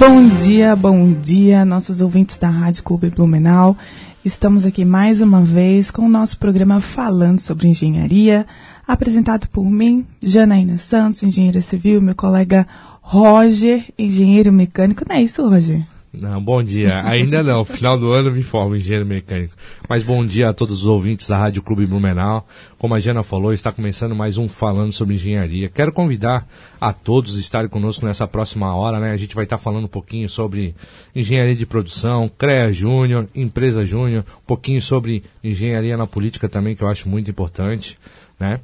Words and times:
Bom 0.00 0.26
dia, 0.28 0.74
bom 0.74 1.12
dia, 1.12 1.62
nossos 1.62 2.00
ouvintes 2.00 2.38
da 2.38 2.48
Rádio 2.48 2.82
Clube 2.82 3.10
Blumenau. 3.10 3.76
Estamos 4.24 4.64
aqui 4.64 4.82
mais 4.82 5.20
uma 5.20 5.42
vez 5.42 5.90
com 5.90 6.06
o 6.06 6.08
nosso 6.08 6.38
programa 6.38 6.80
falando 6.80 7.38
sobre 7.38 7.68
engenharia, 7.68 8.46
apresentado 8.88 9.46
por 9.50 9.70
mim, 9.70 10.06
Janaína 10.24 10.78
Santos, 10.78 11.22
engenheira 11.22 11.60
civil, 11.60 12.00
meu 12.00 12.14
colega 12.14 12.66
Roger, 13.02 13.84
engenheiro 13.98 14.50
mecânico. 14.50 15.04
Não 15.06 15.16
é 15.16 15.22
isso, 15.22 15.46
Roger? 15.46 15.86
Não, 16.12 16.42
bom 16.42 16.60
dia. 16.60 17.02
Ainda 17.06 17.40
não. 17.40 17.64
Final 17.64 17.96
do 17.96 18.10
ano 18.10 18.32
me 18.32 18.42
formo 18.42 18.74
engenheiro 18.74 19.06
mecânico. 19.06 19.54
Mas 19.88 20.02
bom 20.02 20.26
dia 20.26 20.48
a 20.48 20.52
todos 20.52 20.80
os 20.80 20.86
ouvintes 20.86 21.28
da 21.28 21.38
Rádio 21.38 21.62
Clube 21.62 21.86
Blumenau. 21.86 22.46
Como 22.78 22.94
a 22.94 23.00
Jana 23.00 23.22
falou, 23.22 23.52
está 23.52 23.70
começando 23.70 24.12
mais 24.14 24.36
um 24.36 24.48
Falando 24.48 24.90
sobre 24.90 25.14
Engenharia. 25.14 25.68
Quero 25.68 25.92
convidar 25.92 26.48
a 26.80 26.92
todos 26.92 27.36
a 27.36 27.40
estarem 27.40 27.68
conosco 27.68 28.04
nessa 28.04 28.26
próxima 28.26 28.74
hora, 28.74 28.98
né? 28.98 29.12
A 29.12 29.16
gente 29.16 29.36
vai 29.36 29.44
estar 29.44 29.56
falando 29.56 29.84
um 29.84 29.88
pouquinho 29.88 30.28
sobre 30.28 30.74
engenharia 31.14 31.54
de 31.54 31.64
produção, 31.64 32.28
CREA 32.36 32.72
Júnior, 32.72 33.28
Empresa 33.32 33.86
Júnior, 33.86 34.24
um 34.42 34.46
pouquinho 34.46 34.82
sobre 34.82 35.22
engenharia 35.44 35.96
na 35.96 36.08
política 36.08 36.48
também, 36.48 36.74
que 36.74 36.82
eu 36.82 36.88
acho 36.88 37.08
muito 37.08 37.30
importante, 37.30 37.96
né? 38.38 38.58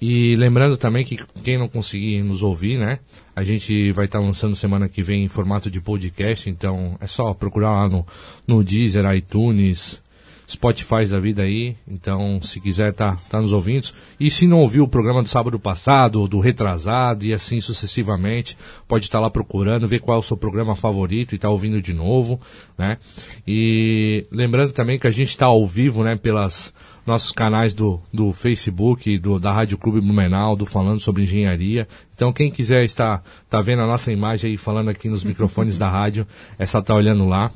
E 0.00 0.34
lembrando 0.34 0.76
também 0.76 1.04
que 1.04 1.16
quem 1.44 1.58
não 1.58 1.68
conseguir 1.68 2.22
nos 2.22 2.42
ouvir, 2.42 2.76
né? 2.76 2.98
A 3.34 3.42
gente 3.42 3.90
vai 3.92 4.04
estar 4.04 4.18
tá 4.18 4.24
lançando 4.24 4.54
semana 4.54 4.88
que 4.88 5.02
vem 5.02 5.24
em 5.24 5.28
formato 5.28 5.70
de 5.70 5.80
podcast, 5.80 6.48
então 6.48 6.96
é 7.00 7.06
só 7.06 7.34
procurar 7.34 7.70
lá 7.70 7.88
no, 7.88 8.06
no 8.46 8.62
Deezer, 8.62 9.04
iTunes, 9.14 10.00
Spotify 10.48 11.06
da 11.06 11.18
vida 11.18 11.42
aí. 11.42 11.76
Então, 11.88 12.40
se 12.42 12.60
quiser 12.60 12.92
tá, 12.92 13.16
tá 13.28 13.40
nos 13.40 13.52
ouvindo. 13.52 13.88
E 14.20 14.30
se 14.30 14.46
não 14.46 14.60
ouviu 14.60 14.84
o 14.84 14.88
programa 14.88 15.22
do 15.22 15.28
sábado 15.28 15.58
passado, 15.58 16.28
do 16.28 16.38
retrasado 16.38 17.24
e 17.24 17.32
assim 17.32 17.60
sucessivamente, 17.60 18.56
pode 18.86 19.06
estar 19.06 19.18
tá 19.18 19.22
lá 19.22 19.30
procurando, 19.30 19.88
ver 19.88 20.00
qual 20.00 20.16
é 20.16 20.20
o 20.20 20.22
seu 20.22 20.36
programa 20.36 20.76
favorito 20.76 21.34
e 21.34 21.38
tá 21.38 21.48
ouvindo 21.48 21.80
de 21.80 21.92
novo, 21.92 22.40
né? 22.78 22.98
E 23.46 24.26
lembrando 24.30 24.72
também 24.72 24.98
que 24.98 25.06
a 25.06 25.10
gente 25.10 25.30
está 25.30 25.46
ao 25.46 25.66
vivo, 25.66 26.04
né, 26.04 26.16
pelas 26.16 26.72
nossos 27.06 27.32
canais 27.32 27.74
do, 27.74 28.00
do 28.12 28.32
Facebook, 28.32 29.18
do, 29.18 29.38
da 29.38 29.52
Rádio 29.52 29.76
Clube 29.76 30.00
Blumenau, 30.00 30.56
do 30.56 30.64
Falando 30.64 31.00
sobre 31.00 31.22
Engenharia. 31.24 31.86
Então, 32.14 32.32
quem 32.32 32.50
quiser 32.50 32.84
estar 32.84 33.22
tá 33.48 33.60
vendo 33.60 33.82
a 33.82 33.86
nossa 33.86 34.10
imagem 34.12 34.52
aí, 34.52 34.56
falando 34.56 34.88
aqui 34.88 35.08
nos 35.08 35.22
microfones 35.22 35.76
da 35.78 35.88
rádio, 35.88 36.26
é 36.58 36.64
só 36.64 36.78
estar 36.78 36.94
tá 36.94 36.98
olhando 36.98 37.26
lá. 37.26 37.50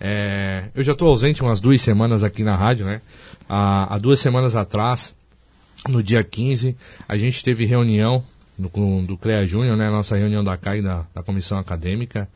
É, 0.00 0.64
eu 0.74 0.82
já 0.82 0.92
estou 0.92 1.08
ausente 1.08 1.42
umas 1.42 1.60
duas 1.60 1.80
semanas 1.80 2.24
aqui 2.24 2.42
na 2.42 2.56
rádio, 2.56 2.86
né? 2.86 3.02
Há, 3.48 3.94
há, 3.94 3.98
duas 3.98 4.18
semanas 4.18 4.56
atrás, 4.56 5.14
no 5.88 6.02
dia 6.02 6.24
15, 6.24 6.74
a 7.06 7.16
gente 7.16 7.44
teve 7.44 7.66
reunião 7.66 8.24
no, 8.58 9.06
do 9.06 9.16
CREA 9.16 9.46
Júnior, 9.46 9.76
né? 9.76 9.90
Nossa 9.90 10.16
reunião 10.16 10.42
da 10.42 10.56
CAI, 10.56 10.80
da, 10.80 11.04
da 11.14 11.22
Comissão 11.22 11.58
Acadêmica. 11.58 12.28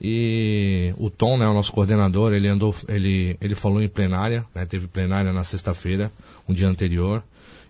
E 0.00 0.92
o 0.98 1.10
Tom, 1.10 1.38
né, 1.38 1.46
o 1.46 1.54
nosso 1.54 1.72
coordenador, 1.72 2.32
ele 2.32 2.48
andou, 2.48 2.74
ele, 2.88 3.36
ele 3.40 3.54
falou 3.54 3.82
em 3.82 3.88
plenária, 3.88 4.44
né, 4.54 4.66
teve 4.66 4.86
plenária 4.86 5.32
na 5.32 5.44
sexta-feira, 5.44 6.12
um 6.48 6.52
dia 6.52 6.68
anterior, 6.68 7.22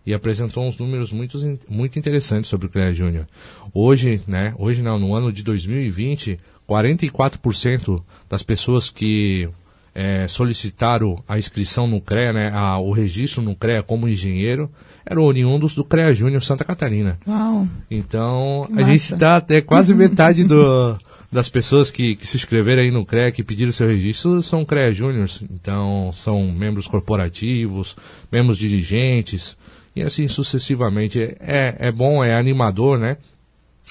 e 0.04 0.14
apresentou 0.14 0.66
uns 0.66 0.78
números 0.78 1.12
muito, 1.12 1.38
muito 1.68 1.98
interessantes 1.98 2.48
sobre 2.50 2.66
o 2.66 2.70
CREA 2.70 2.92
Júnior. 2.92 3.26
Hoje, 3.72 4.20
né, 4.26 4.54
hoje 4.58 4.82
não, 4.82 4.98
no 4.98 5.14
ano 5.14 5.32
de 5.32 5.42
2020, 5.42 6.38
44% 6.68 8.02
das 8.28 8.42
pessoas 8.42 8.90
que 8.90 9.48
é, 9.94 10.28
solicitaram 10.28 11.22
a 11.26 11.38
inscrição 11.38 11.86
no 11.86 12.00
CREA, 12.00 12.32
né, 12.32 12.50
a, 12.54 12.78
o 12.78 12.92
registro 12.92 13.42
no 13.42 13.56
CREA 13.56 13.82
como 13.82 14.08
engenheiro, 14.08 14.70
eram 15.04 15.22
oriundos 15.22 15.74
do 15.74 15.84
CREA 15.84 16.12
Júnior 16.12 16.42
Santa 16.42 16.64
Catarina. 16.64 17.18
Uau! 17.26 17.66
Então, 17.90 18.68
a 18.76 18.82
gente 18.82 19.12
está 19.12 19.36
até 19.36 19.60
quase 19.60 19.94
metade 19.94 20.44
do, 20.44 20.96
das 21.30 21.48
pessoas 21.48 21.90
que, 21.90 22.16
que 22.16 22.26
se 22.26 22.36
inscreveram 22.36 22.82
aí 22.82 22.90
no 22.90 23.04
CREA, 23.04 23.30
que 23.30 23.44
pediram 23.44 23.70
seu 23.70 23.86
registro, 23.86 24.42
são 24.42 24.64
CREA 24.64 24.94
Júniors. 24.94 25.42
Então, 25.50 26.10
são 26.12 26.50
membros 26.50 26.86
corporativos, 26.86 27.96
membros 28.32 28.56
dirigentes, 28.56 29.56
e 29.94 30.02
assim 30.02 30.26
sucessivamente. 30.26 31.20
É, 31.40 31.76
é 31.78 31.92
bom, 31.92 32.24
é 32.24 32.34
animador, 32.34 32.98
né? 32.98 33.18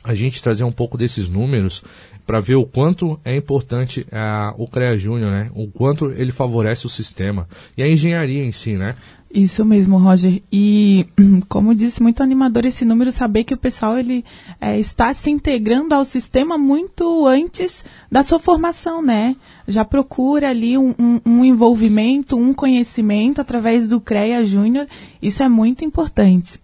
A 0.03 0.13
gente 0.13 0.41
trazer 0.41 0.63
um 0.63 0.71
pouco 0.71 0.97
desses 0.97 1.29
números 1.29 1.83
para 2.25 2.41
ver 2.41 2.55
o 2.55 2.65
quanto 2.65 3.19
é 3.23 3.35
importante 3.35 4.01
uh, 4.01 4.61
o 4.61 4.67
CREA 4.67 4.97
Júnior, 4.97 5.31
né? 5.31 5.51
O 5.53 5.67
quanto 5.67 6.11
ele 6.11 6.31
favorece 6.31 6.85
o 6.85 6.89
sistema. 6.89 7.47
E 7.77 7.83
a 7.83 7.87
engenharia 7.87 8.43
em 8.43 8.51
si, 8.51 8.73
né? 8.73 8.95
Isso 9.33 9.65
mesmo, 9.65 9.97
Roger. 9.97 10.41
E, 10.51 11.05
como 11.49 11.75
disse, 11.75 12.01
muito 12.01 12.23
animador 12.23 12.65
esse 12.65 12.85
número, 12.85 13.11
saber 13.11 13.43
que 13.43 13.53
o 13.53 13.57
pessoal 13.57 13.97
ele 13.97 14.23
é, 14.59 14.79
está 14.79 15.13
se 15.13 15.29
integrando 15.29 15.93
ao 15.93 16.05
sistema 16.05 16.57
muito 16.57 17.25
antes 17.27 17.83
da 18.09 18.23
sua 18.23 18.39
formação, 18.39 19.01
né? 19.01 19.35
Já 19.67 19.83
procura 19.83 20.49
ali 20.49 20.77
um, 20.77 20.95
um, 21.25 21.43
envolvimento, 21.43 22.37
um 22.37 22.53
conhecimento 22.53 23.41
através 23.41 23.89
do 23.89 23.99
CREA 23.99 24.45
Júnior. 24.45 24.87
Isso 25.21 25.43
é 25.43 25.49
muito 25.49 25.83
importante. 25.83 26.59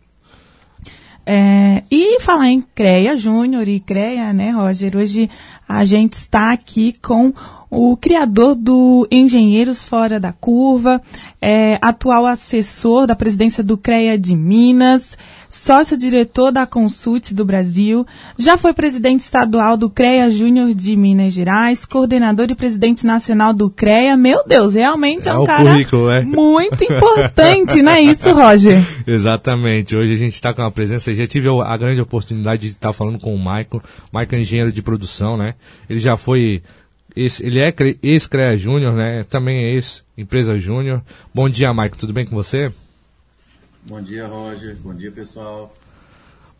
É, 1.25 1.83
e 1.89 2.19
falar 2.19 2.49
em 2.49 2.61
CREA 2.61 3.17
Júnior 3.17 3.67
e 3.67 3.79
CREA, 3.79 4.33
né, 4.33 4.51
Roger? 4.51 4.95
Hoje 4.95 5.29
a 5.67 5.83
gente 5.85 6.13
está 6.13 6.51
aqui 6.51 6.93
com 7.01 7.33
o 7.75 7.97
criador 7.97 8.55
do 8.55 9.07
Engenheiros 9.11 9.83
Fora 9.83 10.19
da 10.19 10.31
Curva, 10.31 11.01
é, 11.41 11.79
atual 11.81 12.25
assessor 12.25 13.07
da 13.07 13.15
presidência 13.15 13.63
do 13.63 13.77
CREA 13.77 14.17
de 14.17 14.35
Minas, 14.35 15.17
sócio-diretor 15.49 16.51
da 16.51 16.65
Consult 16.65 17.33
do 17.33 17.45
Brasil, 17.45 18.05
já 18.37 18.57
foi 18.57 18.73
presidente 18.73 19.21
estadual 19.21 19.77
do 19.77 19.89
CREA 19.89 20.29
Júnior 20.29 20.73
de 20.73 20.95
Minas 20.95 21.33
Gerais, 21.33 21.85
coordenador 21.85 22.47
e 22.49 22.55
presidente 22.55 23.05
nacional 23.05 23.53
do 23.53 23.69
CREA. 23.69 24.17
Meu 24.17 24.43
Deus, 24.45 24.73
realmente 24.73 25.27
é, 25.27 25.31
é 25.31 25.37
um 25.37 25.45
cara 25.45 25.79
é. 25.79 26.21
muito 26.21 26.83
importante, 26.83 27.81
não 27.81 27.91
é 27.91 28.01
isso, 28.01 28.31
Roger? 28.31 28.83
Exatamente. 29.05 29.95
Hoje 29.95 30.13
a 30.13 30.17
gente 30.17 30.33
está 30.33 30.53
com 30.53 30.63
a 30.63 30.71
presença, 30.71 31.13
já 31.13 31.27
tive 31.27 31.47
a 31.49 31.77
grande 31.77 32.01
oportunidade 32.01 32.63
de 32.63 32.73
estar 32.73 32.93
falando 32.93 33.19
com 33.19 33.33
o 33.33 33.37
Michael. 33.37 33.81
Michael 34.11 34.39
é 34.39 34.41
engenheiro 34.41 34.71
de 34.71 34.81
produção, 34.81 35.37
né? 35.37 35.55
Ele 35.89 35.99
já 35.99 36.17
foi 36.17 36.61
ele 37.15 37.59
é 37.59 37.73
ex-CREA 38.01 38.57
Júnior, 38.57 38.93
né? 38.93 39.23
Também 39.23 39.65
é 39.65 39.71
ex-empresa 39.71 40.57
Júnior. 40.59 41.01
Bom 41.33 41.47
dia, 41.49 41.73
Maico. 41.73 41.97
Tudo 41.97 42.13
bem 42.13 42.25
com 42.25 42.35
você? 42.35 42.71
Bom 43.85 44.01
dia, 44.01 44.25
Roger. 44.27 44.75
Bom 44.77 44.93
dia, 44.93 45.11
pessoal. 45.11 45.73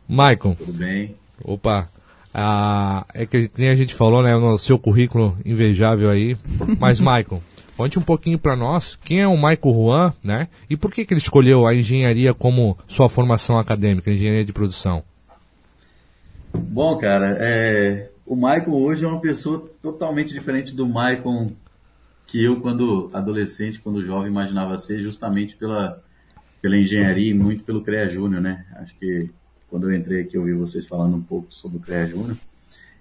Maicon. 0.08 0.56
Tudo 0.56 0.74
bem? 0.74 1.16
Opa. 1.44 1.90
Ah, 2.34 3.06
é 3.14 3.26
que 3.26 3.50
nem 3.58 3.70
a 3.70 3.76
gente 3.76 3.94
falou, 3.94 4.22
né? 4.22 4.36
No 4.36 4.58
seu 4.58 4.78
currículo 4.78 5.38
invejável 5.46 6.10
aí. 6.10 6.36
Mas, 6.80 7.00
Maicon, 7.02 7.42
conte 7.78 7.98
um 7.98 8.02
pouquinho 8.02 8.38
para 8.38 8.56
nós 8.56 9.00
quem 9.04 9.22
é 9.22 9.28
o 9.28 9.36
Michael 9.36 9.74
Juan, 9.74 10.14
né? 10.24 10.48
E 10.70 10.76
por 10.76 10.92
que, 10.92 11.06
que 11.06 11.14
ele 11.14 11.22
escolheu 11.22 11.66
a 11.66 11.74
engenharia 11.74 12.34
como 12.34 12.78
sua 12.88 13.08
formação 13.08 13.58
acadêmica, 13.58 14.12
engenharia 14.12 14.46
de 14.46 14.52
produção? 14.54 15.04
Bom, 16.54 16.98
cara, 16.98 17.38
é, 17.40 18.10
o 18.26 18.36
Maicon 18.36 18.72
hoje 18.72 19.06
é 19.06 19.08
uma 19.08 19.20
pessoa 19.20 19.70
totalmente 19.82 20.34
diferente 20.34 20.76
do 20.76 20.88
Maicon 20.88 21.52
que 22.26 22.44
eu, 22.44 22.62
quando 22.62 23.10
adolescente, 23.14 23.80
quando 23.80 24.06
jovem, 24.06 24.32
imaginava 24.32 24.78
ser, 24.78 25.02
justamente 25.02 25.56
pela, 25.56 26.02
pela 26.62 26.78
engenharia 26.78 27.32
e 27.32 27.34
muito 27.34 27.64
pelo 27.64 27.84
CREA 27.84 28.08
Júnior, 28.08 28.42
né? 28.42 28.66
Acho 28.78 28.96
que 28.96 29.30
quando 29.70 29.90
eu 29.90 29.96
entrei 29.96 30.22
aqui, 30.22 30.38
eu 30.38 30.42
ouvi 30.42 30.54
vocês 30.54 30.88
falando 30.88 31.16
um 31.16 31.22
pouco 31.22 31.54
sobre 31.54 31.78
o 31.78 31.82
CREA 31.82 32.08
Júnior 32.08 32.38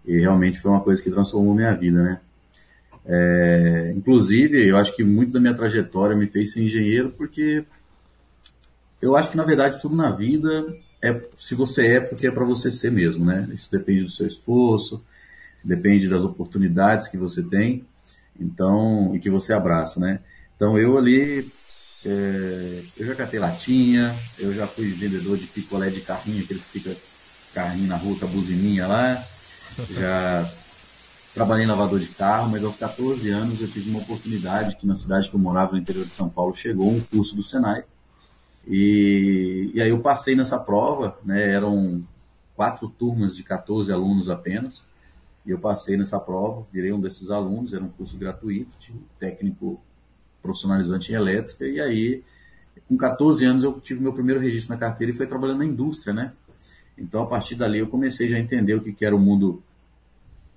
e 0.04 0.19
realmente 0.19 0.58
foi 0.58 0.70
uma 0.70 0.80
coisa 0.80 1.02
que 1.02 1.10
transformou 1.10 1.54
minha 1.54 1.72
vida, 1.72 2.02
né? 2.02 2.20
É, 3.04 3.92
inclusive, 3.96 4.69
eu 4.69 4.76
acho 4.76 4.94
que 4.94 5.04
muito 5.04 5.32
da 5.32 5.40
minha 5.40 5.54
trajetória 5.54 6.16
me 6.16 6.26
fez 6.26 6.52
ser 6.52 6.62
engenheiro 6.62 7.10
porque 7.10 7.64
eu 9.00 9.16
acho 9.16 9.30
que, 9.30 9.36
na 9.36 9.44
verdade, 9.44 9.80
tudo 9.80 9.96
na 9.96 10.10
vida 10.10 10.76
é 11.02 11.20
se 11.38 11.54
você 11.54 11.86
é 11.94 12.00
porque 12.00 12.26
é 12.26 12.30
para 12.30 12.44
você 12.44 12.70
ser 12.70 12.90
mesmo, 12.90 13.24
né? 13.24 13.48
Isso 13.52 13.70
depende 13.70 14.04
do 14.04 14.10
seu 14.10 14.26
esforço, 14.26 15.04
depende 15.64 16.08
das 16.08 16.24
oportunidades 16.24 17.08
que 17.08 17.16
você 17.16 17.42
tem, 17.42 17.84
então 18.38 19.14
e 19.14 19.18
que 19.18 19.30
você 19.30 19.52
abraça, 19.52 20.00
né? 20.00 20.20
Então 20.56 20.78
eu 20.78 20.96
ali 20.96 21.46
é, 22.04 22.82
eu 22.96 23.06
já 23.06 23.14
catei 23.14 23.38
latinha, 23.38 24.14
eu 24.38 24.52
já 24.52 24.66
fui 24.66 24.90
vendedor 24.90 25.36
de 25.36 25.46
picolé 25.46 25.88
de 25.88 26.00
carrinho, 26.00 26.42
aqueles 26.42 26.64
que 26.64 26.80
fica 26.80 26.96
carrinho 27.54 27.88
na 27.88 27.96
rua 27.96 28.18
com 28.18 28.24
a 28.24 28.28
buzininha 28.28 28.86
lá. 28.86 29.22
Já 29.90 30.50
trabalhei 31.34 31.64
em 31.64 31.68
lavador 31.68 31.98
de 32.00 32.08
carro, 32.08 32.50
mas 32.50 32.64
aos 32.64 32.76
14 32.76 33.30
anos 33.30 33.60
eu 33.60 33.68
tive 33.68 33.90
uma 33.90 34.00
oportunidade 34.00 34.76
que 34.76 34.86
na 34.86 34.94
cidade 34.94 35.30
que 35.30 35.36
eu 35.36 35.40
morava, 35.40 35.72
no 35.72 35.78
interior 35.78 36.04
de 36.04 36.12
São 36.12 36.28
Paulo, 36.28 36.54
chegou 36.54 36.90
um 36.90 37.00
curso 37.00 37.36
do 37.36 37.42
Senai. 37.42 37.84
E, 38.66 39.70
e 39.74 39.80
aí 39.80 39.90
eu 39.90 40.00
passei 40.00 40.36
nessa 40.36 40.58
prova, 40.58 41.18
né, 41.24 41.52
eram 41.52 42.02
quatro 42.54 42.88
turmas 42.88 43.34
de 43.34 43.42
14 43.42 43.92
alunos 43.92 44.28
apenas, 44.28 44.84
e 45.44 45.50
eu 45.50 45.58
passei 45.58 45.96
nessa 45.96 46.20
prova, 46.20 46.66
virei 46.72 46.92
um 46.92 47.00
desses 47.00 47.30
alunos, 47.30 47.74
era 47.74 47.82
um 47.82 47.88
curso 47.88 48.16
gratuito 48.16 48.70
de 48.78 48.92
técnico 49.18 49.80
profissionalizante 50.40 51.12
em 51.12 51.14
elétrica, 51.14 51.66
e 51.66 51.80
aí, 51.80 52.22
com 52.88 52.96
14 52.96 53.44
anos, 53.44 53.62
eu 53.62 53.80
tive 53.80 54.00
meu 54.00 54.12
primeiro 54.12 54.40
registro 54.40 54.74
na 54.74 54.80
carteira 54.80 55.12
e 55.12 55.16
fui 55.16 55.26
trabalhando 55.26 55.58
na 55.58 55.64
indústria, 55.64 56.12
né? 56.12 56.32
Então, 56.96 57.22
a 57.22 57.26
partir 57.26 57.54
dali, 57.54 57.78
eu 57.78 57.86
comecei 57.86 58.28
já 58.28 58.36
a 58.36 58.40
entender 58.40 58.74
o 58.74 58.80
que, 58.80 58.92
que 58.92 59.04
era 59.04 59.14
o 59.14 59.18
mundo 59.18 59.62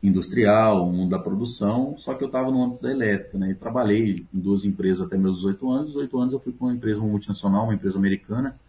industrial, 0.04 0.88
o 0.88 0.94
mundo 0.94 1.10
da 1.12 1.20
produção, 1.20 1.96
só 1.98 2.14
que 2.14 2.24
eu 2.24 2.28
estava 2.28 2.52
no 2.52 2.64
âmbito 2.64 2.84
da 2.84 2.92
elétrica, 2.92 3.38
né? 3.38 3.52
E 3.52 3.56
trabalhei 3.56 4.26
em 4.34 4.40
duas 4.40 4.66
empresas 4.66 5.06
até 5.06 5.18
meus 5.18 5.38
18 5.38 5.72
anos. 5.72 5.88
18 5.94 6.20
anos 6.20 6.34
eu 6.34 6.40
fui 6.40 6.54
com 6.54 6.66
uma 6.66 6.74
empresa 6.74 7.00
uma 7.00 7.10
multinacional, 7.10 7.64
uma 7.64 7.74
empresa 7.74 7.98
americana, 7.98 8.60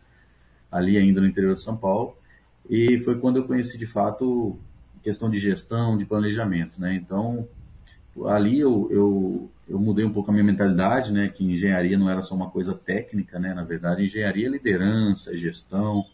ali 0.71 0.97
ainda 0.97 1.21
no 1.21 1.27
interior 1.27 1.55
de 1.55 1.61
São 1.61 1.77
Paulo. 1.77 2.17
E 2.69 2.99
foi 2.99 3.19
quando 3.19 3.37
eu 3.37 3.45
conheci 3.45 3.77
de 3.77 3.87
fato 3.87 4.59
questão 5.07 5.31
de 5.31 5.39
gestão, 5.39 5.97
de 5.97 6.05
planejamento, 6.05 6.81
né? 6.81 6.93
Então, 6.93 7.47
ali 8.25 8.59
eu, 8.59 8.89
eu, 8.91 9.51
eu 9.69 9.79
mudei 9.79 10.05
um 10.05 10.13
pouco 10.13 10.31
a 10.31 10.33
minha 10.33 10.43
mentalidade, 10.43 11.13
né? 11.13 11.29
Que 11.29 11.45
engenharia 11.45 11.97
não 11.97 12.11
era 12.11 12.23
só 12.23 12.35
uma 12.35 12.51
coisa 12.51 12.75
técnica, 12.75 13.39
né? 13.39 13.55
Na 13.55 13.63
verdade, 13.63 14.03
engenharia 14.03 14.49
é 14.49 14.51
liderança, 14.51 15.33
é 15.33 15.37
gestão, 15.37 16.05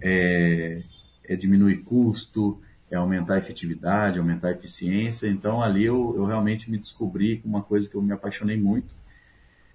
é, 0.00 0.80
é 1.24 1.34
diminuir 1.34 1.78
custo, 1.78 2.60
é 2.88 2.94
aumentar 2.94 3.34
a 3.34 3.38
efetividade, 3.38 4.20
aumentar 4.20 4.46
a 4.46 4.52
eficiência. 4.52 5.26
Então, 5.26 5.60
ali 5.60 5.84
eu, 5.84 6.14
eu 6.16 6.24
realmente 6.24 6.70
me 6.70 6.78
descobri 6.78 7.38
com 7.38 7.48
uma 7.48 7.62
coisa 7.62 7.90
que 7.90 7.96
eu 7.96 8.02
me 8.02 8.12
apaixonei 8.12 8.56
muito. 8.56 8.94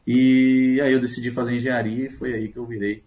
E 0.07 0.79
aí 0.81 0.93
eu 0.93 1.01
decidi 1.01 1.29
fazer 1.29 1.53
engenharia 1.53 2.05
e 2.05 2.09
foi 2.09 2.33
aí 2.33 2.47
que 2.47 2.57
eu 2.57 2.65
virei 2.65 3.03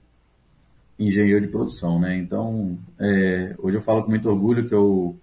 engenheiro 0.99 1.41
de 1.41 1.49
produção, 1.49 1.99
né? 1.99 2.19
Então, 2.19 2.79
é, 2.99 3.55
hoje 3.56 3.79
eu 3.79 3.81
falo 3.81 4.03
com 4.03 4.11
muito 4.11 4.29
orgulho 4.29 4.69
que 4.69 4.75
eu 4.75 5.19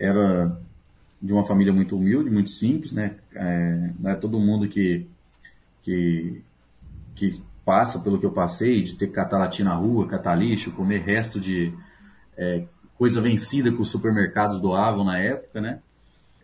era 0.00 0.58
de 1.20 1.32
uma 1.32 1.44
família 1.44 1.72
muito 1.72 1.96
humilde, 1.96 2.30
muito 2.30 2.50
simples, 2.50 2.92
né? 2.92 3.16
É, 3.34 3.90
não 4.00 4.10
é 4.10 4.14
todo 4.14 4.40
mundo 4.40 4.66
que, 4.66 5.06
que, 5.82 6.42
que 7.14 7.42
passa 7.62 8.00
pelo 8.00 8.18
que 8.18 8.24
eu 8.24 8.32
passei, 8.32 8.82
de 8.82 8.94
ter 8.94 9.08
que 9.08 9.12
catar 9.12 9.38
latim 9.38 9.62
na 9.62 9.74
rua, 9.74 10.08
catar 10.08 10.34
lixo, 10.34 10.72
comer 10.72 11.02
resto 11.02 11.38
de 11.38 11.74
é, 12.38 12.64
coisa 12.96 13.20
vencida 13.20 13.70
que 13.70 13.80
os 13.80 13.90
supermercados 13.90 14.60
doavam 14.60 15.04
na 15.04 15.18
época, 15.18 15.60
né? 15.60 15.82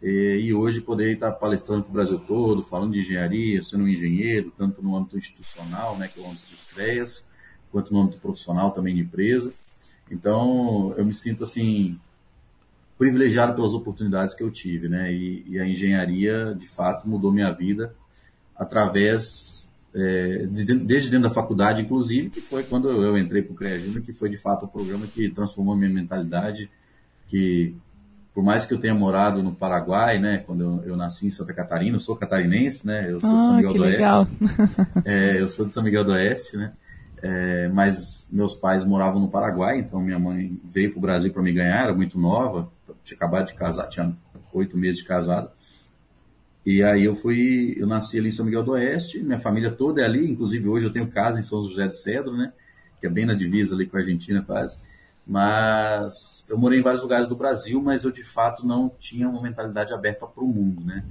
E, 0.02 0.42
e 0.44 0.54
hoje 0.54 0.82
poder 0.82 1.14
estar 1.14 1.32
palestrando 1.32 1.84
para 1.84 1.90
o 1.90 1.94
Brasil 1.94 2.18
todo, 2.18 2.62
falando 2.62 2.92
de 2.92 2.98
engenharia, 2.98 3.62
sendo 3.62 3.84
um 3.84 3.88
engenheiro, 3.88 4.52
tanto 4.58 4.82
no 4.82 4.94
âmbito 4.94 5.16
institucional, 5.16 5.96
né, 5.96 6.06
que 6.06 6.20
é 6.20 6.22
o 6.22 6.26
âmbito 6.26 6.50
dos 6.50 6.64
CREAS, 6.74 7.26
quanto 7.72 7.94
no 7.94 8.02
âmbito 8.02 8.18
profissional 8.18 8.72
também 8.72 8.94
de 8.94 9.00
empresa. 9.00 9.54
Então, 10.10 10.94
eu 10.98 11.04
me 11.04 11.14
sinto 11.14 11.42
assim 11.42 11.98
privilegiado 12.98 13.54
pelas 13.54 13.74
oportunidades 13.74 14.34
que 14.34 14.42
eu 14.42 14.50
tive, 14.50 14.88
né? 14.88 15.12
E, 15.12 15.44
e 15.48 15.58
a 15.58 15.66
engenharia, 15.66 16.54
de 16.58 16.66
fato, 16.66 17.08
mudou 17.08 17.32
minha 17.32 17.52
vida 17.52 17.94
através 18.54 19.70
é, 19.94 20.46
de, 20.46 20.64
desde 20.74 21.10
dentro 21.10 21.28
da 21.28 21.34
faculdade, 21.34 21.82
inclusive, 21.82 22.30
que 22.30 22.40
foi 22.40 22.62
quando 22.62 22.90
eu 22.90 23.16
entrei 23.16 23.42
para 23.42 23.52
o 23.52 23.56
CREA 23.56 23.78
Júnior, 23.78 24.02
que 24.02 24.12
foi 24.12 24.28
de 24.28 24.36
fato 24.36 24.64
o 24.64 24.68
programa 24.68 25.06
que 25.06 25.28
transformou 25.30 25.76
minha 25.76 25.90
mentalidade, 25.90 26.70
que 27.28 27.74
por 28.34 28.44
mais 28.44 28.66
que 28.66 28.74
eu 28.74 28.78
tenha 28.78 28.94
morado 28.94 29.42
no 29.42 29.54
Paraguai, 29.54 30.18
né, 30.18 30.42
quando 30.46 30.60
eu, 30.62 30.90
eu 30.90 30.96
nasci 30.96 31.26
em 31.26 31.30
Santa 31.30 31.54
Catarina, 31.54 31.96
eu 31.96 32.00
sou 32.00 32.14
catarinense, 32.14 32.86
né, 32.86 33.10
eu 33.10 33.18
sou 33.18 33.30
ah, 33.30 33.38
de 33.38 33.44
São 33.46 33.54
ah, 33.54 33.56
Miguel 33.56 33.72
do 33.72 33.82
legal. 33.82 34.20
Oeste. 34.20 35.02
É, 35.06 35.40
eu 35.40 35.48
sou 35.48 35.64
de 35.64 35.72
São 35.72 35.82
Miguel 35.82 36.04
do 36.04 36.12
Oeste, 36.12 36.54
né, 36.58 36.72
é, 37.22 37.68
mas 37.68 38.28
meus 38.30 38.54
pais 38.54 38.84
moravam 38.84 39.18
no 39.18 39.30
Paraguai, 39.30 39.78
então 39.78 40.02
minha 40.02 40.18
mãe 40.18 40.60
veio 40.62 40.90
para 40.90 40.98
o 40.98 41.00
Brasil 41.00 41.32
para 41.32 41.42
me 41.42 41.50
ganhar, 41.50 41.84
era 41.84 41.94
muito 41.94 42.18
nova, 42.18 42.70
tinha 43.06 43.16
acabado 43.16 43.46
de 43.46 43.54
casar, 43.54 43.88
tinha 43.88 44.14
oito 44.52 44.76
meses 44.76 44.98
de 44.98 45.04
casado. 45.06 45.50
E 46.64 46.82
aí 46.82 47.04
eu 47.04 47.14
fui, 47.14 47.76
eu 47.78 47.86
nasci 47.86 48.18
ali 48.18 48.28
em 48.28 48.32
São 48.32 48.44
Miguel 48.44 48.64
do 48.64 48.72
Oeste, 48.72 49.22
minha 49.22 49.38
família 49.38 49.70
toda 49.70 50.02
é 50.02 50.04
ali, 50.04 50.28
inclusive 50.28 50.68
hoje 50.68 50.84
eu 50.84 50.90
tenho 50.90 51.06
casa 51.06 51.38
em 51.38 51.42
São 51.42 51.62
José 51.62 51.86
de 51.86 51.96
Cedro, 51.96 52.36
né? 52.36 52.52
Que 53.00 53.06
é 53.06 53.10
bem 53.10 53.24
na 53.24 53.34
divisa 53.34 53.74
ali 53.74 53.86
com 53.86 53.96
a 53.96 54.00
Argentina 54.00 54.42
quase. 54.42 54.80
Mas 55.24 56.44
eu 56.48 56.58
morei 56.58 56.80
em 56.80 56.82
vários 56.82 57.02
lugares 57.02 57.28
do 57.28 57.36
Brasil, 57.36 57.80
mas 57.80 58.02
eu 58.02 58.10
de 58.10 58.24
fato 58.24 58.66
não 58.66 58.88
tinha 58.88 59.28
uma 59.28 59.40
mentalidade 59.40 59.92
aberta 59.92 60.26
para 60.26 60.42
o 60.42 60.48
mundo, 60.48 60.84
né? 60.84 61.04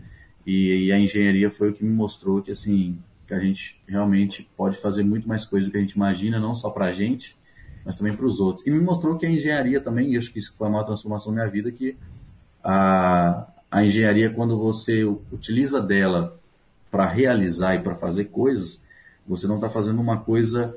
E, 0.45 0.87
e, 0.87 0.91
a 0.91 0.99
engenharia 0.99 1.49
foi 1.49 1.69
o 1.69 1.73
que 1.73 1.83
me 1.83 1.91
mostrou 1.91 2.41
que 2.41 2.51
assim, 2.51 2.99
que 3.25 3.33
a 3.33 3.39
gente 3.39 3.81
realmente 3.87 4.47
pode 4.55 4.77
fazer 4.77 5.03
muito 5.03 5.27
mais 5.27 5.43
coisas 5.43 5.67
do 5.67 5.71
que 5.71 5.77
a 5.77 5.81
gente 5.81 5.93
imagina, 5.93 6.39
não 6.39 6.53
só 6.53 6.69
para 6.69 6.85
a 6.85 6.91
gente, 6.91 7.35
mas 7.85 7.95
também 7.95 8.15
para 8.15 8.25
os 8.25 8.39
outros. 8.39 8.65
E 8.65 8.71
me 8.71 8.79
mostrou 8.79 9.15
que 9.15 9.25
a 9.25 9.29
engenharia 9.29 9.79
também, 9.79 10.11
e 10.11 10.17
acho 10.17 10.33
que 10.33 10.39
isso 10.39 10.53
foi 10.57 10.67
a 10.67 10.71
maior 10.71 10.85
transformação 10.85 11.31
na 11.31 11.41
minha 11.41 11.51
vida, 11.51 11.71
que 11.71 11.95
a, 12.63 13.47
a 13.69 13.85
engenharia, 13.85 14.31
quando 14.31 14.57
você 14.57 15.03
utiliza 15.03 15.79
dela 15.79 16.37
para 16.89 17.05
realizar 17.05 17.75
e 17.75 17.79
para 17.79 17.93
fazer 17.93 18.25
coisas, 18.25 18.81
você 19.27 19.47
não 19.47 19.55
está 19.55 19.69
fazendo 19.69 20.01
uma 20.01 20.17
coisa 20.17 20.75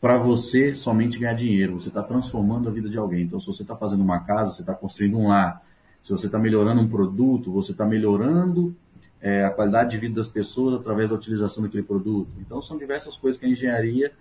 para 0.00 0.18
você 0.18 0.74
somente 0.74 1.18
ganhar 1.18 1.34
dinheiro, 1.34 1.80
você 1.80 1.88
está 1.88 2.02
transformando 2.02 2.68
a 2.68 2.72
vida 2.72 2.88
de 2.88 2.96
alguém. 2.96 3.22
Então, 3.22 3.40
se 3.40 3.46
você 3.46 3.62
está 3.62 3.74
fazendo 3.74 4.02
uma 4.02 4.20
casa, 4.20 4.52
você 4.52 4.62
está 4.62 4.74
construindo 4.74 5.18
um 5.18 5.28
lar. 5.28 5.62
Se 6.02 6.12
você 6.12 6.26
está 6.26 6.38
melhorando 6.38 6.80
um 6.80 6.88
produto, 6.88 7.50
você 7.50 7.72
está 7.72 7.84
melhorando 7.84 8.76
é, 9.20 9.44
a 9.44 9.50
qualidade 9.50 9.90
de 9.90 9.98
vida 9.98 10.14
das 10.14 10.28
pessoas 10.28 10.74
através 10.74 11.08
da 11.08 11.16
utilização 11.16 11.64
daquele 11.64 11.82
produto. 11.82 12.28
Então, 12.38 12.62
são 12.62 12.78
diversas 12.78 13.16
coisas 13.16 13.40
que 13.40 13.46
a 13.46 13.48
engenharia 13.48 14.12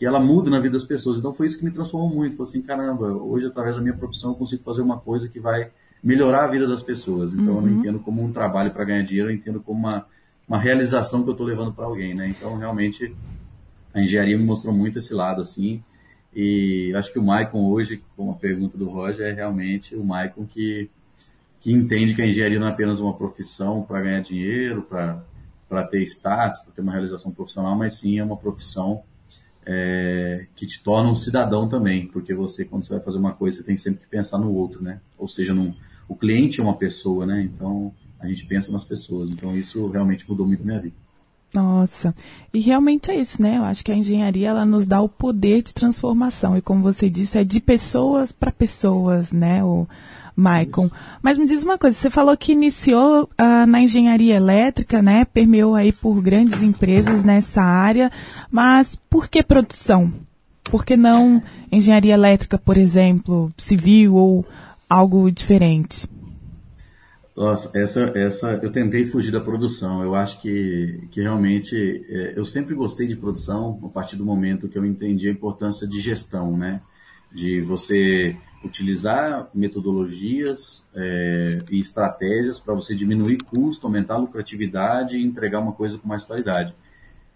que 0.00 0.06
ela 0.06 0.18
muda 0.18 0.48
na 0.48 0.58
vida 0.58 0.78
das 0.78 0.86
pessoas. 0.86 1.18
Então, 1.18 1.34
foi 1.34 1.46
isso 1.46 1.58
que 1.58 1.64
me 1.64 1.70
transformou 1.70 2.08
muito. 2.08 2.34
Foi 2.34 2.46
assim, 2.46 2.62
caramba, 2.62 3.12
hoje, 3.12 3.46
através 3.46 3.76
da 3.76 3.82
minha 3.82 3.94
profissão, 3.94 4.30
eu 4.30 4.34
consigo 4.34 4.62
fazer 4.62 4.80
uma 4.80 4.98
coisa 4.98 5.28
que 5.28 5.38
vai 5.38 5.70
melhorar 6.02 6.44
a 6.44 6.46
vida 6.46 6.66
das 6.66 6.82
pessoas. 6.82 7.34
Então, 7.34 7.56
uhum. 7.56 7.56
eu 7.56 7.60
não 7.60 7.68
uhum. 7.68 7.78
entendo 7.80 7.98
como 7.98 8.24
um 8.24 8.32
trabalho 8.32 8.70
para 8.70 8.82
ganhar 8.82 9.02
dinheiro, 9.02 9.28
eu 9.28 9.34
entendo 9.34 9.60
como 9.60 9.78
uma, 9.78 10.06
uma 10.48 10.58
realização 10.58 11.22
que 11.22 11.28
eu 11.28 11.32
estou 11.32 11.46
levando 11.46 11.74
para 11.74 11.84
alguém, 11.84 12.14
né? 12.14 12.26
Então, 12.30 12.56
realmente, 12.56 13.14
a 13.92 14.00
engenharia 14.00 14.38
me 14.38 14.44
mostrou 14.44 14.74
muito 14.74 14.96
esse 14.96 15.12
lado, 15.12 15.42
assim. 15.42 15.84
E 16.34 16.94
acho 16.94 17.12
que 17.12 17.18
o 17.18 17.22
Maicon 17.22 17.68
hoje, 17.68 18.02
com 18.16 18.30
a 18.30 18.34
pergunta 18.34 18.78
do 18.78 18.88
Roger, 18.88 19.26
é 19.26 19.32
realmente 19.34 19.94
o 19.94 20.02
Maicon 20.02 20.46
que, 20.46 20.88
que 21.60 21.70
entende 21.70 22.14
que 22.14 22.22
a 22.22 22.26
engenharia 22.26 22.58
não 22.58 22.68
é 22.68 22.70
apenas 22.70 23.00
uma 23.00 23.12
profissão 23.12 23.82
para 23.82 24.00
ganhar 24.00 24.20
dinheiro, 24.20 24.80
para 24.80 25.82
ter 25.90 26.02
status, 26.04 26.62
para 26.62 26.72
ter 26.72 26.80
uma 26.80 26.92
realização 26.92 27.30
profissional, 27.30 27.76
mas 27.76 27.98
sim 27.98 28.18
é 28.18 28.24
uma 28.24 28.38
profissão 28.38 29.02
é, 29.72 30.46
que 30.56 30.66
te 30.66 30.82
torna 30.82 31.08
um 31.08 31.14
cidadão 31.14 31.68
também, 31.68 32.08
porque 32.08 32.34
você, 32.34 32.64
quando 32.64 32.82
você 32.82 32.94
vai 32.94 33.00
fazer 33.00 33.18
uma 33.18 33.32
coisa, 33.32 33.58
você 33.58 33.62
tem 33.62 33.76
sempre 33.76 34.00
que 34.00 34.08
pensar 34.08 34.36
no 34.36 34.52
outro, 34.52 34.82
né? 34.82 35.00
Ou 35.16 35.28
seja, 35.28 35.54
num, 35.54 35.72
o 36.08 36.16
cliente 36.16 36.60
é 36.60 36.64
uma 36.64 36.74
pessoa, 36.74 37.24
né? 37.24 37.40
Então 37.42 37.92
a 38.18 38.26
gente 38.26 38.44
pensa 38.46 38.72
nas 38.72 38.84
pessoas. 38.84 39.30
Então 39.30 39.56
isso 39.56 39.88
realmente 39.88 40.28
mudou 40.28 40.44
muito 40.44 40.62
a 40.64 40.66
minha 40.66 40.80
vida. 40.80 40.96
Nossa, 41.54 42.14
e 42.52 42.60
realmente 42.60 43.10
é 43.10 43.16
isso, 43.16 43.40
né? 43.40 43.58
Eu 43.58 43.64
acho 43.64 43.84
que 43.84 43.92
a 43.92 43.96
engenharia 43.96 44.48
ela 44.48 44.64
nos 44.64 44.86
dá 44.86 45.00
o 45.00 45.08
poder 45.08 45.62
de 45.62 45.72
transformação 45.72 46.56
e 46.56 46.62
como 46.62 46.82
você 46.82 47.08
disse 47.08 47.38
é 47.38 47.44
de 47.44 47.60
pessoas 47.60 48.32
para 48.32 48.52
pessoas, 48.52 49.32
né? 49.32 49.62
O 49.62 49.86
Maicon. 50.40 50.90
Mas 51.22 51.36
me 51.36 51.46
diz 51.46 51.62
uma 51.62 51.76
coisa, 51.76 51.96
você 51.96 52.10
falou 52.10 52.36
que 52.36 52.52
iniciou 52.52 53.24
uh, 53.24 53.66
na 53.66 53.80
engenharia 53.80 54.34
elétrica, 54.34 55.02
né? 55.02 55.24
Permeou 55.24 55.74
aí 55.74 55.92
por 55.92 56.20
grandes 56.20 56.62
empresas 56.62 57.22
nessa 57.22 57.62
área, 57.62 58.10
mas 58.50 58.96
por 59.08 59.28
que 59.28 59.42
produção? 59.42 60.12
Por 60.64 60.84
que 60.84 60.96
não 60.96 61.42
engenharia 61.70 62.14
elétrica, 62.14 62.56
por 62.56 62.76
exemplo, 62.76 63.52
civil 63.56 64.14
ou 64.14 64.46
algo 64.88 65.30
diferente? 65.30 66.08
Nossa, 67.36 67.70
essa, 67.74 68.00
essa, 68.14 68.60
eu 68.62 68.70
tentei 68.70 69.04
fugir 69.06 69.30
da 69.30 69.40
produção. 69.40 70.02
Eu 70.02 70.14
acho 70.14 70.40
que, 70.40 71.08
que 71.10 71.22
realmente, 71.22 72.04
é, 72.08 72.34
eu 72.36 72.44
sempre 72.44 72.74
gostei 72.74 73.06
de 73.06 73.16
produção 73.16 73.80
a 73.82 73.88
partir 73.88 74.16
do 74.16 74.24
momento 74.24 74.68
que 74.68 74.76
eu 74.76 74.84
entendi 74.84 75.28
a 75.28 75.32
importância 75.32 75.86
de 75.86 76.00
gestão, 76.00 76.56
né? 76.56 76.82
De 77.32 77.60
você 77.62 78.36
utilizar 78.62 79.48
metodologias 79.54 80.86
é, 80.94 81.58
e 81.70 81.78
estratégias 81.80 82.60
para 82.60 82.74
você 82.74 82.94
diminuir 82.94 83.38
custo, 83.38 83.86
aumentar 83.86 84.14
a 84.14 84.18
lucratividade 84.18 85.16
e 85.16 85.24
entregar 85.24 85.60
uma 85.60 85.72
coisa 85.72 85.96
com 85.98 86.06
mais 86.06 86.24
qualidade. 86.24 86.74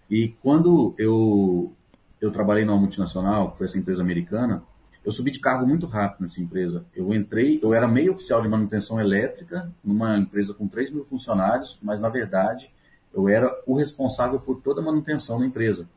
E 0.09 0.29
quando 0.41 0.93
eu, 0.97 1.73
eu 2.21 2.31
trabalhei 2.31 2.63
numa 2.63 2.77
multinacional, 2.77 3.51
que 3.51 3.57
foi 3.57 3.65
essa 3.65 3.77
empresa 3.77 4.03
americana, 4.03 4.63
eu 5.03 5.11
subi 5.11 5.31
de 5.31 5.39
cargo 5.39 5.67
muito 5.67 5.85
rápido 5.85 6.21
nessa 6.21 6.41
empresa. 6.41 6.85
Eu 6.95 7.13
entrei, 7.13 7.59
eu 7.61 7.73
era 7.73 7.87
meio 7.87 8.13
oficial 8.13 8.41
de 8.41 8.47
manutenção 8.47 8.99
elétrica 8.99 9.71
numa 9.83 10.17
empresa 10.17 10.53
com 10.53 10.67
3 10.67 10.91
mil 10.91 11.05
funcionários, 11.05 11.77
mas 11.81 12.01
na 12.01 12.09
verdade 12.09 12.71
Eu 13.13 13.29
era 13.29 13.49
o 13.65 13.77
responsável 13.77 14.39
por 14.39 14.61
toda 14.61 14.81
a 14.81 14.83
manutenção 14.83 15.39
da 15.39 15.45
empresa. 15.45 15.87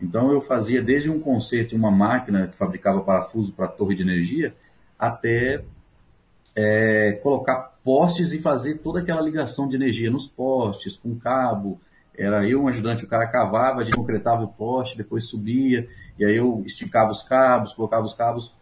Então 0.00 0.32
eu 0.32 0.40
fazia 0.40 0.82
desde 0.82 1.08
um 1.08 1.20
conserto 1.20 1.70
de 1.70 1.76
uma 1.76 1.90
máquina 1.90 2.48
que 2.48 2.56
fabricava 2.56 3.00
parafuso 3.02 3.52
para 3.52 3.68
torre 3.68 3.94
de 3.94 4.02
energia, 4.02 4.54
até 4.98 5.62
é, 6.54 7.12
colocar 7.22 7.76
postes 7.84 8.32
e 8.32 8.40
fazer 8.40 8.78
toda 8.78 9.00
aquela 9.00 9.20
ligação 9.20 9.68
de 9.68 9.76
energia 9.76 10.10
nos 10.10 10.26
postes, 10.26 10.96
com 10.96 11.14
cabo. 11.16 11.78
Era 12.16 12.48
eu 12.48 12.62
um 12.62 12.68
ajudante, 12.68 13.04
o 13.04 13.08
cara 13.08 13.26
cavava, 13.26 13.80
a 13.80 13.84
gente 13.84 13.94
concretava 13.96 14.42
o 14.42 14.48
poste, 14.48 14.96
depois 14.96 15.24
subia, 15.24 15.86
e 16.18 16.24
aí 16.24 16.34
eu 16.34 16.62
esticava 16.66 17.10
os 17.10 17.22
cabos, 17.22 17.74
colocava 17.74 18.06
os 18.06 18.14
cabos. 18.14 18.52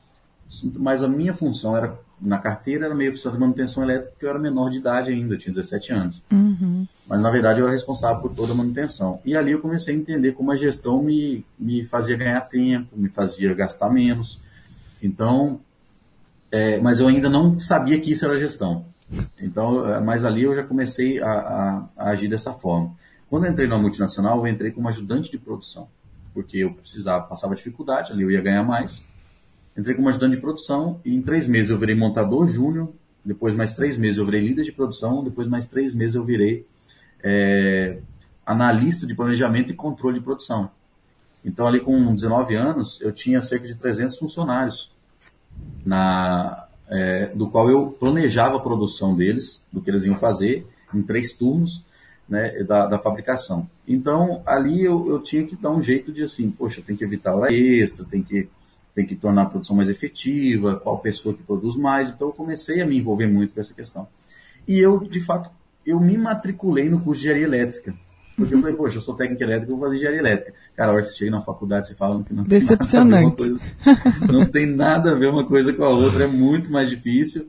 Mas 0.74 1.02
a 1.02 1.08
minha 1.08 1.32
função 1.32 1.76
era, 1.76 1.96
na 2.20 2.38
carteira, 2.38 2.86
era 2.86 2.94
meio 2.94 3.12
função 3.12 3.32
de 3.32 3.38
manutenção 3.38 3.84
elétrica, 3.84 4.10
porque 4.10 4.26
eu 4.26 4.30
era 4.30 4.38
menor 4.38 4.70
de 4.70 4.78
idade 4.78 5.12
ainda, 5.12 5.34
eu 5.34 5.38
tinha 5.38 5.54
17 5.54 5.92
anos. 5.92 6.22
Uhum. 6.32 6.86
Mas 7.06 7.22
na 7.22 7.30
verdade 7.30 7.60
eu 7.60 7.66
era 7.66 7.72
responsável 7.72 8.20
por 8.20 8.34
toda 8.34 8.52
a 8.52 8.56
manutenção. 8.56 9.20
E 9.24 9.36
ali 9.36 9.52
eu 9.52 9.60
comecei 9.60 9.94
a 9.94 9.96
entender 9.96 10.32
como 10.32 10.50
a 10.50 10.56
gestão 10.56 11.02
me, 11.02 11.46
me 11.58 11.84
fazia 11.84 12.16
ganhar 12.16 12.40
tempo, 12.42 12.88
me 12.96 13.08
fazia 13.08 13.54
gastar 13.54 13.88
menos. 13.88 14.40
Então, 15.00 15.60
é, 16.54 16.78
mas 16.78 17.00
eu 17.00 17.08
ainda 17.08 17.28
não 17.28 17.58
sabia 17.58 17.98
que 17.98 18.12
isso 18.12 18.24
era 18.24 18.38
gestão. 18.38 18.86
Então, 19.42 19.92
é, 19.92 19.98
mas 19.98 20.24
ali 20.24 20.44
eu 20.44 20.54
já 20.54 20.62
comecei 20.62 21.20
a, 21.20 21.26
a, 21.26 21.88
a 21.96 22.10
agir 22.10 22.28
dessa 22.28 22.52
forma. 22.52 22.94
Quando 23.28 23.48
entrei 23.48 23.66
na 23.66 23.76
multinacional, 23.76 24.38
eu 24.38 24.46
entrei 24.46 24.70
como 24.70 24.88
ajudante 24.88 25.32
de 25.32 25.36
produção, 25.36 25.88
porque 26.32 26.58
eu 26.58 26.72
precisava, 26.72 27.24
passava 27.24 27.56
dificuldade, 27.56 28.12
ali 28.12 28.22
eu 28.22 28.30
ia 28.30 28.40
ganhar 28.40 28.62
mais. 28.62 29.04
Entrei 29.76 29.96
como 29.96 30.08
ajudante 30.08 30.36
de 30.36 30.40
produção 30.40 31.00
e 31.04 31.12
em 31.12 31.20
três 31.20 31.48
meses 31.48 31.72
eu 31.72 31.78
virei 31.78 31.96
montador 31.96 32.48
júnior, 32.48 32.92
depois 33.24 33.52
mais 33.52 33.74
três 33.74 33.98
meses 33.98 34.18
eu 34.18 34.24
virei 34.24 34.40
líder 34.40 34.62
de 34.62 34.70
produção, 34.70 35.24
depois 35.24 35.48
mais 35.48 35.66
três 35.66 35.92
meses 35.92 36.14
eu 36.14 36.24
virei 36.24 36.64
é, 37.20 37.98
analista 38.46 39.08
de 39.08 39.14
planejamento 39.16 39.72
e 39.72 39.74
controle 39.74 40.20
de 40.20 40.24
produção. 40.24 40.70
Então 41.44 41.66
ali 41.66 41.80
com 41.80 42.14
19 42.14 42.54
anos 42.54 43.00
eu 43.00 43.10
tinha 43.10 43.42
cerca 43.42 43.66
de 43.66 43.74
300 43.74 44.16
funcionários 44.16 44.93
na, 45.84 46.66
é, 46.88 47.26
do 47.34 47.48
qual 47.48 47.70
eu 47.70 47.88
planejava 47.88 48.56
a 48.56 48.60
produção 48.60 49.14
deles, 49.14 49.64
do 49.72 49.80
que 49.80 49.90
eles 49.90 50.04
iam 50.04 50.16
fazer, 50.16 50.66
em 50.92 51.02
três 51.02 51.32
turnos 51.32 51.84
né, 52.28 52.62
da, 52.64 52.86
da, 52.86 52.98
fabricação. 52.98 53.68
Então, 53.86 54.42
ali 54.46 54.84
eu, 54.84 55.08
eu, 55.08 55.20
tinha 55.20 55.44
que 55.44 55.56
dar 55.56 55.70
um 55.70 55.82
jeito 55.82 56.12
de 56.12 56.22
assim, 56.22 56.50
poxa, 56.50 56.82
tem 56.84 56.96
que 56.96 57.04
evitar 57.04 57.34
hora 57.34 57.52
extra, 57.52 58.04
tem 58.04 58.22
que, 58.22 58.48
tem 58.94 59.06
que 59.06 59.14
tornar 59.14 59.42
a 59.42 59.46
produção 59.46 59.76
mais 59.76 59.88
efetiva, 59.88 60.76
qual 60.76 60.98
pessoa 60.98 61.34
que 61.34 61.42
produz 61.42 61.76
mais. 61.76 62.08
Então, 62.08 62.28
eu 62.28 62.32
comecei 62.32 62.80
a 62.80 62.86
me 62.86 62.96
envolver 62.96 63.26
muito 63.26 63.54
com 63.54 63.60
essa 63.60 63.74
questão. 63.74 64.08
E 64.66 64.78
eu, 64.78 64.98
de 65.00 65.20
fato, 65.20 65.50
eu 65.84 66.00
me 66.00 66.16
matriculei 66.16 66.88
no 66.88 67.00
curso 67.00 67.20
de 67.20 67.28
engenharia 67.28 67.46
elétrica. 67.46 67.94
Porque 68.36 68.54
eu 68.54 68.60
falei, 68.60 68.74
poxa, 68.74 68.96
eu 68.96 69.00
sou 69.00 69.14
técnico 69.14 69.42
elétrico, 69.42 69.72
eu 69.72 69.76
vou 69.76 69.86
fazer 69.86 69.96
engenharia 69.96 70.20
elétrica. 70.20 70.54
Cara, 70.76 70.90
a 70.90 70.94
hora 70.94 71.02
que 71.02 71.08
você 71.08 71.16
chega 71.16 71.30
na 71.30 71.40
faculdade, 71.40 71.86
você 71.86 71.94
fala 71.94 72.22
que 72.24 72.34
não 72.34 72.42
Decepcionante. 72.42 73.36
Tem 73.36 73.58
coisa, 73.58 73.60
não 74.32 74.46
tem 74.46 74.66
nada 74.66 75.12
a 75.12 75.14
ver 75.14 75.28
uma 75.28 75.46
coisa 75.46 75.72
com 75.72 75.84
a 75.84 75.88
outra, 75.88 76.24
é 76.24 76.26
muito 76.26 76.70
mais 76.72 76.90
difícil. 76.90 77.48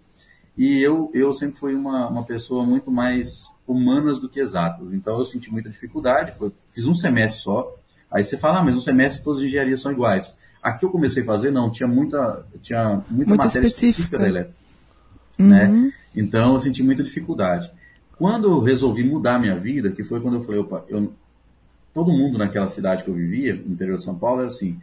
E 0.57 0.81
eu, 0.81 1.09
eu 1.13 1.33
sempre 1.33 1.59
fui 1.59 1.73
uma, 1.73 2.07
uma 2.07 2.23
pessoa 2.23 2.63
muito 2.63 2.91
mais 2.91 3.49
humanas 3.67 4.19
do 4.19 4.29
que 4.29 4.39
exatas. 4.39 4.93
Então 4.93 5.17
eu 5.17 5.25
senti 5.25 5.51
muita 5.51 5.69
dificuldade, 5.69 6.37
foi, 6.37 6.51
fiz 6.71 6.85
um 6.85 6.93
semestre 6.93 7.41
só. 7.41 7.75
Aí 8.11 8.23
você 8.23 8.37
fala, 8.37 8.59
ah, 8.59 8.63
mas 8.63 8.75
um 8.75 8.79
semestre 8.79 9.23
todas 9.23 9.41
as 9.41 9.47
engenharias 9.47 9.81
são 9.81 9.91
iguais. 9.91 10.37
Aqui 10.61 10.85
eu 10.85 10.89
comecei 10.89 11.23
a 11.23 11.25
fazer, 11.25 11.51
não, 11.51 11.69
tinha 11.69 11.87
muita, 11.87 12.45
tinha 12.61 13.03
muita 13.09 13.29
Muito 13.29 13.37
matéria 13.37 13.65
específica. 13.65 13.85
específica 13.85 14.17
da 14.19 14.27
elétrica. 14.27 14.59
Uhum. 15.37 15.47
Né? 15.47 15.93
Então 16.15 16.53
eu 16.53 16.59
senti 16.59 16.81
muita 16.83 17.03
dificuldade. 17.03 17.71
Quando 18.17 18.49
eu 18.49 18.59
resolvi 18.61 19.03
mudar 19.03 19.35
a 19.35 19.39
minha 19.39 19.57
vida, 19.57 19.91
que 19.91 20.03
foi 20.03 20.19
quando 20.19 20.35
eu 20.35 20.41
falei, 20.41 20.61
opa, 20.61 20.83
eu, 20.87 21.13
todo 21.93 22.11
mundo 22.11 22.37
naquela 22.37 22.67
cidade 22.67 23.03
que 23.03 23.09
eu 23.09 23.13
vivia, 23.13 23.55
no 23.55 23.73
interior 23.73 23.97
de 23.97 24.03
São 24.03 24.15
Paulo, 24.15 24.39
era 24.39 24.47
assim, 24.47 24.79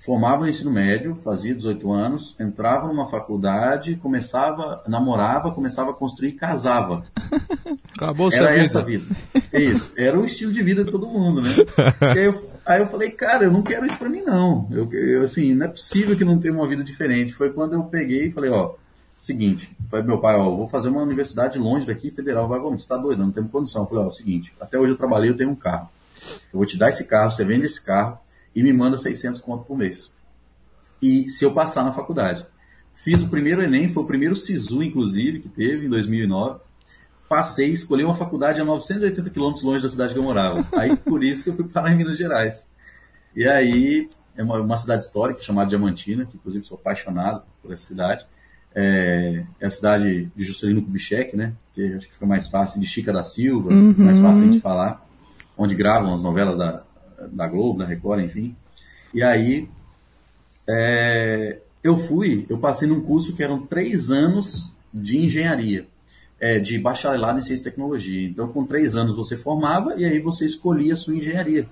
formava 0.00 0.42
no 0.42 0.48
ensino 0.48 0.70
médio, 0.70 1.14
fazia 1.16 1.54
18 1.54 1.92
anos, 1.92 2.34
entrava 2.40 2.88
numa 2.88 3.06
faculdade, 3.06 3.96
começava, 3.96 4.82
namorava, 4.88 5.52
começava 5.52 5.90
a 5.90 5.94
construir 5.94 6.30
e 6.30 6.32
casava. 6.32 7.04
Acabou 7.94 8.32
Era 8.32 8.48
vida. 8.48 8.60
essa 8.60 8.82
vida. 8.82 9.04
Isso, 9.52 9.92
era 9.96 10.18
o 10.18 10.24
estilo 10.24 10.52
de 10.52 10.62
vida 10.62 10.84
de 10.84 10.90
todo 10.90 11.06
mundo, 11.06 11.42
né? 11.42 11.50
aí, 12.00 12.24
eu, 12.24 12.50
aí 12.64 12.80
eu 12.80 12.86
falei, 12.86 13.10
cara, 13.10 13.44
eu 13.44 13.52
não 13.52 13.62
quero 13.62 13.84
isso 13.84 13.98
pra 13.98 14.08
mim 14.08 14.22
não. 14.22 14.66
Eu, 14.70 14.90
eu, 14.90 15.22
assim, 15.22 15.54
não 15.54 15.66
é 15.66 15.68
possível 15.68 16.16
que 16.16 16.24
não 16.24 16.38
tenha 16.38 16.54
uma 16.54 16.66
vida 16.66 16.82
diferente. 16.82 17.34
Foi 17.34 17.50
quando 17.52 17.74
eu 17.74 17.82
peguei 17.84 18.28
e 18.28 18.32
falei, 18.32 18.50
ó, 18.50 18.74
seguinte, 19.20 19.76
falei 19.90 20.06
meu 20.06 20.18
pai, 20.18 20.36
ó, 20.36 20.50
vou 20.50 20.66
fazer 20.66 20.88
uma 20.88 21.02
universidade 21.02 21.58
longe 21.58 21.86
daqui, 21.86 22.10
federal, 22.10 22.48
vai, 22.48 22.58
vamos, 22.58 22.82
você 22.82 22.88
tá 22.88 22.96
doido, 22.96 23.22
não 23.22 23.30
temos 23.30 23.50
condição. 23.50 23.82
Eu 23.82 23.86
falei, 23.86 24.04
ó, 24.04 24.10
seguinte, 24.10 24.52
até 24.60 24.78
hoje 24.78 24.92
eu 24.92 24.96
trabalhei, 24.96 25.30
eu 25.30 25.36
tenho 25.36 25.50
um 25.50 25.54
carro. 25.54 25.88
Eu 26.52 26.58
vou 26.58 26.66
te 26.66 26.78
dar 26.78 26.88
esse 26.88 27.04
carro, 27.04 27.30
você 27.30 27.44
vende 27.44 27.66
esse 27.66 27.84
carro 27.84 28.18
e 28.54 28.62
me 28.62 28.72
manda 28.72 28.96
600 28.96 29.40
conto 29.40 29.64
por 29.64 29.76
mês. 29.76 30.12
E 31.00 31.28
se 31.28 31.44
eu 31.44 31.52
passar 31.52 31.84
na 31.84 31.92
faculdade. 31.92 32.46
Fiz 32.92 33.22
o 33.22 33.28
primeiro 33.28 33.62
Enem, 33.62 33.88
foi 33.88 34.02
o 34.02 34.06
primeiro 34.06 34.36
SISU, 34.36 34.82
inclusive, 34.82 35.40
que 35.40 35.48
teve 35.48 35.86
em 35.86 35.88
2009. 35.88 36.60
Passei, 37.28 37.70
escolhi 37.70 38.04
uma 38.04 38.14
faculdade 38.14 38.60
a 38.60 38.64
980 38.64 39.30
quilômetros 39.30 39.64
longe 39.64 39.82
da 39.82 39.88
cidade 39.88 40.12
que 40.12 40.18
eu 40.18 40.22
morava. 40.22 40.66
Aí, 40.76 40.94
por 40.96 41.24
isso 41.24 41.44
que 41.44 41.50
eu 41.50 41.56
fui 41.56 41.66
parar 41.66 41.92
em 41.92 41.96
Minas 41.96 42.18
Gerais. 42.18 42.68
E 43.34 43.48
aí, 43.48 44.08
é 44.36 44.42
uma, 44.42 44.60
uma 44.60 44.76
cidade 44.76 45.04
histórica 45.04 45.40
chamada 45.40 45.68
Diamantina, 45.68 46.26
que 46.26 46.36
inclusive 46.36 46.64
sou 46.66 46.76
apaixonado 46.76 47.42
por 47.62 47.72
essa 47.72 47.86
cidade. 47.86 48.26
É, 48.74 49.44
é 49.60 49.66
a 49.66 49.70
cidade 49.70 50.30
de 50.36 50.44
Juscelino 50.44 50.82
Kubitschek, 50.82 51.36
né? 51.36 51.52
Que 51.74 51.94
acho 51.94 52.06
que 52.06 52.14
fica 52.14 52.26
mais 52.26 52.46
fácil, 52.48 52.80
de 52.80 52.86
Chica 52.86 53.12
da 53.12 53.22
Silva, 53.24 53.70
Uhum. 53.72 53.94
mais 53.98 54.18
fácil 54.18 54.48
de 54.50 54.60
falar. 54.60 55.04
Onde 55.58 55.74
gravam 55.74 56.14
as 56.14 56.22
novelas 56.22 56.56
da, 56.56 56.82
da 57.32 57.46
Globo, 57.48 57.80
da 57.80 57.84
Record, 57.86 58.20
enfim. 58.24 58.54
E 59.12 59.22
aí, 59.22 59.68
é, 60.68 61.58
eu 61.82 61.96
fui, 61.96 62.46
eu 62.48 62.58
passei 62.58 62.86
num 62.88 63.00
curso 63.00 63.34
que 63.34 63.42
eram 63.42 63.66
três 63.66 64.10
anos 64.10 64.72
de 64.92 65.18
engenharia, 65.18 65.86
é, 66.38 66.58
de 66.58 66.78
bacharelado 66.78 67.38
em 67.38 67.42
ciência 67.42 67.62
e 67.62 67.70
tecnologia. 67.70 68.28
Então, 68.28 68.48
com 68.48 68.64
três 68.64 68.94
anos 68.96 69.14
você 69.14 69.36
formava 69.36 69.94
e 69.96 70.04
aí 70.04 70.18
você 70.20 70.44
escolhia 70.46 70.92
a 70.94 70.96
sua 70.96 71.14
engenharia. 71.16 71.66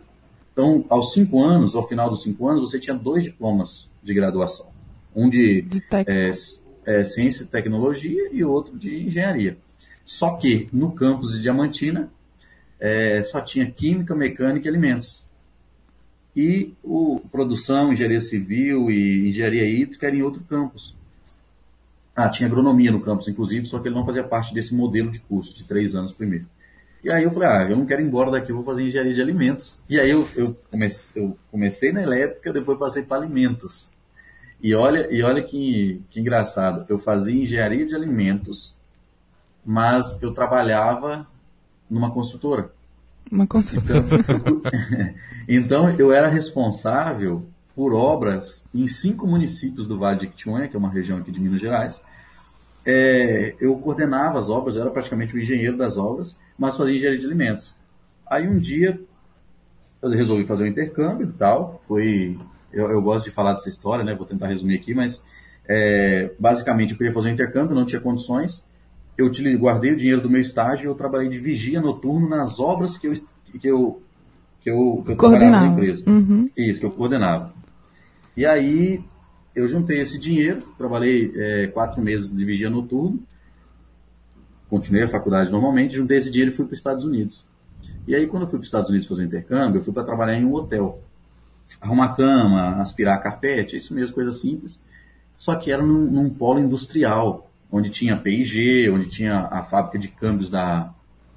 Então, 0.52 0.84
aos 0.88 1.12
cinco 1.12 1.42
anos, 1.44 1.74
ao 1.76 1.86
final 1.86 2.10
dos 2.10 2.22
cinco 2.22 2.48
anos, 2.48 2.68
você 2.70 2.78
tinha 2.80 2.94
dois 2.96 3.22
diplomas 3.22 3.88
de 4.02 4.12
graduação. 4.12 4.66
Um 5.14 5.28
de, 5.28 5.62
De 5.62 5.80
técnico. 5.80 6.10
é, 6.10 6.32
é, 6.88 7.04
ciência 7.04 7.42
e 7.42 7.46
tecnologia 7.46 8.30
e 8.32 8.42
outro 8.42 8.78
de 8.78 9.06
engenharia. 9.06 9.58
Só 10.06 10.36
que 10.36 10.70
no 10.72 10.92
campus 10.92 11.32
de 11.32 11.42
Diamantina 11.42 12.10
é, 12.80 13.20
só 13.22 13.42
tinha 13.42 13.70
química, 13.70 14.14
mecânica 14.14 14.66
e 14.66 14.70
alimentos. 14.70 15.22
E 16.34 16.72
o 16.82 17.20
produção, 17.30 17.92
engenharia 17.92 18.20
civil 18.20 18.90
e 18.90 19.28
engenharia 19.28 19.66
hídrica 19.66 20.06
era 20.06 20.16
em 20.16 20.22
outro 20.22 20.42
campus. 20.48 20.96
Ah, 22.16 22.30
tinha 22.30 22.48
agronomia 22.48 22.90
no 22.90 23.00
campus, 23.00 23.28
inclusive, 23.28 23.66
só 23.66 23.78
que 23.80 23.88
ele 23.88 23.94
não 23.94 24.06
fazia 24.06 24.24
parte 24.24 24.54
desse 24.54 24.74
modelo 24.74 25.10
de 25.10 25.20
curso 25.20 25.54
de 25.54 25.64
três 25.64 25.94
anos 25.94 26.12
primeiro. 26.12 26.46
E 27.04 27.10
aí 27.10 27.22
eu 27.22 27.30
falei, 27.30 27.48
ah, 27.48 27.70
eu 27.70 27.76
não 27.76 27.84
quero 27.84 28.00
ir 28.00 28.06
embora 28.06 28.30
daqui, 28.30 28.50
eu 28.50 28.56
vou 28.56 28.64
fazer 28.64 28.82
engenharia 28.82 29.12
de 29.12 29.20
alimentos. 29.20 29.80
E 29.90 30.00
aí 30.00 30.10
eu, 30.10 30.26
eu, 30.34 30.56
comecei, 30.70 31.22
eu 31.22 31.36
comecei 31.50 31.92
na 31.92 32.02
elétrica, 32.02 32.52
depois 32.52 32.78
passei 32.78 33.02
para 33.02 33.22
alimentos. 33.22 33.92
E 34.60 34.74
olha, 34.74 35.06
e 35.12 35.22
olha 35.22 35.42
que, 35.42 36.02
que 36.10 36.20
engraçado, 36.20 36.84
eu 36.88 36.98
fazia 36.98 37.42
engenharia 37.42 37.86
de 37.86 37.94
alimentos, 37.94 38.74
mas 39.64 40.20
eu 40.22 40.32
trabalhava 40.32 41.26
numa 41.88 42.10
construtora. 42.10 42.70
Uma 43.30 43.46
construção. 43.46 43.94
Então 45.50 45.88
eu 45.98 46.12
era 46.12 46.28
responsável 46.28 47.46
por 47.74 47.94
obras 47.94 48.62
em 48.74 48.86
cinco 48.86 49.26
municípios 49.26 49.86
do 49.86 49.98
Vale 49.98 50.18
de 50.18 50.26
Quitinhonha, 50.26 50.68
que 50.68 50.76
é 50.76 50.78
uma 50.78 50.90
região 50.90 51.16
aqui 51.16 51.32
de 51.32 51.40
Minas 51.40 51.58
Gerais. 51.58 52.04
É, 52.84 53.54
eu 53.58 53.74
coordenava 53.76 54.38
as 54.38 54.50
obras, 54.50 54.76
eu 54.76 54.82
era 54.82 54.90
praticamente 54.90 55.34
o 55.34 55.40
engenheiro 55.40 55.76
das 55.76 55.96
obras, 55.96 56.36
mas 56.58 56.76
fazia 56.76 56.96
engenharia 56.96 57.18
de 57.18 57.24
alimentos. 57.24 57.74
Aí 58.26 58.46
um 58.46 58.58
dia 58.58 59.00
eu 60.02 60.10
resolvi 60.10 60.44
fazer 60.44 60.64
um 60.64 60.66
intercâmbio 60.66 61.28
e 61.28 61.32
tal. 61.32 61.82
Foi, 61.88 62.38
eu, 62.72 62.90
eu 62.90 63.02
gosto 63.02 63.24
de 63.26 63.30
falar 63.30 63.52
dessa 63.52 63.68
história, 63.68 64.04
né? 64.04 64.14
Vou 64.14 64.26
tentar 64.26 64.48
resumir 64.48 64.76
aqui, 64.76 64.94
mas 64.94 65.24
é, 65.66 66.32
basicamente 66.38 66.92
eu 66.92 66.98
queria 66.98 67.12
fazer 67.12 67.28
um 67.28 67.32
intercâmbio, 67.32 67.74
não 67.74 67.84
tinha 67.84 68.00
condições. 68.00 68.64
Eu 69.16 69.30
guardei 69.58 69.92
o 69.92 69.96
dinheiro 69.96 70.20
do 70.20 70.30
meu 70.30 70.40
estágio 70.40 70.84
e 70.84 70.86
eu 70.86 70.94
trabalhei 70.94 71.28
de 71.28 71.38
vigia 71.38 71.80
noturno 71.80 72.28
nas 72.28 72.60
obras 72.60 72.96
que 72.96 73.08
eu 73.08 73.12
que 73.60 73.68
eu 73.68 74.02
que 74.60 74.70
eu, 74.70 75.02
que 75.04 75.12
eu 75.12 75.16
trabalhava 75.16 75.50
na 75.50 75.58
Coordenava. 75.58 75.66
empresa. 75.66 76.04
Uhum. 76.08 76.50
Isso, 76.56 76.80
que 76.80 76.86
eu 76.86 76.90
coordenava. 76.90 77.54
E 78.36 78.46
aí 78.46 79.02
eu 79.54 79.66
juntei 79.66 80.00
esse 80.00 80.18
dinheiro, 80.18 80.62
trabalhei 80.76 81.32
é, 81.34 81.66
quatro 81.68 82.00
meses 82.00 82.32
de 82.32 82.44
vigia 82.44 82.70
noturno, 82.70 83.20
continuei 84.68 85.04
a 85.04 85.08
faculdade 85.08 85.50
normalmente, 85.50 85.96
juntei 85.96 86.18
esse 86.18 86.30
dinheiro 86.30 86.52
e 86.52 86.54
fui 86.54 86.64
para 86.64 86.74
os 86.74 86.78
Estados 86.78 87.04
Unidos. 87.04 87.46
E 88.06 88.14
aí 88.14 88.26
quando 88.26 88.44
eu 88.44 88.48
fui 88.48 88.58
para 88.58 88.62
os 88.62 88.68
Estados 88.68 88.88
Unidos 88.88 89.08
fazer 89.08 89.24
intercâmbio, 89.24 89.78
eu 89.78 89.82
fui 89.82 89.92
para 89.92 90.04
trabalhar 90.04 90.38
em 90.38 90.44
um 90.44 90.54
hotel. 90.54 91.02
Arrumar 91.80 92.14
cama, 92.14 92.80
aspirar 92.80 93.22
carpete, 93.22 93.76
isso 93.76 93.94
mesmo, 93.94 94.14
coisa 94.14 94.32
simples. 94.32 94.80
Só 95.36 95.54
que 95.54 95.70
era 95.70 95.82
num, 95.82 96.10
num 96.10 96.30
polo 96.30 96.58
industrial, 96.58 97.48
onde 97.70 97.90
tinha 97.90 98.16
P&G, 98.16 98.90
onde 98.90 99.08
tinha 99.08 99.48
a 99.50 99.62
fábrica 99.62 99.98
de 99.98 100.08
câmbios 100.08 100.50
da, 100.50 100.92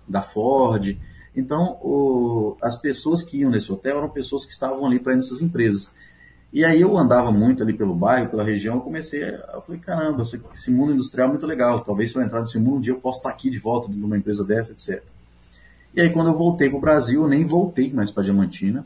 da 0.08 0.22
Ford. 0.22 0.98
Então, 1.36 1.78
o, 1.82 2.58
as 2.62 2.76
pessoas 2.76 3.22
que 3.24 3.38
iam 3.40 3.52
nesse 3.52 3.72
hotel 3.72 3.98
eram 3.98 4.10
pessoas 4.10 4.46
que 4.46 4.52
estavam 4.52 4.86
ali 4.86 5.00
para 5.00 5.16
essas 5.16 5.42
empresas. 5.42 5.92
E 6.54 6.66
aí 6.66 6.82
eu 6.82 6.98
andava 6.98 7.32
muito 7.32 7.64
ali 7.64 7.72
pelo 7.72 7.96
bairro, 7.96 8.30
pela 8.30 8.44
região, 8.44 8.76
eu 8.76 8.82
comecei, 8.82 9.24
eu 9.24 9.62
falei, 9.62 9.80
caramba, 9.80 10.24
esse 10.54 10.70
mundo 10.70 10.92
industrial 10.92 11.30
é 11.30 11.32
muito 11.32 11.46
legal, 11.46 11.80
talvez 11.82 12.12
se 12.12 12.18
eu 12.18 12.22
entrar 12.22 12.42
nesse 12.42 12.60
mundo, 12.60 12.78
um 12.78 12.82
dia 12.82 12.92
eu 12.92 13.00
possa 13.00 13.20
estar 13.20 13.30
aqui 13.30 13.50
de 13.50 13.58
volta 13.58 13.88
numa 13.90 14.18
empresa 14.18 14.44
dessa, 14.44 14.74
etc. 14.74 15.02
E 15.96 16.02
aí 16.02 16.10
quando 16.10 16.28
eu 16.28 16.36
voltei 16.36 16.68
para 16.68 16.78
o 16.78 16.82
Brasil, 16.82 17.22
eu 17.22 17.28
nem 17.30 17.46
voltei 17.46 17.94
mais 17.94 18.12
para 18.12 18.24
Diamantina, 18.24 18.86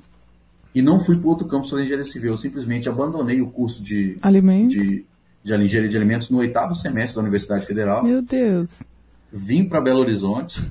e 0.75 0.81
não 0.81 0.99
fui 0.99 1.17
para 1.17 1.29
outro 1.29 1.47
campus 1.47 1.69
de 1.69 1.81
engenharia 1.81 2.03
civil, 2.03 2.31
eu 2.31 2.37
simplesmente 2.37 2.89
abandonei 2.89 3.41
o 3.41 3.47
curso 3.47 3.81
de, 3.81 4.17
alimentos. 4.21 4.75
de, 4.75 5.05
de 5.41 5.53
engenharia 5.53 5.89
de 5.89 5.95
alimentos 5.95 6.29
no 6.29 6.39
oitavo 6.39 6.75
semestre 6.75 7.15
da 7.15 7.21
Universidade 7.21 7.65
Federal. 7.65 8.03
Meu 8.03 8.21
Deus. 8.21 8.83
Vim 9.31 9.63
para 9.63 9.79
Belo 9.79 10.01
Horizonte 10.01 10.61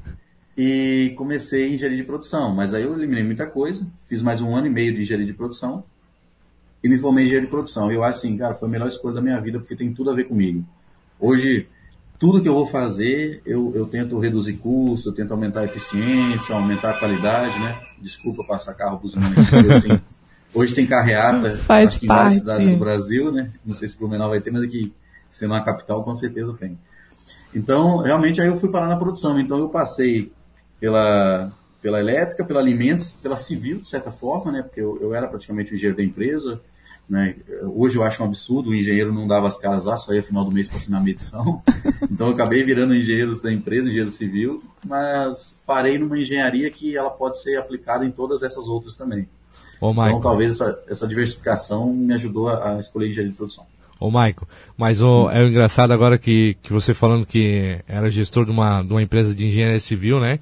e 0.54 1.14
comecei 1.16 1.72
engenharia 1.72 1.96
de 1.96 2.04
produção, 2.04 2.54
mas 2.54 2.74
aí 2.74 2.82
eu 2.82 2.92
eliminei 2.92 3.24
muita 3.24 3.46
coisa, 3.46 3.86
fiz 4.06 4.20
mais 4.20 4.42
um 4.42 4.54
ano 4.54 4.66
e 4.66 4.70
meio 4.70 4.94
de 4.94 5.00
engenharia 5.00 5.26
de 5.26 5.32
produção 5.32 5.82
e 6.82 6.88
me 6.88 6.98
formei 6.98 7.24
em 7.24 7.26
engenharia 7.28 7.46
de 7.46 7.50
produção. 7.50 7.90
E 7.90 7.94
eu 7.94 8.04
acho 8.04 8.18
assim, 8.18 8.36
cara, 8.36 8.52
foi 8.52 8.68
a 8.68 8.70
melhor 8.70 8.88
escolha 8.88 9.14
da 9.14 9.22
minha 9.22 9.40
vida 9.40 9.58
porque 9.58 9.74
tem 9.74 9.94
tudo 9.94 10.10
a 10.10 10.14
ver 10.14 10.24
comigo. 10.24 10.62
Hoje, 11.18 11.66
tudo 12.18 12.40
que 12.40 12.48
eu 12.48 12.54
vou 12.54 12.66
fazer, 12.66 13.42
eu, 13.44 13.72
eu 13.74 13.86
tento 13.86 14.18
reduzir 14.18 14.54
custos, 14.54 15.06
eu 15.06 15.12
tento 15.12 15.32
aumentar 15.32 15.60
a 15.60 15.64
eficiência, 15.64 16.54
aumentar 16.54 16.90
a 16.90 16.98
qualidade, 16.98 17.58
né? 17.58 17.78
Desculpa 18.00 18.44
passar 18.44 18.74
carro 18.74 18.98
buzinando. 18.98 19.34
Hoje 19.40 20.00
hoje 20.54 20.74
tem 20.74 20.86
carreata, 20.86 21.56
Faz 21.66 21.88
acho 21.88 22.00
que 22.00 22.06
em 22.06 22.08
várias 22.08 22.34
cidades 22.36 22.66
do 22.68 22.76
Brasil, 22.76 23.32
né? 23.32 23.50
Não 23.64 23.74
sei 23.74 23.88
se 23.88 23.98
Blumenau 23.98 24.30
vai 24.30 24.40
ter, 24.40 24.50
mas 24.50 24.62
aqui, 24.62 24.94
sendo 25.30 25.52
uma 25.52 25.64
capital, 25.64 26.04
com 26.04 26.14
certeza 26.14 26.54
tem. 26.54 26.78
Então, 27.54 27.98
realmente, 27.98 28.40
aí 28.40 28.46
eu 28.46 28.56
fui 28.56 28.70
parar 28.70 28.88
na 28.88 28.96
produção. 28.96 29.38
Então, 29.38 29.58
eu 29.58 29.68
passei 29.68 30.32
pela, 30.80 31.52
pela 31.82 32.00
elétrica, 32.00 32.44
pela 32.44 32.60
alimentos, 32.60 33.14
pela 33.14 33.36
civil, 33.36 33.80
de 33.80 33.88
certa 33.88 34.10
forma, 34.10 34.52
né? 34.52 34.62
Porque 34.62 34.80
eu, 34.80 34.98
eu 35.00 35.14
era 35.14 35.26
praticamente 35.26 35.72
o 35.72 35.74
engenheiro 35.74 35.96
da 35.96 36.02
empresa, 36.02 36.60
né? 37.08 37.36
Hoje 37.62 37.96
eu 37.96 38.02
acho 38.02 38.22
um 38.22 38.26
absurdo, 38.26 38.70
o 38.70 38.74
engenheiro 38.74 39.12
não 39.12 39.26
dava 39.26 39.46
as 39.46 39.58
caras 39.58 39.84
lá, 39.84 39.96
só 39.96 40.12
ia 40.14 40.22
final 40.22 40.44
do 40.44 40.52
mês 40.52 40.68
para 40.68 40.76
assinar 40.76 41.00
a 41.00 41.04
medição. 41.04 41.62
Então 42.10 42.28
eu 42.28 42.34
acabei 42.34 42.62
virando 42.62 42.94
engenheiro 42.94 43.34
da 43.42 43.52
empresa, 43.52 43.88
engenheiro 43.88 44.10
civil, 44.10 44.62
mas 44.86 45.60
parei 45.66 45.98
numa 45.98 46.16
engenharia 46.16 46.70
que 46.70 46.96
ela 46.96 47.10
pode 47.10 47.42
ser 47.42 47.56
aplicada 47.56 48.04
em 48.04 48.10
todas 48.10 48.44
essas 48.44 48.68
outras 48.68 48.96
também. 48.96 49.28
Ô, 49.80 49.90
então 49.90 50.20
talvez 50.20 50.52
essa, 50.52 50.78
essa 50.86 51.08
diversificação 51.08 51.92
me 51.92 52.14
ajudou 52.14 52.48
a, 52.48 52.74
a 52.74 52.78
escolher 52.78 53.08
engenharia 53.08 53.32
de 53.32 53.36
produção. 53.36 53.66
Ô, 53.98 54.10
Maico, 54.10 54.46
mas 54.76 55.02
o, 55.02 55.28
é 55.30 55.44
engraçado 55.44 55.92
agora 55.92 56.18
que, 56.18 56.56
que 56.62 56.72
você 56.72 56.94
falando 56.94 57.26
que 57.26 57.80
era 57.88 58.10
gestor 58.10 58.44
de 58.44 58.50
uma, 58.52 58.82
de 58.82 58.92
uma 58.92 59.02
empresa 59.02 59.34
de 59.34 59.46
engenharia 59.46 59.80
civil, 59.80 60.20
né? 60.20 60.38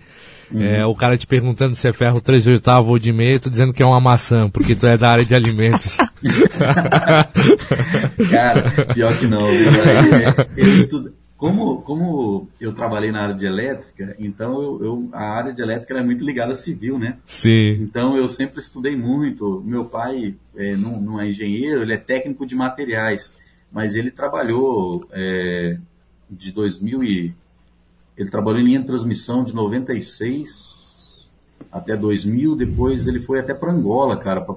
Uhum. 0.51 0.63
É, 0.63 0.85
o 0.85 0.95
cara 0.95 1.17
te 1.17 1.27
perguntando 1.27 1.75
se 1.75 1.89
é 1.89 1.93
ferro 1.93 2.21
3 2.21 2.47
oitavo 2.49 2.91
ou 2.91 2.99
de 2.99 3.13
meio, 3.13 3.41
tu 3.41 3.51
dizendo 3.51 3.73
que 3.73 3.83
é 3.83 3.87
uma 3.87 4.01
maçã, 4.01 4.51
porque 4.51 4.75
tu 4.75 4.87
é 4.87 4.97
da 4.97 5.11
área 5.11 5.25
de 5.25 5.35
alimentos. 5.35 5.97
cara, 8.31 8.71
pior 8.93 9.19
que 9.19 9.27
não. 9.27 9.49
É, 9.49 10.47
eu 10.57 10.69
estudo, 10.69 11.15
como, 11.43 11.83
como 11.83 12.49
eu 12.61 12.73
trabalhei 12.73 13.11
na 13.11 13.23
área 13.23 13.35
de 13.35 13.45
elétrica, 13.45 14.15
então 14.17 14.63
eu, 14.63 14.85
eu, 14.85 15.09
a 15.13 15.25
área 15.25 15.53
de 15.53 15.61
elétrica 15.61 15.95
era 15.95 16.05
muito 16.05 16.25
ligada 16.25 16.53
a 16.53 16.55
civil, 16.55 17.01
né? 17.01 17.19
Sim. 17.27 17.83
Então 17.83 18.17
eu 18.17 18.29
sempre 18.29 18.61
estudei 18.61 18.95
muito. 18.95 19.61
Meu 19.67 19.87
pai 19.87 20.37
é, 20.57 20.77
não, 20.77 21.01
não 21.01 21.21
é 21.21 21.29
engenheiro, 21.29 21.83
ele 21.83 21.95
é 21.95 21.99
técnico 21.99 22.47
de 22.47 22.55
materiais, 22.55 23.35
mas 23.73 23.97
ele 23.97 24.13
trabalhou 24.13 25.05
é, 25.11 25.79
de 26.31 26.53
2000 26.53 27.03
e 27.03 27.35
ele 28.17 28.31
trabalhou 28.31 28.61
em 28.61 28.65
linha 28.65 28.81
de 28.81 28.87
transmissão 28.87 29.45
de 29.45 29.55
96 29.55 31.31
até 31.71 31.97
2000. 31.97 32.57
Depois 32.57 33.07
ele 33.07 33.21
foi 33.21 33.41
até 33.41 33.55
para 33.55 33.73
Angola, 33.73 34.17
cara, 34.17 34.41
para 34.41 34.55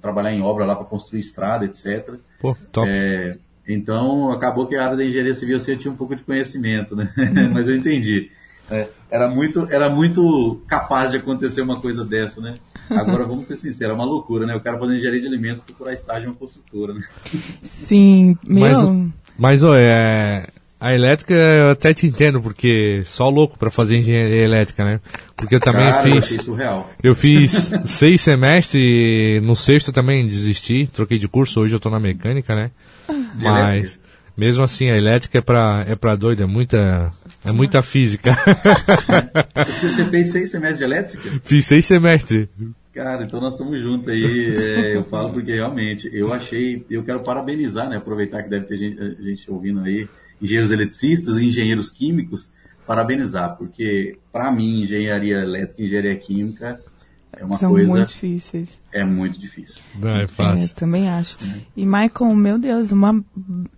trabalhar 0.00 0.32
em 0.32 0.42
obra 0.42 0.64
lá, 0.64 0.74
para 0.74 0.84
construir 0.84 1.20
estrada, 1.20 1.64
etc. 1.64 2.14
Pô, 2.40 2.56
top. 2.72 2.88
É, 2.88 3.38
então 3.66 4.32
acabou 4.32 4.66
que 4.66 4.76
a 4.76 4.84
área 4.84 4.96
da 4.96 5.04
engenharia 5.04 5.34
civil 5.34 5.56
assim, 5.56 5.72
eu 5.72 5.78
tinha 5.78 5.92
um 5.92 5.96
pouco 5.96 6.16
de 6.16 6.22
conhecimento, 6.22 6.96
né? 6.96 7.12
Mas 7.52 7.68
eu 7.68 7.76
entendi. 7.76 8.30
É, 8.70 8.88
era, 9.10 9.28
muito, 9.28 9.66
era 9.70 9.88
muito 9.88 10.60
capaz 10.66 11.10
de 11.10 11.16
acontecer 11.16 11.62
uma 11.62 11.80
coisa 11.80 12.04
dessa, 12.04 12.40
né? 12.40 12.54
Agora, 12.90 13.24
vamos 13.24 13.46
ser 13.46 13.56
sinceros, 13.56 13.92
é 13.92 13.96
uma 13.96 14.04
loucura, 14.04 14.46
né? 14.46 14.54
O 14.54 14.60
cara 14.60 14.78
fazer 14.78 14.94
engenharia 14.94 15.20
de 15.20 15.26
alimentos 15.26 15.64
procurar 15.64 15.92
estágio 15.92 16.26
em 16.26 16.30
uma 16.30 16.36
construtora, 16.36 16.92
né? 16.92 17.00
Sim, 17.62 18.36
meu... 18.44 18.60
Mas, 18.60 19.12
mas 19.38 19.64
ó, 19.64 19.74
é, 19.74 20.48
a 20.80 20.94
elétrica 20.94 21.34
eu 21.34 21.70
até 21.70 21.92
te 21.92 22.06
entendo, 22.06 22.40
porque 22.40 23.02
só 23.04 23.28
louco 23.28 23.58
para 23.58 23.70
fazer 23.70 23.98
engenharia 23.98 24.42
elétrica, 24.44 24.84
né? 24.84 25.00
Porque 25.36 25.54
eu 25.56 25.60
também 25.60 25.90
Cara, 25.90 26.02
fiz. 26.02 26.36
Eu, 26.36 26.42
surreal. 26.44 26.90
eu 27.02 27.14
fiz 27.14 27.70
seis 27.86 28.20
semestres, 28.20 29.42
no 29.42 29.56
sexto 29.56 29.92
também 29.92 30.26
desisti, 30.26 30.86
troquei 30.92 31.18
de 31.18 31.26
curso, 31.28 31.60
hoje 31.60 31.74
eu 31.74 31.80
tô 31.80 31.90
na 31.90 31.98
mecânica, 32.00 32.54
né? 32.54 32.70
De 33.34 33.44
Mas 33.44 33.74
elétrica. 33.74 34.00
mesmo 34.36 34.62
assim 34.62 34.90
a 34.90 34.96
elétrica 34.96 35.38
é 35.38 35.40
pra, 35.40 35.84
é 35.86 35.96
pra 35.96 36.14
doido, 36.14 36.42
é 36.42 36.46
muita. 36.46 37.12
É 37.44 37.52
muita 37.52 37.80
física. 37.82 38.36
Você, 39.64 39.90
você 39.90 40.04
fez 40.06 40.32
seis 40.32 40.50
semestres 40.50 40.78
de 40.78 40.84
elétrica? 40.84 41.40
fiz 41.44 41.64
seis 41.66 41.86
semestres. 41.86 42.48
Cara, 42.92 43.22
então 43.24 43.40
nós 43.40 43.54
estamos 43.54 43.80
juntos 43.80 44.08
aí. 44.08 44.54
É, 44.58 44.96
eu 44.96 45.04
falo 45.04 45.32
porque 45.32 45.52
realmente 45.52 46.10
eu 46.12 46.32
achei. 46.32 46.84
Eu 46.90 47.02
quero 47.04 47.20
parabenizar, 47.22 47.88
né? 47.88 47.96
Aproveitar 47.96 48.42
que 48.42 48.50
deve 48.50 48.66
ter 48.66 48.76
gente, 48.76 49.22
gente 49.22 49.48
ouvindo 49.50 49.80
aí, 49.84 50.08
engenheiros 50.40 50.70
eletricistas 50.70 51.38
e 51.38 51.46
engenheiros 51.46 51.90
químicos, 51.90 52.52
parabenizar, 52.86 53.56
porque 53.56 54.18
para 54.32 54.50
mim, 54.50 54.82
engenharia 54.82 55.38
elétrica 55.40 55.82
e 55.82 55.86
engenharia 55.86 56.16
química 56.16 56.80
é 57.40 57.44
uma 57.44 57.56
São 57.58 57.70
coisa. 57.70 57.92
muito 57.94 58.08
difíceis. 58.08 58.68
É 58.92 59.04
muito 59.04 59.38
difícil. 59.38 59.82
Não 60.00 60.10
é 60.16 60.24
É, 60.24 60.26
fácil. 60.26 60.70
também 60.74 61.08
acho. 61.08 61.36
E 61.76 61.84
Michael, 61.84 62.34
meu 62.34 62.58
Deus, 62.58 62.90
uma 62.90 63.22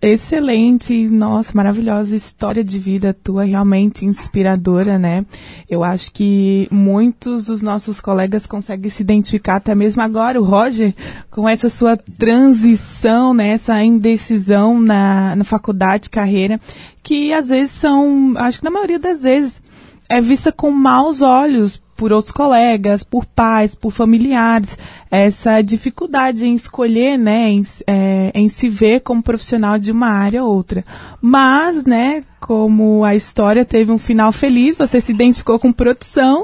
excelente, 0.01 1.07
nossa, 1.09 1.51
maravilhosa 1.53 2.15
história 2.15 2.63
de 2.63 2.79
vida 2.79 3.13
tua, 3.13 3.43
realmente 3.43 4.05
inspiradora, 4.05 4.97
né? 4.97 5.25
Eu 5.69 5.83
acho 5.83 6.11
que 6.11 6.67
muitos 6.71 7.43
dos 7.43 7.61
nossos 7.61 7.99
colegas 8.01 8.45
conseguem 8.45 8.89
se 8.89 9.03
identificar 9.03 9.57
até 9.57 9.75
mesmo 9.75 10.01
agora, 10.01 10.41
o 10.41 10.43
Roger, 10.45 10.93
com 11.29 11.47
essa 11.47 11.69
sua 11.69 11.95
transição, 11.97 13.33
né? 13.33 13.49
Essa 13.49 13.83
indecisão 13.83 14.79
na, 14.79 15.35
na 15.35 15.43
faculdade, 15.43 16.09
carreira, 16.09 16.59
que 17.03 17.33
às 17.33 17.49
vezes 17.49 17.71
são, 17.71 18.33
acho 18.37 18.59
que 18.59 18.65
na 18.65 18.71
maioria 18.71 18.99
das 18.99 19.21
vezes, 19.23 19.61
é 20.09 20.19
vista 20.19 20.51
com 20.51 20.71
maus 20.71 21.21
olhos 21.21 21.81
por 22.01 22.11
outros 22.11 22.33
colegas, 22.33 23.03
por 23.03 23.27
pais, 23.27 23.75
por 23.75 23.91
familiares, 23.91 24.75
essa 25.11 25.61
dificuldade 25.61 26.43
em 26.43 26.55
escolher, 26.55 27.15
né, 27.15 27.51
em, 27.51 27.61
é, 27.85 28.31
em 28.33 28.49
se 28.49 28.67
ver 28.69 29.01
como 29.01 29.21
profissional 29.21 29.77
de 29.77 29.91
uma 29.91 30.07
área 30.07 30.43
ou 30.43 30.51
outra. 30.51 30.83
Mas, 31.21 31.85
né, 31.85 32.23
como 32.39 33.03
a 33.03 33.13
história 33.13 33.63
teve 33.63 33.91
um 33.91 33.99
final 33.99 34.31
feliz, 34.31 34.75
você 34.75 34.99
se 34.99 35.11
identificou 35.11 35.59
com 35.59 35.71
produção 35.71 36.43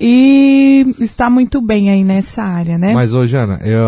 e 0.00 0.92
está 0.98 1.30
muito 1.30 1.60
bem 1.60 1.88
aí 1.88 2.02
nessa 2.02 2.42
área, 2.42 2.76
né? 2.76 2.92
Mas, 2.92 3.14
ô 3.14 3.24
Jana, 3.28 3.60
eu, 3.62 3.86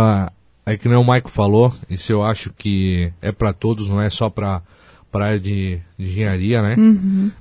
é 0.65 0.77
que 0.77 0.89
nem 0.89 0.97
o 0.97 1.03
Maico 1.03 1.31
falou, 1.31 1.75
isso 1.91 2.13
eu 2.13 2.23
acho 2.23 2.53
que 2.57 3.13
é 3.21 3.33
para 3.33 3.53
todos, 3.53 3.89
não 3.89 4.01
é 4.01 4.09
só 4.09 4.31
para 4.31 4.63
para 5.11 5.27
área 5.27 5.41
de, 5.41 5.81
de 5.99 6.07
engenharia, 6.07 6.63
né? 6.63 6.77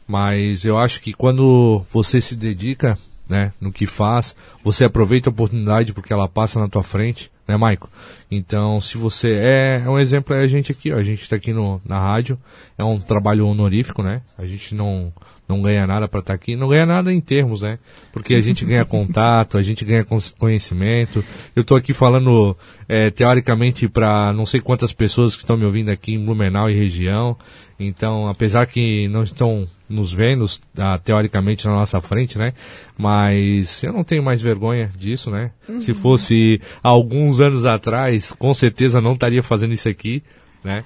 Mas 0.08 0.66
eu 0.66 0.80
acho 0.80 1.02
que 1.02 1.14
quando 1.14 1.84
você 1.92 2.22
se 2.22 2.34
dedica, 2.34 2.98
né, 3.30 3.54
no 3.60 3.72
que 3.72 3.86
faz, 3.86 4.36
você 4.64 4.86
aproveita 4.86 5.30
a 5.30 5.32
oportunidade 5.32 5.94
porque 5.94 6.14
ela 6.14 6.28
passa 6.28 6.60
na 6.60 6.68
tua 6.68 6.84
frente, 6.84 7.32
né, 7.48 7.56
Maico? 7.56 7.90
Então, 8.30 8.82
se 8.82 8.98
você 8.98 9.34
é, 9.34 9.84
é 9.86 9.90
um 9.90 10.00
exemplo 10.00 10.36
é 10.36 10.40
a 10.40 10.48
gente 10.48 10.72
aqui, 10.72 10.92
ó, 10.92 10.98
a 10.98 11.04
gente 11.04 11.22
está 11.22 11.36
aqui 11.36 11.54
no, 11.54 11.82
na 11.86 12.00
rádio, 12.00 12.38
é 12.78 12.84
um 12.84 13.00
trabalho 13.00 13.48
honorífico, 13.48 14.04
né? 14.04 14.22
A 14.38 14.46
gente 14.46 14.76
não 14.76 15.14
não 15.48 15.62
ganha 15.62 15.88
nada 15.88 16.08
para 16.08 16.20
estar 16.20 16.34
aqui, 16.34 16.56
não 16.56 16.68
ganha 16.68 16.86
nada 16.86 17.14
em 17.14 17.22
termos, 17.22 17.62
né? 17.62 17.80
Porque 18.12 18.36
a 18.36 18.42
gente 18.42 18.66
ganha 18.66 18.84
contato, 18.84 19.58
a 19.58 19.62
gente 19.62 19.86
ganha 19.86 20.06
conhecimento. 20.38 21.24
Eu 21.56 21.62
estou 21.62 21.78
aqui 21.78 21.94
falando 21.94 22.56
é, 22.88 23.10
teoricamente 23.10 23.88
para 23.88 24.34
não 24.34 24.46
sei 24.46 24.60
quantas 24.60 24.92
pessoas 24.92 25.36
que 25.36 25.44
estão 25.44 25.56
me 25.56 25.64
ouvindo 25.64 25.90
aqui 25.90 26.16
em 26.16 26.26
Blumenau 26.26 26.70
e 26.70 26.74
região. 26.74 27.38
Então, 27.80 28.28
apesar 28.28 28.66
que 28.66 29.08
não 29.08 29.24
estão 29.24 29.66
nos 29.90 30.12
vendo 30.12 30.46
ah, 30.78 30.98
teoricamente 30.98 31.66
na 31.66 31.74
nossa 31.74 32.02
frente, 32.02 32.38
né? 32.38 32.54
Mas 32.98 33.84
eu 33.84 33.94
não 33.94 34.04
tenho 34.04 34.24
mais 34.24 34.42
vergonha 34.42 34.92
disso, 34.98 35.32
né? 35.32 35.52
Se 35.80 35.94
fosse 35.94 36.62
alguns 36.84 37.40
anos 37.40 37.66
atrás, 37.66 38.32
com 38.32 38.54
certeza 38.54 39.02
não 39.02 39.14
estaria 39.14 39.42
fazendo 39.42 39.74
isso 39.74 39.88
aqui, 39.88 40.22
né? 40.64 40.84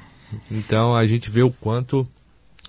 Então 0.50 0.96
a 0.96 1.06
gente 1.06 1.30
vê 1.30 1.44
o 1.44 1.52
quanto 1.52 2.08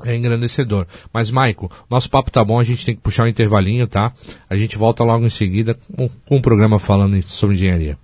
é 0.05 0.16
engrandecedor. 0.16 0.87
Mas, 1.12 1.31
Maico, 1.31 1.71
nosso 1.88 2.11
papo 2.11 2.31
tá 2.31 2.42
bom, 2.42 2.59
a 2.59 2.64
gente 2.64 2.85
tem 2.85 2.95
que 2.95 3.01
puxar 3.01 3.25
um 3.25 3.29
intervalinho, 3.29 3.87
tá? 3.87 4.12
A 4.49 4.57
gente 4.57 4.77
volta 4.77 5.05
logo 5.05 5.25
em 5.25 5.31
seguida 5.31 5.77
com, 5.95 6.09
com 6.09 6.37
um 6.37 6.40
programa 6.40 6.79
falando 6.79 7.21
sobre 7.23 7.57
engenharia. 7.57 7.99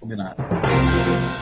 Combinado. 0.00 0.36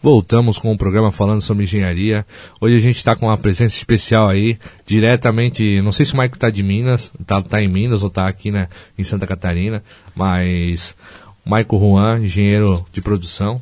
Voltamos 0.00 0.58
com 0.58 0.72
o 0.72 0.78
programa 0.78 1.10
falando 1.10 1.42
sobre 1.42 1.64
engenharia. 1.64 2.24
Hoje 2.60 2.76
a 2.76 2.80
gente 2.80 2.98
está 2.98 3.16
com 3.16 3.26
uma 3.26 3.36
presença 3.36 3.76
especial 3.76 4.28
aí, 4.28 4.56
diretamente. 4.86 5.82
Não 5.82 5.90
sei 5.90 6.06
se 6.06 6.14
o 6.14 6.16
Maico 6.16 6.36
está 6.36 6.50
de 6.50 6.62
Minas, 6.62 7.12
está 7.20 7.42
tá 7.42 7.60
em 7.60 7.68
Minas 7.68 8.02
ou 8.02 8.08
está 8.08 8.28
aqui 8.28 8.50
né, 8.50 8.68
em 8.96 9.02
Santa 9.02 9.26
Catarina, 9.26 9.82
mas 10.14 10.96
o 11.44 11.50
Maico 11.50 11.78
Juan, 11.78 12.20
engenheiro 12.20 12.86
de 12.92 13.00
produção. 13.00 13.60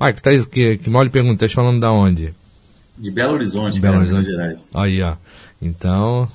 Maico, 0.00 0.22
tá, 0.22 0.30
que, 0.50 0.78
que 0.78 0.88
mal 0.88 1.02
lhe 1.02 1.10
pergunta, 1.10 1.44
está 1.44 1.54
falando 1.54 1.78
da 1.78 1.92
onde? 1.92 2.34
De 2.96 3.10
Belo 3.10 3.34
Horizonte, 3.34 3.74
de 3.74 3.80
Belo 3.80 3.98
Horizonte. 3.98 4.28
Minas 4.28 4.32
Gerais. 4.32 4.70
Aí, 4.72 5.02
ó. 5.02 5.14
Então, 5.60 6.26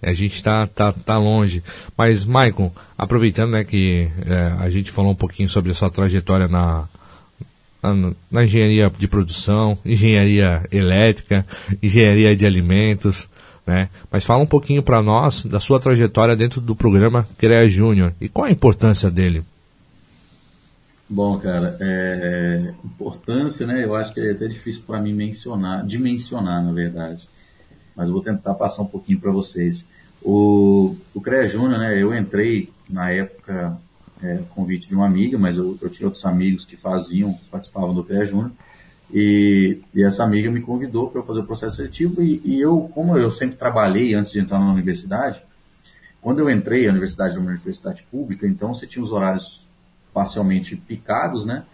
a 0.00 0.12
gente 0.12 0.36
está 0.36 0.64
tá, 0.68 0.92
tá 0.92 1.18
longe. 1.18 1.60
Mas, 1.98 2.24
Maicon, 2.24 2.70
aproveitando 2.96 3.50
né, 3.50 3.64
que 3.64 4.08
é, 4.24 4.54
a 4.60 4.70
gente 4.70 4.92
falou 4.92 5.10
um 5.10 5.16
pouquinho 5.16 5.48
sobre 5.48 5.72
a 5.72 5.74
sua 5.74 5.90
trajetória 5.90 6.46
na, 6.46 6.88
na, 7.94 8.44
engenharia 8.44 8.90
de 8.90 9.08
produção, 9.08 9.78
engenharia 9.84 10.66
elétrica, 10.70 11.46
engenharia 11.82 12.34
de 12.34 12.46
alimentos, 12.46 13.28
né? 13.66 13.88
Mas 14.10 14.24
fala 14.24 14.42
um 14.42 14.46
pouquinho 14.46 14.82
para 14.82 15.02
nós 15.02 15.44
da 15.44 15.58
sua 15.58 15.80
trajetória 15.80 16.36
dentro 16.36 16.60
do 16.60 16.76
programa 16.76 17.26
CREA 17.36 17.68
Júnior 17.68 18.14
e 18.20 18.28
qual 18.28 18.46
a 18.46 18.50
importância 18.50 19.10
dele. 19.10 19.44
Bom, 21.08 21.38
cara, 21.38 21.76
é, 21.80 22.74
importância, 22.84 23.66
né? 23.66 23.84
Eu 23.84 23.94
acho 23.94 24.12
que 24.12 24.20
é 24.20 24.32
até 24.32 24.48
difícil 24.48 24.82
para 24.86 25.00
mim 25.00 25.12
mencionar, 25.12 25.84
dimensionar, 25.84 26.64
na 26.64 26.72
verdade. 26.72 27.28
Mas 27.94 28.10
vou 28.10 28.20
tentar 28.20 28.54
passar 28.54 28.82
um 28.82 28.86
pouquinho 28.86 29.20
para 29.20 29.30
vocês. 29.30 29.88
O, 30.22 30.96
o 31.14 31.20
CREA 31.20 31.46
Júnior, 31.46 31.78
né? 31.78 32.00
Eu 32.00 32.14
entrei 32.14 32.70
na 32.90 33.10
época 33.10 33.78
é, 34.22 34.42
convite 34.54 34.88
de 34.88 34.94
uma 34.94 35.06
amiga, 35.06 35.38
mas 35.38 35.56
eu, 35.56 35.78
eu, 35.80 35.90
tinha 35.90 36.06
outros 36.06 36.24
amigos 36.24 36.64
que 36.64 36.76
faziam, 36.76 37.38
participavam 37.50 37.94
do 37.94 38.04
CREA 38.04 38.24
Júnior, 38.24 38.52
e, 39.12 39.80
e, 39.94 40.02
essa 40.02 40.24
amiga 40.24 40.50
me 40.50 40.60
convidou 40.60 41.10
para 41.10 41.20
eu 41.20 41.24
fazer 41.24 41.40
o 41.40 41.46
processo 41.46 41.76
seletivo, 41.76 42.22
e, 42.22 42.40
e, 42.44 42.60
eu, 42.60 42.90
como 42.94 43.16
eu 43.16 43.30
sempre 43.30 43.56
trabalhei 43.56 44.14
antes 44.14 44.32
de 44.32 44.40
entrar 44.40 44.58
na 44.58 44.72
universidade, 44.72 45.42
quando 46.20 46.40
eu 46.40 46.50
entrei, 46.50 46.88
a 46.88 46.90
universidade 46.90 47.32
era 47.32 47.40
uma 47.40 47.50
universidade 47.50 48.02
pública, 48.10 48.46
então 48.46 48.74
você 48.74 48.86
tinha 48.86 49.02
os 49.02 49.12
horários 49.12 49.64
parcialmente 50.12 50.74
picados, 50.74 51.44
né? 51.44 51.64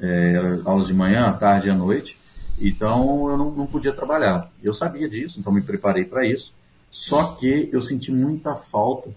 É, 0.00 0.60
aulas 0.64 0.86
de 0.86 0.94
manhã, 0.94 1.26
à 1.26 1.32
tarde 1.34 1.68
e 1.68 1.70
à 1.70 1.74
noite, 1.74 2.18
então 2.58 3.28
eu 3.28 3.36
não, 3.36 3.50
não 3.50 3.66
podia 3.66 3.92
trabalhar. 3.92 4.50
Eu 4.62 4.72
sabia 4.72 5.06
disso, 5.08 5.38
então 5.38 5.52
me 5.52 5.60
preparei 5.60 6.04
para 6.04 6.26
isso, 6.26 6.54
só 6.90 7.34
que 7.34 7.68
eu 7.72 7.82
senti 7.82 8.10
muita 8.10 8.56
falta. 8.56 9.10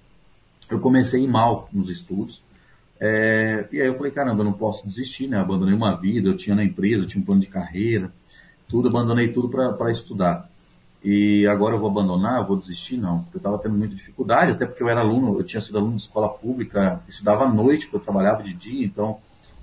Eu 0.70 0.82
comecei 0.82 1.26
mal 1.28 1.70
nos 1.72 1.90
estudos, 1.90 2.44
é, 3.06 3.68
e 3.70 3.82
aí 3.82 3.88
eu 3.88 3.96
falei, 3.96 4.14
caramba, 4.14 4.40
eu 4.40 4.46
não 4.46 4.54
posso 4.54 4.88
desistir, 4.88 5.28
né? 5.28 5.38
Abandonei 5.38 5.76
uma 5.76 5.94
vida, 5.94 6.30
eu 6.30 6.38
tinha 6.38 6.56
na 6.56 6.64
empresa, 6.64 7.04
eu 7.04 7.08
tinha 7.08 7.22
um 7.22 7.26
plano 7.26 7.42
de 7.42 7.48
carreira, 7.48 8.10
tudo, 8.70 8.88
abandonei 8.88 9.28
tudo 9.34 9.50
para 9.50 9.92
estudar. 9.92 10.50
E 11.04 11.46
agora 11.48 11.76
eu 11.76 11.80
vou 11.80 11.90
abandonar, 11.90 12.48
vou 12.48 12.56
desistir? 12.56 12.96
Não, 12.96 13.24
porque 13.24 13.36
eu 13.36 13.40
estava 13.40 13.60
tendo 13.60 13.78
muita 13.78 13.94
dificuldade, 13.94 14.54
até 14.54 14.66
porque 14.66 14.82
eu 14.82 14.88
era 14.88 15.02
aluno, 15.02 15.38
eu 15.38 15.44
tinha 15.44 15.60
sido 15.60 15.78
aluno 15.80 15.98
de 15.98 16.04
escola 16.04 16.30
pública, 16.30 17.02
estudava 17.06 17.44
à 17.44 17.54
noite, 17.54 17.88
porque 17.88 17.98
eu 17.98 18.00
trabalhava 18.00 18.42
de 18.42 18.54
dia, 18.54 18.86
então 18.86 19.18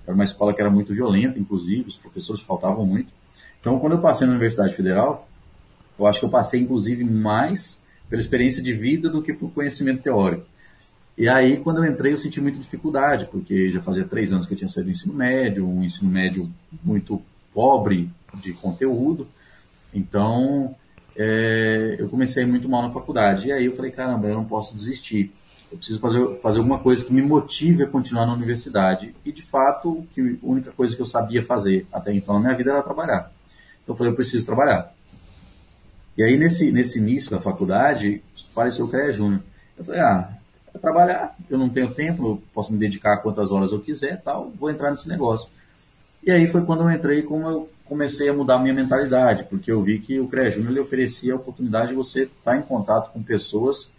era 0.07 0.15
uma 0.15 0.25
escola 0.25 0.53
que 0.53 0.61
era 0.61 0.69
muito 0.69 0.93
violenta, 0.93 1.39
inclusive, 1.39 1.89
os 1.89 1.97
professores 1.97 2.43
faltavam 2.43 2.85
muito. 2.85 3.11
Então, 3.59 3.79
quando 3.79 3.95
eu 3.95 4.01
passei 4.03 4.27
na 4.27 4.35
Universidade 4.35 4.75
Federal, 4.75 5.27
eu 5.99 6.07
acho 6.07 6.19
que 6.21 6.27
eu 6.27 6.31
passei, 6.31 6.61
inclusive, 6.61 7.05
mais 7.05 7.83
pela 8.07 8.21
experiência 8.21 8.63
de 8.63 8.75
vida 8.75 9.09
do 9.09 9.23
que 9.23 9.33
por 9.33 9.51
conhecimento 9.51 10.03
teórico. 10.03 10.45
E 11.21 11.29
aí, 11.29 11.59
quando 11.59 11.85
eu 11.85 11.93
entrei, 11.93 12.15
eu 12.15 12.17
senti 12.17 12.41
muita 12.41 12.59
dificuldade, 12.59 13.27
porque 13.27 13.71
já 13.71 13.83
fazia 13.83 14.07
três 14.07 14.33
anos 14.33 14.47
que 14.47 14.55
eu 14.55 14.57
tinha 14.57 14.71
saído 14.71 14.89
do 14.89 14.93
ensino 14.93 15.13
médio, 15.13 15.69
um 15.69 15.85
ensino 15.85 16.11
médio 16.11 16.51
muito 16.83 17.21
pobre 17.53 18.09
de 18.37 18.55
conteúdo. 18.55 19.29
Então, 19.93 20.75
é, 21.15 21.97
eu 21.99 22.09
comecei 22.09 22.47
muito 22.47 22.67
mal 22.71 22.81
na 22.81 22.89
faculdade. 22.89 23.49
E 23.49 23.53
aí 23.53 23.67
eu 23.67 23.77
falei, 23.77 23.91
caramba, 23.91 24.29
eu 24.29 24.35
não 24.35 24.47
posso 24.47 24.75
desistir. 24.75 25.31
Eu 25.71 25.77
preciso 25.77 26.01
fazer, 26.01 26.41
fazer 26.41 26.61
alguma 26.61 26.79
coisa 26.79 27.05
que 27.05 27.13
me 27.13 27.21
motive 27.21 27.83
a 27.83 27.87
continuar 27.87 28.25
na 28.25 28.33
universidade. 28.33 29.15
E, 29.23 29.31
de 29.31 29.43
fato, 29.43 30.07
que 30.15 30.23
a 30.23 30.47
única 30.47 30.73
coisa 30.73 30.97
que 30.97 31.03
eu 31.03 31.07
sabia 31.07 31.43
fazer 31.43 31.87
até 31.93 32.15
então 32.15 32.37
na 32.37 32.41
minha 32.41 32.55
vida 32.55 32.71
era 32.71 32.83
trabalhar. 32.83 33.31
Então, 33.83 33.93
eu 33.93 33.95
falei, 33.95 34.11
eu 34.11 34.17
preciso 34.17 34.47
trabalhar. 34.47 34.91
E 36.17 36.23
aí, 36.23 36.39
nesse, 36.39 36.73
nesse 36.73 36.99
início 36.99 37.31
da 37.31 37.39
faculdade, 37.39 38.23
apareceu 38.53 38.87
o 38.87 38.89
CREA 38.89 39.13
Júnior. 39.13 39.43
Eu 39.77 39.85
falei, 39.85 40.01
ah, 40.01 40.40
trabalhar, 40.79 41.37
eu 41.49 41.59
não 41.59 41.69
tenho 41.69 41.93
tempo, 41.93 42.27
eu 42.27 42.43
posso 42.55 42.73
me 42.73 42.79
dedicar 42.79 43.19
quantas 43.19 43.51
horas 43.51 43.73
eu 43.73 43.81
quiser, 43.81 44.21
tal, 44.23 44.51
vou 44.59 44.71
entrar 44.71 44.91
nesse 44.91 45.09
negócio. 45.09 45.49
E 46.23 46.31
aí 46.31 46.47
foi 46.47 46.65
quando 46.65 46.83
eu 46.83 46.91
entrei, 46.91 47.23
como 47.23 47.49
eu 47.49 47.69
comecei 47.85 48.29
a 48.29 48.33
mudar 48.33 48.57
a 48.57 48.59
minha 48.59 48.75
mentalidade, 48.75 49.45
porque 49.45 49.73
eu 49.73 49.83
vi 49.83 49.99
que 49.99 50.21
o 50.21 50.29
CREA 50.29 50.51
Júnior 50.51 50.71
ele 50.71 50.81
oferecia 50.81 51.33
a 51.33 51.37
oportunidade 51.37 51.89
de 51.89 51.95
você 51.95 52.23
estar 52.25 52.57
em 52.57 52.63
contato 52.63 53.11
com 53.13 53.23
pessoas 53.23 53.93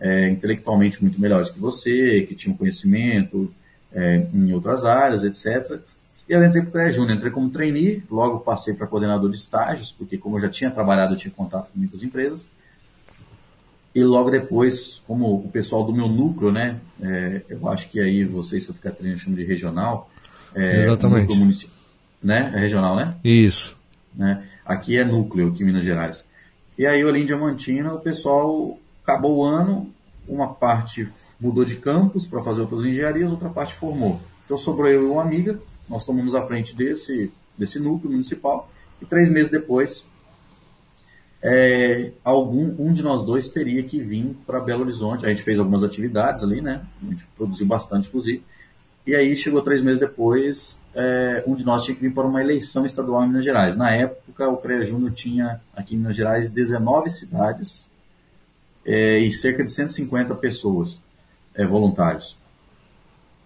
é, 0.00 0.28
intelectualmente 0.28 1.02
muito 1.02 1.20
melhores 1.20 1.50
que 1.50 1.58
você, 1.58 2.22
que 2.22 2.34
tinham 2.34 2.56
conhecimento 2.56 3.52
é, 3.92 4.26
em 4.32 4.52
outras 4.52 4.84
áreas, 4.84 5.24
etc. 5.24 5.80
E 6.28 6.32
eu 6.32 6.44
entrei 6.44 6.62
para 6.62 6.68
o 6.68 6.72
CREA 6.72 6.92
Júnior, 6.92 7.16
entrei 7.16 7.32
como 7.32 7.50
trainee, 7.50 8.02
logo 8.10 8.40
passei 8.40 8.74
para 8.74 8.86
coordenador 8.86 9.30
de 9.30 9.36
estágios, 9.36 9.90
porque 9.90 10.16
como 10.16 10.36
eu 10.36 10.40
já 10.40 10.48
tinha 10.48 10.70
trabalhado, 10.70 11.14
eu 11.14 11.18
tinha 11.18 11.32
contato 11.32 11.70
com 11.70 11.78
muitas 11.78 12.02
empresas. 12.02 12.46
E 13.94 14.02
logo 14.02 14.30
depois, 14.30 15.00
como 15.06 15.36
o 15.36 15.48
pessoal 15.48 15.84
do 15.84 15.92
meu 15.92 16.08
núcleo, 16.08 16.50
né, 16.50 16.80
é, 17.00 17.42
eu 17.48 17.68
acho 17.68 17.88
que 17.88 18.00
aí 18.00 18.24
vocês, 18.24 18.64
Santa 18.64 18.80
Catarina, 18.80 19.16
chamam 19.16 19.36
de 19.36 19.44
regional. 19.44 20.10
É, 20.54 20.80
Exatamente. 20.80 21.70
Né? 22.22 22.52
É 22.54 22.58
regional, 22.58 22.96
né? 22.96 23.14
Isso. 23.22 23.76
Né? 24.14 24.44
Aqui 24.64 24.98
é 24.98 25.04
núcleo, 25.04 25.48
aqui 25.48 25.62
em 25.62 25.66
Minas 25.66 25.84
Gerais. 25.84 26.26
E 26.76 26.86
aí, 26.86 27.02
ali 27.02 27.22
em 27.22 27.26
Diamantina, 27.26 27.94
o 27.94 28.00
pessoal 28.00 28.78
acabou 29.02 29.36
o 29.36 29.44
ano, 29.44 29.92
uma 30.26 30.48
parte 30.48 31.08
mudou 31.40 31.64
de 31.64 31.76
campus 31.76 32.26
para 32.26 32.42
fazer 32.42 32.62
outras 32.62 32.84
engenharias, 32.84 33.30
outra 33.30 33.48
parte 33.48 33.74
formou. 33.74 34.20
Então 34.44 34.56
sobrou 34.56 34.88
eu 34.88 35.04
e 35.04 35.10
uma 35.10 35.22
amiga, 35.22 35.58
nós 35.88 36.04
tomamos 36.04 36.34
a 36.34 36.44
frente 36.46 36.74
desse, 36.74 37.30
desse 37.56 37.78
núcleo 37.78 38.10
municipal, 38.10 38.70
e 39.00 39.04
três 39.04 39.30
meses 39.30 39.50
depois 39.50 40.06
é, 41.46 42.10
algum 42.24 42.74
um 42.78 42.90
de 42.90 43.02
nós 43.02 43.22
dois 43.22 43.50
teria 43.50 43.82
que 43.82 44.02
vir 44.02 44.34
para 44.46 44.58
Belo 44.58 44.80
Horizonte. 44.80 45.26
A 45.26 45.28
gente 45.28 45.42
fez 45.42 45.58
algumas 45.58 45.84
atividades 45.84 46.42
ali, 46.42 46.62
né? 46.62 46.80
A 47.02 47.04
gente 47.04 47.26
produziu 47.36 47.66
bastante, 47.66 48.08
inclusive. 48.08 48.42
E 49.06 49.14
aí 49.14 49.36
chegou 49.36 49.60
três 49.60 49.82
meses 49.82 49.98
depois, 49.98 50.80
é, 50.94 51.44
um 51.46 51.54
de 51.54 51.62
nós 51.62 51.84
tinha 51.84 51.94
que 51.94 52.00
vir 52.00 52.14
para 52.14 52.26
uma 52.26 52.40
eleição 52.40 52.86
estadual 52.86 53.22
em 53.22 53.28
Minas 53.28 53.44
Gerais. 53.44 53.76
Na 53.76 53.90
época, 53.90 54.48
o 54.48 54.56
CREA 54.56 54.84
Júnior 54.84 55.12
tinha 55.12 55.60
aqui 55.76 55.94
em 55.94 55.98
Minas 55.98 56.16
Gerais 56.16 56.50
19 56.50 57.10
cidades 57.10 57.90
é, 58.86 59.18
e 59.18 59.30
cerca 59.30 59.62
de 59.62 59.70
150 59.70 60.34
pessoas 60.36 61.02
é, 61.54 61.66
voluntários. 61.66 62.38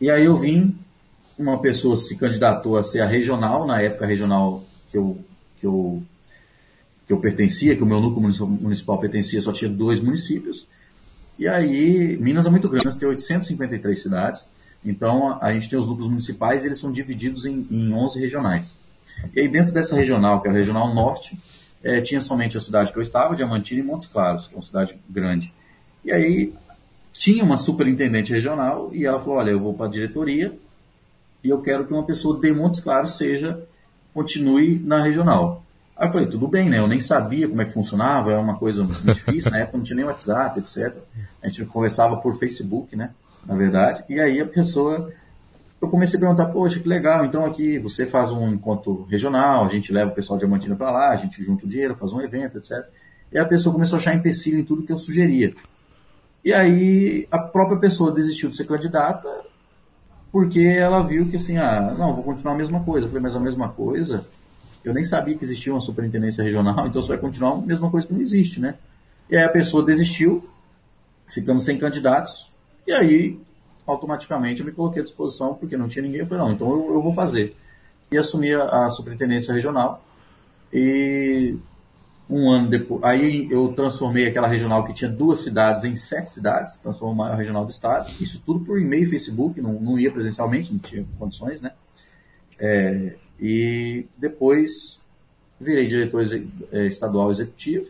E 0.01 0.09
aí 0.09 0.25
eu 0.25 0.37
vim, 0.37 0.79
uma 1.37 1.61
pessoa 1.61 1.97
se 1.97 2.17
candidatou 2.17 2.77
a 2.77 2.83
ser 2.85 3.01
a 3.01 3.07
regional, 3.07 3.67
na 3.67 3.83
época 3.83 4.07
regional 4.07 4.63
que 4.89 4.97
eu, 4.97 5.19
que 5.59 5.67
eu 5.67 6.01
que 7.09 7.13
eu 7.15 7.19
pertencia, 7.19 7.75
que 7.75 7.83
o 7.83 7.87
meu 7.87 8.01
núcleo 8.01 8.21
municipal 8.47 8.99
pertencia, 8.99 9.41
só 9.41 9.51
tinha 9.51 9.71
dois 9.71 9.99
municípios. 9.99 10.69
E 11.39 11.49
aí, 11.49 12.19
Minas 12.19 12.45
é 12.45 12.51
muito 12.51 12.69
grande, 12.69 12.85
nós 12.85 12.97
tem 12.97 13.09
853 13.09 13.99
cidades, 14.03 14.47
então 14.85 15.39
a 15.41 15.51
gente 15.55 15.71
tem 15.71 15.79
os 15.79 15.87
núcleos 15.87 16.11
municipais, 16.11 16.67
eles 16.67 16.77
são 16.79 16.93
divididos 16.93 17.47
em, 17.47 17.67
em 17.71 17.95
11 17.95 18.21
regionais. 18.21 18.77
E 19.35 19.41
aí 19.41 19.49
dentro 19.49 19.73
dessa 19.73 19.97
regional, 19.97 20.43
que 20.43 20.49
é 20.49 20.51
a 20.51 20.55
regional 20.55 20.95
norte, 20.95 21.39
é, 21.83 22.03
tinha 22.03 22.21
somente 22.21 22.59
a 22.59 22.61
cidade 22.61 22.93
que 22.93 22.99
eu 22.99 23.03
estava, 23.03 23.35
Diamantina 23.35 23.81
e 23.81 23.83
Montes 23.83 24.09
Claros, 24.09 24.47
que 24.47 24.55
é 24.55 24.57
uma 24.59 24.63
cidade 24.63 24.95
grande. 25.09 25.51
E 26.05 26.13
aí 26.13 26.53
tinha 27.15 27.43
uma 27.43 27.57
superintendente 27.57 28.33
regional 28.33 28.91
e 28.93 29.07
ela 29.07 29.19
falou, 29.19 29.39
olha, 29.39 29.51
eu 29.51 29.61
vou 29.61 29.73
para 29.73 29.87
a 29.87 29.91
diretoria 29.91 30.53
e 31.43 31.49
eu 31.49 31.63
quero 31.63 31.87
que 31.87 31.93
uma 31.93 32.05
pessoa 32.05 32.39
de 32.39 32.53
Montes 32.53 32.81
Claros 32.81 33.17
seja, 33.17 33.65
continue 34.13 34.79
na 34.79 35.03
regional. 35.03 35.65
Aí 35.99 36.07
eu 36.07 36.13
falei, 36.13 36.29
tudo 36.29 36.47
bem, 36.47 36.71
né? 36.71 36.79
Eu 36.79 36.87
nem 36.87 37.01
sabia 37.01 37.49
como 37.49 37.61
é 37.61 37.65
que 37.65 37.73
funcionava, 37.73 38.31
era 38.31 38.41
uma 38.41 38.57
coisa 38.57 38.85
muito 38.85 39.03
difícil, 39.13 39.51
na 39.51 39.59
época 39.59 39.79
não 39.79 39.85
tinha 39.85 39.97
nem 39.97 40.05
WhatsApp, 40.05 40.61
etc. 40.61 40.95
A 41.43 41.49
gente 41.49 41.65
conversava 41.65 42.17
por 42.19 42.39
Facebook, 42.39 42.95
né? 42.95 43.11
Na 43.45 43.57
verdade. 43.57 44.05
E 44.09 44.21
aí 44.21 44.41
a 44.41 44.47
pessoa, 44.47 45.13
eu 45.83 45.89
comecei 45.89 46.17
a 46.17 46.21
perguntar, 46.21 46.47
poxa, 46.47 46.79
que 46.79 46.89
legal, 46.89 47.25
então 47.25 47.45
aqui 47.45 47.81
você 47.81 48.07
faz 48.07 48.31
um 48.31 48.49
encontro 48.49 49.07
regional, 49.11 49.65
a 49.65 49.69
gente 49.69 49.93
leva 49.93 50.13
o 50.13 50.15
pessoal 50.15 50.39
de 50.39 50.45
Diamantina 50.45 50.77
para 50.77 50.91
lá, 50.93 51.11
a 51.11 51.17
gente 51.17 51.43
junta 51.43 51.67
o 51.67 51.69
dinheiro, 51.69 51.97
faz 51.97 52.13
um 52.13 52.21
evento, 52.21 52.59
etc. 52.59 52.87
e 53.33 53.39
a 53.39 53.45
pessoa 53.45 53.73
começou 53.73 53.97
a 53.97 54.01
achar 54.01 54.15
empecilho 54.15 54.61
em 54.61 54.65
tudo 54.65 54.85
que 54.85 54.93
eu 54.93 54.99
sugeria. 54.99 55.53
E 56.45 56.53
aí 56.53 57.27
a 57.29 57.39
própria 57.39 57.79
pessoa 57.79 58.13
desistiu 58.13 58.49
de 58.49 58.57
ser 58.57 58.67
candidata 58.67 59.29
porque 60.31 60.61
ela 60.61 61.03
viu 61.03 61.29
que 61.29 61.37
assim, 61.37 61.57
ah, 61.57 61.95
não, 61.99 62.15
vou 62.15 62.23
continuar 62.23 62.53
a 62.53 62.57
mesma 62.57 62.85
coisa. 62.85 63.07
Eu 63.07 63.09
falei, 63.09 63.23
mas 63.23 63.35
a 63.35 63.41
mesma 63.41 63.71
coisa, 63.71 64.25
eu 64.89 64.95
nem 64.95 65.05
sabia 65.05 65.37
que 65.37 65.45
existia 65.45 65.73
uma 65.73 65.81
superintendência 65.81 66.43
regional, 66.43 66.87
então 66.87 67.03
você 67.03 67.09
vai 67.09 67.19
continuar 67.19 67.53
a 67.53 67.57
mesma 67.57 67.91
coisa 67.91 68.07
que 68.07 68.13
não 68.13 68.21
existe, 68.21 68.61
né? 68.61 68.75
E 69.31 69.37
aí 69.37 69.45
a 69.45 69.51
pessoa 69.51 69.85
desistiu, 69.85 70.49
ficamos 71.29 71.65
sem 71.65 71.79
candidatos, 71.79 72.51
e 72.87 72.93
aí 72.93 73.39
automaticamente 73.87 74.61
eu 74.61 74.67
me 74.67 74.73
coloquei 74.73 75.01
à 75.01 75.05
disposição, 75.05 75.55
porque 75.55 75.77
não 75.77 75.89
tinha 75.89 76.03
ninguém, 76.03 76.21
eu 76.21 76.27
falei, 76.27 76.45
não, 76.45 76.53
então 76.53 76.71
eu, 76.71 76.95
eu 76.95 77.03
vou 77.03 77.13
fazer. 77.13 77.57
E 78.11 78.17
assumi 78.17 78.55
a, 78.55 78.87
a 78.87 78.91
superintendência 78.91 79.53
regional, 79.53 80.03
e 80.73 81.57
um 82.29 82.51
ano 82.51 82.69
depois, 82.69 83.03
aí 83.05 83.49
eu 83.51 83.73
transformei 83.73 84.27
aquela 84.27 84.47
regional 84.47 84.85
que 84.85 84.93
tinha 84.93 85.11
duas 85.11 85.39
cidades 85.41 85.85
em 85.85 85.95
sete 85.97 86.31
cidades, 86.31 86.79
transformou 86.81 87.15
a 87.15 87.29
maior 87.29 87.39
regional 87.39 87.65
do 87.65 87.71
estado. 87.71 88.11
Isso 88.21 88.43
tudo 88.45 88.61
por 88.61 88.79
e-mail 88.79 89.05
e 89.05 89.07
Facebook, 89.07 89.61
não, 89.63 89.75
não 89.75 89.99
ia 89.99 90.11
presencialmente, 90.11 90.73
não 90.73 90.79
tinha 90.79 91.07
condições, 91.19 91.61
né? 91.61 91.73
É, 92.59 93.15
e 93.41 94.07
depois 94.17 95.01
virei 95.61 95.87
diretor 95.87 96.25
é, 96.73 96.87
estadual 96.87 97.31
executivo, 97.31 97.87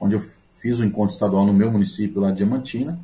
onde 0.00 0.14
eu 0.14 0.22
fiz 0.58 0.78
o 0.78 0.82
um 0.82 0.86
encontro 0.86 1.14
estadual 1.14 1.46
no 1.46 1.52
meu 1.52 1.70
município 1.70 2.20
lá 2.20 2.30
de 2.30 2.38
Diamantina. 2.38 2.98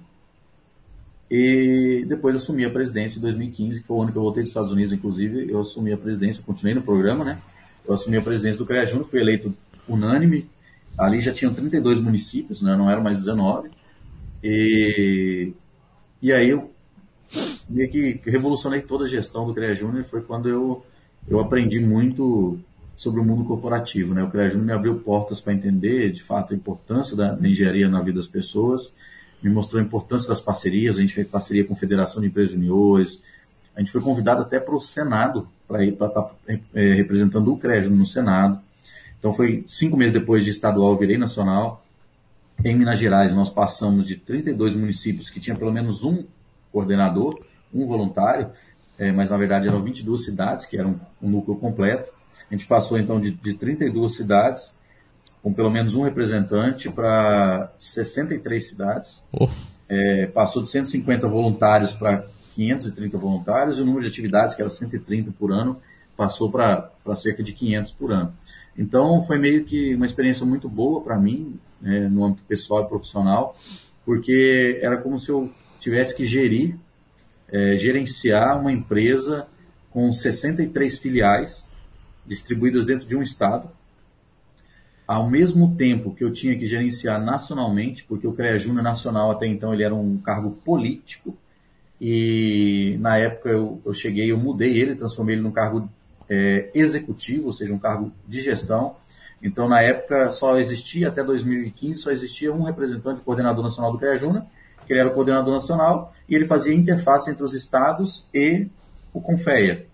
E 1.30 2.04
depois 2.06 2.36
assumi 2.36 2.64
a 2.64 2.70
presidência 2.70 3.18
em 3.18 3.22
2015, 3.22 3.80
que 3.80 3.86
foi 3.86 3.96
o 3.96 4.02
ano 4.02 4.12
que 4.12 4.18
eu 4.18 4.22
voltei 4.22 4.42
dos 4.42 4.50
Estados 4.50 4.70
Unidos, 4.70 4.92
inclusive. 4.92 5.50
Eu 5.50 5.60
assumi 5.60 5.90
a 5.92 5.96
presidência, 5.96 6.42
continuei 6.44 6.74
no 6.74 6.82
programa, 6.82 7.24
né? 7.24 7.40
Eu 7.86 7.94
assumi 7.94 8.16
a 8.16 8.20
presidência 8.20 8.58
do 8.58 8.66
CREA 8.66 8.84
Júnior, 8.84 9.08
fui 9.08 9.20
eleito 9.20 9.54
unânime. 9.88 10.48
Ali 10.98 11.20
já 11.20 11.32
tinham 11.32 11.54
32 11.54 12.00
municípios, 12.00 12.60
né? 12.60 12.76
não 12.76 12.90
eram 12.90 13.02
mais 13.02 13.20
19. 13.20 13.70
E, 14.44 15.52
e 16.20 16.32
aí 16.32 16.50
eu 16.50 16.70
meio 17.68 17.90
que 17.90 18.20
revolucionei 18.26 18.82
toda 18.82 19.04
a 19.04 19.08
gestão 19.08 19.46
do 19.46 19.54
CREA 19.54 19.74
Júnior. 19.74 20.04
Foi 20.04 20.20
quando 20.20 20.48
eu, 20.50 20.84
eu 21.28 21.40
aprendi 21.40 21.80
muito 21.80 22.58
sobre 22.96 23.20
o 23.20 23.24
mundo 23.24 23.44
corporativo. 23.44 24.14
Né? 24.14 24.22
O 24.22 24.30
CREA 24.30 24.54
me 24.54 24.72
abriu 24.72 24.96
portas 25.00 25.40
para 25.40 25.52
entender, 25.52 26.10
de 26.12 26.22
fato, 26.22 26.52
a 26.52 26.56
importância 26.56 27.16
da, 27.16 27.32
da 27.34 27.48
engenharia 27.48 27.88
na 27.88 28.00
vida 28.00 28.18
das 28.18 28.28
pessoas. 28.28 28.94
Me 29.42 29.50
mostrou 29.50 29.82
a 29.82 29.84
importância 29.84 30.28
das 30.28 30.40
parcerias. 30.40 30.98
A 30.98 31.00
gente 31.00 31.14
fez 31.14 31.26
parceria 31.26 31.64
com 31.64 31.72
a 31.72 31.76
Federação 31.76 32.20
de 32.20 32.28
Empresas 32.28 32.52
Juniores. 32.52 33.20
A 33.74 33.80
gente 33.80 33.90
foi 33.90 34.00
convidado 34.00 34.42
até 34.42 34.60
para 34.60 34.74
o 34.74 34.80
Senado, 34.80 35.48
para 35.66 35.84
estar 35.84 36.08
tá, 36.08 36.30
é, 36.74 36.94
representando 36.94 37.52
o 37.52 37.56
CREA 37.56 37.88
no 37.88 38.06
Senado. 38.06 38.60
Então 39.18 39.32
foi 39.32 39.64
cinco 39.68 39.96
meses 39.96 40.12
depois 40.12 40.44
de 40.44 40.50
estadual, 40.50 40.96
virei 40.96 41.16
nacional. 41.16 41.84
Em 42.64 42.76
Minas 42.76 42.98
Gerais, 42.98 43.32
nós 43.32 43.48
passamos 43.48 44.06
de 44.06 44.16
32 44.16 44.76
municípios 44.76 45.30
que 45.30 45.40
tinha 45.40 45.56
pelo 45.56 45.72
menos 45.72 46.04
um 46.04 46.24
coordenador, 46.70 47.40
um 47.72 47.86
voluntário, 47.86 48.50
é, 49.02 49.10
mas 49.10 49.30
na 49.30 49.36
verdade 49.36 49.66
eram 49.66 49.82
22 49.82 50.24
cidades, 50.24 50.64
que 50.64 50.78
eram 50.78 51.00
um 51.20 51.28
núcleo 51.28 51.56
completo. 51.58 52.12
A 52.48 52.54
gente 52.54 52.68
passou 52.68 52.96
então 52.96 53.18
de, 53.18 53.32
de 53.32 53.54
32 53.54 54.14
cidades, 54.14 54.78
com 55.42 55.52
pelo 55.52 55.70
menos 55.70 55.96
um 55.96 56.02
representante, 56.04 56.88
para 56.88 57.72
63 57.80 58.64
cidades. 58.64 59.24
Oh. 59.32 59.48
É, 59.88 60.26
passou 60.26 60.62
de 60.62 60.70
150 60.70 61.26
voluntários 61.26 61.92
para 61.92 62.24
530 62.54 63.18
voluntários, 63.18 63.78
e 63.78 63.82
o 63.82 63.84
número 63.84 64.02
de 64.02 64.08
atividades, 64.08 64.54
que 64.54 64.62
era 64.62 64.70
130 64.70 65.32
por 65.32 65.50
ano, 65.50 65.80
passou 66.16 66.48
para 66.48 66.88
cerca 67.16 67.42
de 67.42 67.52
500 67.52 67.92
por 67.92 68.12
ano. 68.12 68.32
Então 68.78 69.20
foi 69.22 69.36
meio 69.36 69.64
que 69.64 69.96
uma 69.96 70.06
experiência 70.06 70.46
muito 70.46 70.68
boa 70.68 71.00
para 71.00 71.18
mim, 71.18 71.58
né, 71.80 72.08
no 72.08 72.24
âmbito 72.24 72.44
pessoal 72.44 72.84
e 72.84 72.88
profissional, 72.88 73.56
porque 74.06 74.78
era 74.80 74.96
como 74.96 75.18
se 75.18 75.28
eu 75.28 75.50
tivesse 75.80 76.14
que 76.14 76.24
gerir, 76.24 76.76
é, 77.52 77.76
gerenciar 77.76 78.58
uma 78.58 78.72
empresa 78.72 79.46
com 79.90 80.10
63 80.10 80.98
filiais 80.98 81.76
distribuídas 82.26 82.86
dentro 82.86 83.06
de 83.06 83.14
um 83.14 83.22
estado, 83.22 83.70
ao 85.06 85.28
mesmo 85.28 85.76
tempo 85.76 86.14
que 86.14 86.24
eu 86.24 86.32
tinha 86.32 86.56
que 86.56 86.64
gerenciar 86.64 87.22
nacionalmente, 87.22 88.04
porque 88.04 88.26
o 88.26 88.32
CREA 88.32 88.58
Júnior 88.58 88.82
Nacional 88.82 89.30
até 89.30 89.46
então 89.46 89.74
ele 89.74 89.82
era 89.82 89.94
um 89.94 90.16
cargo 90.16 90.52
político, 90.64 91.36
e 92.00 92.96
na 93.00 93.18
época 93.18 93.50
eu, 93.50 93.80
eu 93.84 93.92
cheguei, 93.92 94.32
eu 94.32 94.38
mudei 94.38 94.78
ele, 94.78 94.96
transformei 94.96 95.34
ele 95.34 95.42
num 95.42 95.52
cargo 95.52 95.88
é, 96.28 96.70
executivo, 96.74 97.46
ou 97.46 97.52
seja, 97.52 97.72
um 97.74 97.78
cargo 97.78 98.10
de 98.26 98.40
gestão. 98.40 98.96
Então, 99.42 99.68
na 99.68 99.82
época, 99.82 100.30
só 100.32 100.58
existia, 100.58 101.08
até 101.08 101.22
2015, 101.22 102.00
só 102.00 102.10
existia 102.10 102.52
um 102.52 102.62
representante, 102.62 103.20
coordenador 103.20 103.62
nacional 103.62 103.92
do 103.92 103.98
CREA 103.98 104.16
Júnior, 104.16 104.44
que 104.92 104.94
ele 104.94 105.00
era 105.00 105.10
o 105.10 105.14
coordenador 105.14 105.52
nacional, 105.52 106.12
e 106.28 106.34
ele 106.34 106.44
fazia 106.44 106.74
interface 106.74 107.30
entre 107.30 107.42
os 107.42 107.54
estados 107.54 108.26
e 108.32 108.66
o 109.12 109.20
Confeia. 109.20 109.86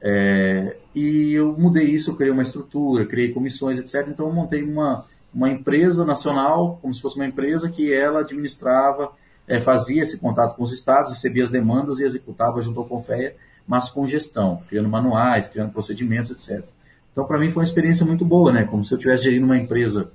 É, 0.00 0.76
e 0.94 1.32
eu 1.32 1.56
mudei 1.56 1.84
isso, 1.84 2.10
eu 2.10 2.16
criei 2.16 2.32
uma 2.32 2.42
estrutura, 2.42 3.06
criei 3.06 3.32
comissões, 3.32 3.78
etc. 3.78 4.08
Então, 4.08 4.26
eu 4.26 4.32
montei 4.32 4.62
uma, 4.62 5.06
uma 5.32 5.48
empresa 5.48 6.04
nacional, 6.04 6.78
como 6.82 6.92
se 6.92 7.00
fosse 7.00 7.16
uma 7.16 7.26
empresa 7.26 7.70
que 7.70 7.92
ela 7.92 8.20
administrava, 8.20 9.12
é, 9.46 9.60
fazia 9.60 10.02
esse 10.02 10.18
contato 10.18 10.56
com 10.56 10.62
os 10.62 10.72
estados, 10.72 11.12
recebia 11.12 11.42
as 11.42 11.50
demandas 11.50 12.00
e 12.00 12.04
executava 12.04 12.60
junto 12.60 12.80
ao 12.80 12.86
Confeia 12.86 13.34
mas 13.66 13.88
com 13.88 14.06
gestão, 14.06 14.62
criando 14.68 14.88
manuais, 14.88 15.48
criando 15.48 15.72
procedimentos, 15.72 16.30
etc. 16.30 16.66
Então, 17.12 17.24
para 17.24 17.38
mim, 17.38 17.50
foi 17.50 17.62
uma 17.62 17.68
experiência 17.68 18.04
muito 18.04 18.24
boa, 18.24 18.52
né? 18.52 18.64
Como 18.64 18.84
se 18.84 18.92
eu 18.92 18.98
estivesse 18.98 19.24
gerindo 19.24 19.44
uma 19.44 19.56
empresa 19.56 20.10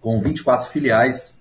com 0.00 0.20
24 0.20 0.68
filiais 0.68 1.40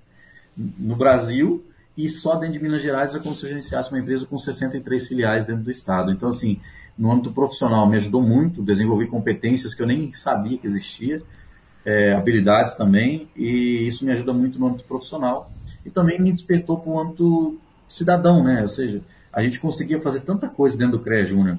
no 0.57 0.95
Brasil 0.95 1.63
e 1.99 2.07
só 2.07 2.35
dentro 2.35 2.53
de 2.53 2.63
Minas 2.63 2.81
Gerais 2.81 3.13
é 3.13 3.19
como 3.19 3.35
se 3.35 3.43
eu 3.43 3.49
gerenciasse 3.49 3.91
uma 3.91 3.99
empresa 3.99 4.25
com 4.25 4.39
63 4.39 5.05
filiais 5.05 5.43
dentro 5.43 5.63
do 5.63 5.69
estado. 5.69 6.13
Então, 6.13 6.29
assim, 6.29 6.57
no 6.97 7.11
âmbito 7.11 7.33
profissional 7.33 7.85
me 7.89 7.97
ajudou 7.97 8.21
muito, 8.21 8.63
desenvolvi 8.63 9.05
competências 9.05 9.75
que 9.75 9.81
eu 9.81 9.85
nem 9.85 10.13
sabia 10.13 10.57
que 10.57 10.65
existia, 10.65 11.21
é, 11.83 12.13
habilidades 12.13 12.75
também, 12.75 13.27
e 13.35 13.85
isso 13.85 14.05
me 14.05 14.13
ajuda 14.13 14.31
muito 14.31 14.57
no 14.57 14.67
âmbito 14.67 14.85
profissional. 14.85 15.51
E 15.85 15.89
também 15.89 16.21
me 16.21 16.31
despertou 16.31 16.79
para 16.79 16.89
o 16.89 16.97
âmbito 16.97 17.59
cidadão, 17.89 18.41
né? 18.45 18.61
Ou 18.61 18.69
seja, 18.69 19.01
a 19.33 19.43
gente 19.43 19.59
conseguia 19.59 19.99
fazer 19.99 20.21
tanta 20.21 20.47
coisa 20.47 20.77
dentro 20.77 20.99
do 20.99 21.03
CREA 21.03 21.25
Júnior. 21.25 21.57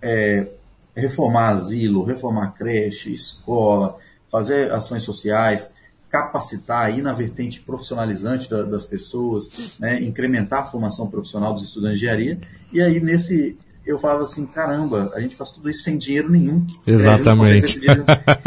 É, 0.00 0.48
reformar 0.96 1.50
asilo, 1.50 2.04
reformar 2.04 2.52
creche, 2.52 3.12
escola, 3.12 3.98
fazer 4.32 4.72
ações 4.72 5.02
sociais, 5.02 5.74
capacitar, 6.14 6.96
ir 6.96 7.02
na 7.02 7.12
vertente 7.12 7.60
profissionalizante 7.60 8.48
da, 8.48 8.62
das 8.62 8.86
pessoas, 8.86 9.76
né, 9.80 10.00
incrementar 10.00 10.60
a 10.60 10.64
formação 10.64 11.10
profissional 11.10 11.52
dos 11.52 11.64
estudantes 11.64 11.98
de 11.98 12.04
engenharia. 12.06 12.38
E 12.72 12.80
aí, 12.80 13.00
nesse, 13.00 13.58
eu 13.84 13.98
falava 13.98 14.22
assim, 14.22 14.46
caramba, 14.46 15.10
a 15.12 15.20
gente 15.20 15.34
faz 15.34 15.50
tudo 15.50 15.68
isso 15.68 15.82
sem 15.82 15.98
dinheiro 15.98 16.30
nenhum. 16.30 16.64
Exatamente. 16.86 17.80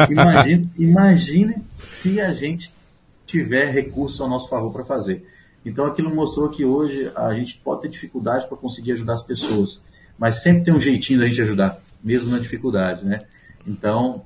Imagine, 0.10 0.70
imagine 0.80 1.56
se 1.78 2.22
a 2.22 2.32
gente 2.32 2.74
tiver 3.26 3.70
recurso 3.70 4.24
ao 4.24 4.30
nosso 4.30 4.48
favor 4.48 4.72
para 4.72 4.86
fazer. 4.86 5.28
Então 5.66 5.86
aquilo 5.86 6.10
mostrou 6.16 6.48
que 6.48 6.64
hoje 6.64 7.12
a 7.18 7.34
gente 7.34 7.60
pode 7.62 7.82
ter 7.82 7.90
dificuldade 7.90 8.48
para 8.48 8.56
conseguir 8.56 8.94
ajudar 8.94 9.12
as 9.12 9.24
pessoas, 9.24 9.82
mas 10.18 10.42
sempre 10.42 10.64
tem 10.64 10.74
um 10.74 10.80
jeitinho 10.80 11.20
da 11.20 11.26
gente 11.26 11.42
ajudar, 11.42 11.78
mesmo 12.02 12.30
na 12.30 12.40
dificuldade, 12.40 13.04
né? 13.04 13.24
Então, 13.68 14.24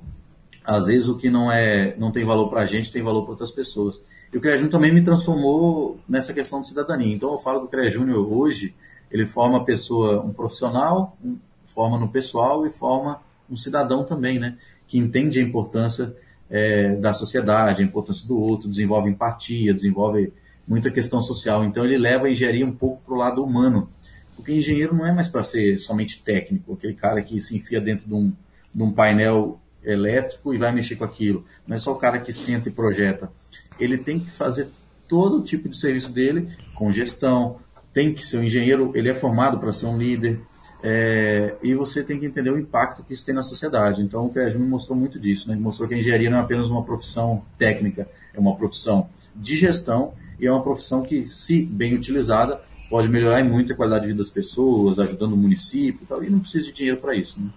às 0.64 0.86
vezes 0.86 1.08
o 1.08 1.16
que 1.16 1.28
não 1.28 1.50
é 1.50 1.94
não 1.96 2.12
tem 2.12 2.24
valor 2.24 2.48
para 2.48 2.62
a 2.62 2.64
gente 2.64 2.92
tem 2.92 3.02
valor 3.02 3.22
para 3.22 3.32
outras 3.32 3.50
pessoas. 3.50 4.00
E 4.32 4.38
o 4.38 4.40
CREA 4.40 4.66
também 4.68 4.92
me 4.92 5.02
transformou 5.02 6.00
nessa 6.08 6.32
questão 6.32 6.60
de 6.60 6.68
cidadania. 6.68 7.14
Então 7.14 7.32
eu 7.32 7.38
falo 7.38 7.60
que 7.60 7.66
o 7.66 7.68
CREA 7.68 8.00
hoje, 8.00 8.74
ele 9.10 9.26
forma 9.26 9.58
a 9.58 9.64
pessoa, 9.64 10.22
um 10.22 10.32
profissional, 10.32 11.16
um, 11.22 11.36
forma 11.66 11.98
no 11.98 12.08
pessoal 12.08 12.66
e 12.66 12.70
forma 12.70 13.20
um 13.50 13.56
cidadão 13.56 14.04
também, 14.04 14.38
né? 14.38 14.56
Que 14.86 14.98
entende 14.98 15.38
a 15.38 15.42
importância 15.42 16.16
é, 16.48 16.94
da 16.96 17.12
sociedade, 17.12 17.82
a 17.82 17.84
importância 17.84 18.26
do 18.26 18.38
outro, 18.38 18.70
desenvolve 18.70 19.10
empatia, 19.10 19.74
desenvolve 19.74 20.32
muita 20.66 20.90
questão 20.90 21.20
social. 21.20 21.62
Então 21.64 21.84
ele 21.84 21.98
leva 21.98 22.26
a 22.26 22.30
engenharia 22.30 22.64
um 22.64 22.72
pouco 22.72 23.02
para 23.04 23.14
o 23.14 23.18
lado 23.18 23.44
humano. 23.44 23.90
Porque 24.34 24.52
engenheiro 24.52 24.94
não 24.94 25.06
é 25.06 25.12
mais 25.12 25.28
para 25.28 25.42
ser 25.42 25.76
somente 25.78 26.22
técnico, 26.22 26.72
aquele 26.72 26.94
cara 26.94 27.20
que 27.22 27.38
se 27.40 27.54
enfia 27.54 27.80
dentro 27.80 28.08
de 28.08 28.14
um, 28.14 28.32
de 28.74 28.82
um 28.82 28.90
painel 28.90 29.60
elétrico 29.84 30.54
e 30.54 30.58
vai 30.58 30.72
mexer 30.72 30.96
com 30.96 31.04
aquilo. 31.04 31.44
Não 31.66 31.76
é 31.76 31.78
só 31.78 31.92
o 31.92 31.96
cara 31.96 32.18
que 32.18 32.32
senta 32.32 32.68
e 32.68 32.72
projeta. 32.72 33.30
Ele 33.78 33.98
tem 33.98 34.18
que 34.18 34.30
fazer 34.30 34.68
todo 35.08 35.38
o 35.38 35.42
tipo 35.42 35.68
de 35.68 35.76
serviço 35.76 36.10
dele 36.10 36.48
com 36.74 36.92
gestão, 36.92 37.58
tem 37.92 38.14
que 38.14 38.24
ser 38.24 38.38
um 38.38 38.44
engenheiro, 38.44 38.92
ele 38.94 39.10
é 39.10 39.14
formado 39.14 39.58
para 39.58 39.70
ser 39.72 39.86
um 39.86 39.98
líder, 39.98 40.40
é, 40.82 41.54
e 41.62 41.74
você 41.74 42.02
tem 42.02 42.18
que 42.18 42.26
entender 42.26 42.50
o 42.50 42.58
impacto 42.58 43.04
que 43.04 43.12
isso 43.12 43.24
tem 43.24 43.34
na 43.34 43.42
sociedade. 43.42 44.02
Então, 44.02 44.26
o 44.26 44.30
CREAJ 44.30 44.56
me 44.56 44.66
mostrou 44.66 44.98
muito 44.98 45.18
disso. 45.18 45.48
Né? 45.48 45.54
Ele 45.54 45.62
mostrou 45.62 45.88
que 45.88 45.94
a 45.94 45.98
engenharia 45.98 46.28
não 46.28 46.38
é 46.38 46.40
apenas 46.40 46.70
uma 46.70 46.82
profissão 46.82 47.44
técnica, 47.56 48.08
é 48.34 48.40
uma 48.40 48.56
profissão 48.56 49.08
de 49.34 49.56
gestão 49.56 50.14
e 50.40 50.46
é 50.46 50.50
uma 50.50 50.62
profissão 50.62 51.02
que, 51.02 51.26
se 51.28 51.62
bem 51.62 51.94
utilizada, 51.94 52.60
pode 52.90 53.08
melhorar 53.08 53.44
muito 53.44 53.72
a 53.72 53.76
qualidade 53.76 54.02
de 54.02 54.08
vida 54.08 54.18
das 54.18 54.30
pessoas, 54.30 54.98
ajudando 54.98 55.34
o 55.34 55.36
município 55.36 56.00
e 56.02 56.06
tal, 56.06 56.24
e 56.24 56.28
não 56.28 56.40
precisa 56.40 56.64
de 56.64 56.72
dinheiro 56.72 57.00
para 57.00 57.14
isso. 57.14 57.40
Né? 57.40 57.48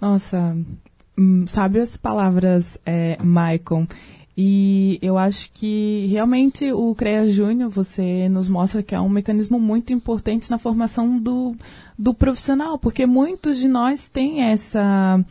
Nossa, 0.00 0.56
hum, 1.18 1.46
sabe 1.46 1.80
as 1.80 1.96
palavras, 1.96 2.78
é, 2.84 3.16
Maicon? 3.22 3.86
E 4.38 4.98
eu 5.00 5.16
acho 5.16 5.50
que 5.52 6.06
realmente 6.10 6.70
o 6.70 6.94
CREA 6.94 7.26
Júnior, 7.26 7.70
você 7.70 8.28
nos 8.28 8.48
mostra 8.48 8.82
que 8.82 8.94
é 8.94 9.00
um 9.00 9.08
mecanismo 9.08 9.58
muito 9.58 9.94
importante 9.94 10.50
na 10.50 10.58
formação 10.58 11.18
do, 11.18 11.56
do 11.98 12.12
profissional, 12.12 12.78
porque 12.78 13.06
muitos 13.06 13.56
de 13.58 13.66
nós 13.66 14.10
têm 14.10 14.42
essa 14.42 15.24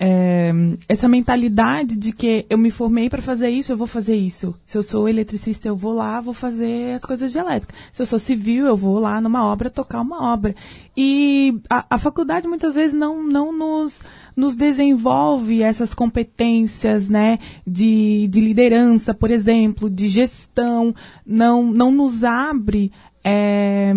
é, 0.00 0.52
essa 0.88 1.08
mentalidade 1.08 1.96
de 1.96 2.12
que 2.12 2.46
eu 2.48 2.56
me 2.56 2.70
formei 2.70 3.10
para 3.10 3.20
fazer 3.20 3.50
isso, 3.50 3.72
eu 3.72 3.76
vou 3.76 3.86
fazer 3.86 4.14
isso. 4.14 4.54
Se 4.64 4.78
eu 4.78 4.82
sou 4.82 5.08
eletricista, 5.08 5.66
eu 5.66 5.76
vou 5.76 5.92
lá, 5.92 6.20
vou 6.20 6.34
fazer 6.34 6.94
as 6.94 7.02
coisas 7.02 7.32
de 7.32 7.38
elétrica. 7.38 7.74
Se 7.92 8.02
eu 8.02 8.06
sou 8.06 8.18
civil, 8.18 8.66
eu 8.66 8.76
vou 8.76 9.00
lá 9.00 9.20
numa 9.20 9.44
obra 9.44 9.68
tocar 9.68 10.00
uma 10.00 10.32
obra. 10.32 10.54
E 10.96 11.60
a, 11.68 11.84
a 11.90 11.98
faculdade 11.98 12.46
muitas 12.46 12.76
vezes 12.76 12.94
não, 12.94 13.22
não 13.24 13.52
nos, 13.52 14.02
nos 14.36 14.54
desenvolve 14.54 15.62
essas 15.62 15.92
competências 15.94 17.08
né, 17.08 17.38
de, 17.66 18.28
de 18.30 18.40
liderança, 18.40 19.12
por 19.12 19.32
exemplo, 19.32 19.90
de 19.90 20.08
gestão, 20.08 20.94
não, 21.26 21.72
não 21.72 21.90
nos 21.90 22.22
abre. 22.22 22.92
É, 23.24 23.92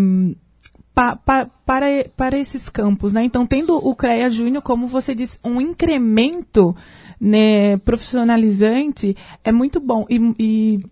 pa, 0.94 1.16
pa, 1.16 1.46
para, 1.66 1.86
para 2.16 2.38
esses 2.38 2.70
campos. 2.70 3.14
Né? 3.14 3.24
Então, 3.24 3.46
tendo 3.46 3.76
o 3.76 3.96
CREA 3.96 4.30
Júnior, 4.30 4.62
como 4.62 4.88
você 4.88 5.16
disse, 5.16 5.40
um 5.44 5.60
incremento 5.62 6.76
né, 7.20 7.78
profissionalizante 7.78 9.16
é 9.44 9.52
muito 9.52 9.80
bom. 9.80 10.06
E, 10.10 10.34
e 10.40 10.86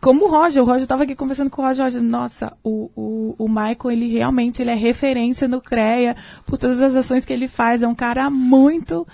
como 0.00 0.26
o 0.26 0.28
Roger, 0.28 0.62
o 0.62 0.66
Roger 0.66 0.82
estava 0.82 1.02
aqui 1.02 1.16
conversando 1.16 1.50
com 1.50 1.60
o 1.60 1.64
Roger, 1.66 1.84
Roger 1.84 2.02
nossa, 2.02 2.56
o, 2.62 2.90
o, 2.94 3.34
o 3.36 3.48
Michael, 3.48 3.90
ele 3.90 4.12
realmente 4.12 4.62
ele 4.62 4.70
é 4.70 4.74
referência 4.74 5.48
no 5.48 5.60
CREA 5.60 6.16
por 6.46 6.56
todas 6.56 6.80
as 6.80 6.94
ações 6.94 7.24
que 7.24 7.32
ele 7.32 7.48
faz, 7.48 7.82
é 7.82 7.88
um 7.88 7.94
cara 7.94 8.30
muito 8.30 9.06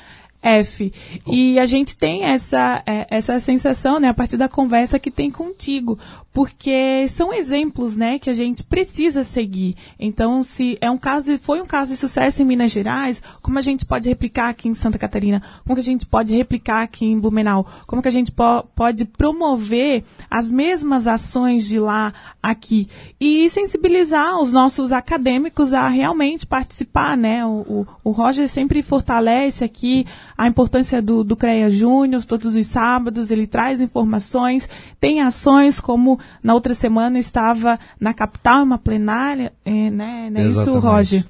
F. 0.43 0.93
E 1.27 1.59
a 1.59 1.67
gente 1.67 1.97
tem 1.97 2.25
essa, 2.25 2.83
é, 2.87 3.07
essa 3.11 3.39
sensação, 3.41 3.99
né, 3.99 4.09
a 4.09 4.15
partir 4.15 4.37
da 4.37 4.49
conversa 4.49 4.99
que 4.99 5.11
tem 5.11 5.31
contigo, 5.31 5.99
porque 6.33 7.07
são 7.09 7.35
exemplos, 7.35 7.97
né, 7.97 8.19
que 8.19 8.31
a 8.31 8.35
gente 8.35 8.63
precisa 8.63 9.25
seguir. 9.25 9.75
Então, 9.99 10.43
se 10.43 10.79
é 10.81 10.89
um 10.89 10.97
caso, 10.97 11.37
foi 11.41 11.61
um 11.61 11.67
caso 11.67 11.91
de 11.91 11.97
sucesso 11.97 12.43
em 12.43 12.45
Minas 12.45 12.71
Gerais, 12.71 13.21
como 13.43 13.59
a 13.59 13.63
gente 13.63 13.85
pode 13.85 14.09
replicar 14.09 14.51
aqui 14.51 14.69
em 14.69 14.75
Santa 14.75 14.99
Catarina? 14.99 15.43
Como 15.65 15.75
que 15.75 15.81
a 15.81 15.85
gente 15.85 16.07
pode 16.07 16.35
replicar 16.37 16.83
aqui 16.83 17.07
em 17.07 17.19
Blumenau? 17.19 17.67
Como 17.87 18.01
que 18.01 18.09
a 18.09 18.13
gente 18.13 18.31
po 18.31 18.63
pode 18.77 19.05
promover 19.05 20.05
as 20.31 20.51
mesmas 20.51 21.07
ações 21.07 21.67
de 21.67 21.81
lá 21.81 22.13
aqui 22.43 22.89
e 23.21 23.51
sensibilizar 23.51 24.41
os 24.41 24.53
nossos 24.53 24.93
acadêmicos 24.93 25.73
a 25.73 25.89
realmente 25.89 26.47
participar, 26.47 27.17
né? 27.17 27.45
O, 27.45 27.49
o, 27.49 27.87
o 28.05 28.11
Roger 28.13 28.49
sempre 28.49 28.83
fortalece 28.83 29.65
aqui 29.65 30.07
a 30.39 30.47
importância 30.47 31.03
do, 31.03 31.25
do 31.25 31.35
CREA 31.35 31.69
Júnior, 31.69 32.25
todos 32.25 32.55
os 32.55 32.67
sábados, 32.69 33.33
ele 33.33 33.45
traz 33.45 33.81
informações, 33.81 34.69
tem 35.01 35.21
ações 35.21 35.81
como 35.81 36.21
na 36.41 36.55
outra 36.55 36.75
semana 36.75 37.19
estava 37.19 37.77
na 37.99 38.15
capital, 38.15 38.63
uma 38.63 38.79
plenária, 38.79 39.53
é, 39.65 39.91
né? 39.91 40.31
Não 40.31 40.41
é 40.41 40.47
isso, 40.47 40.79
Roger? 40.79 41.27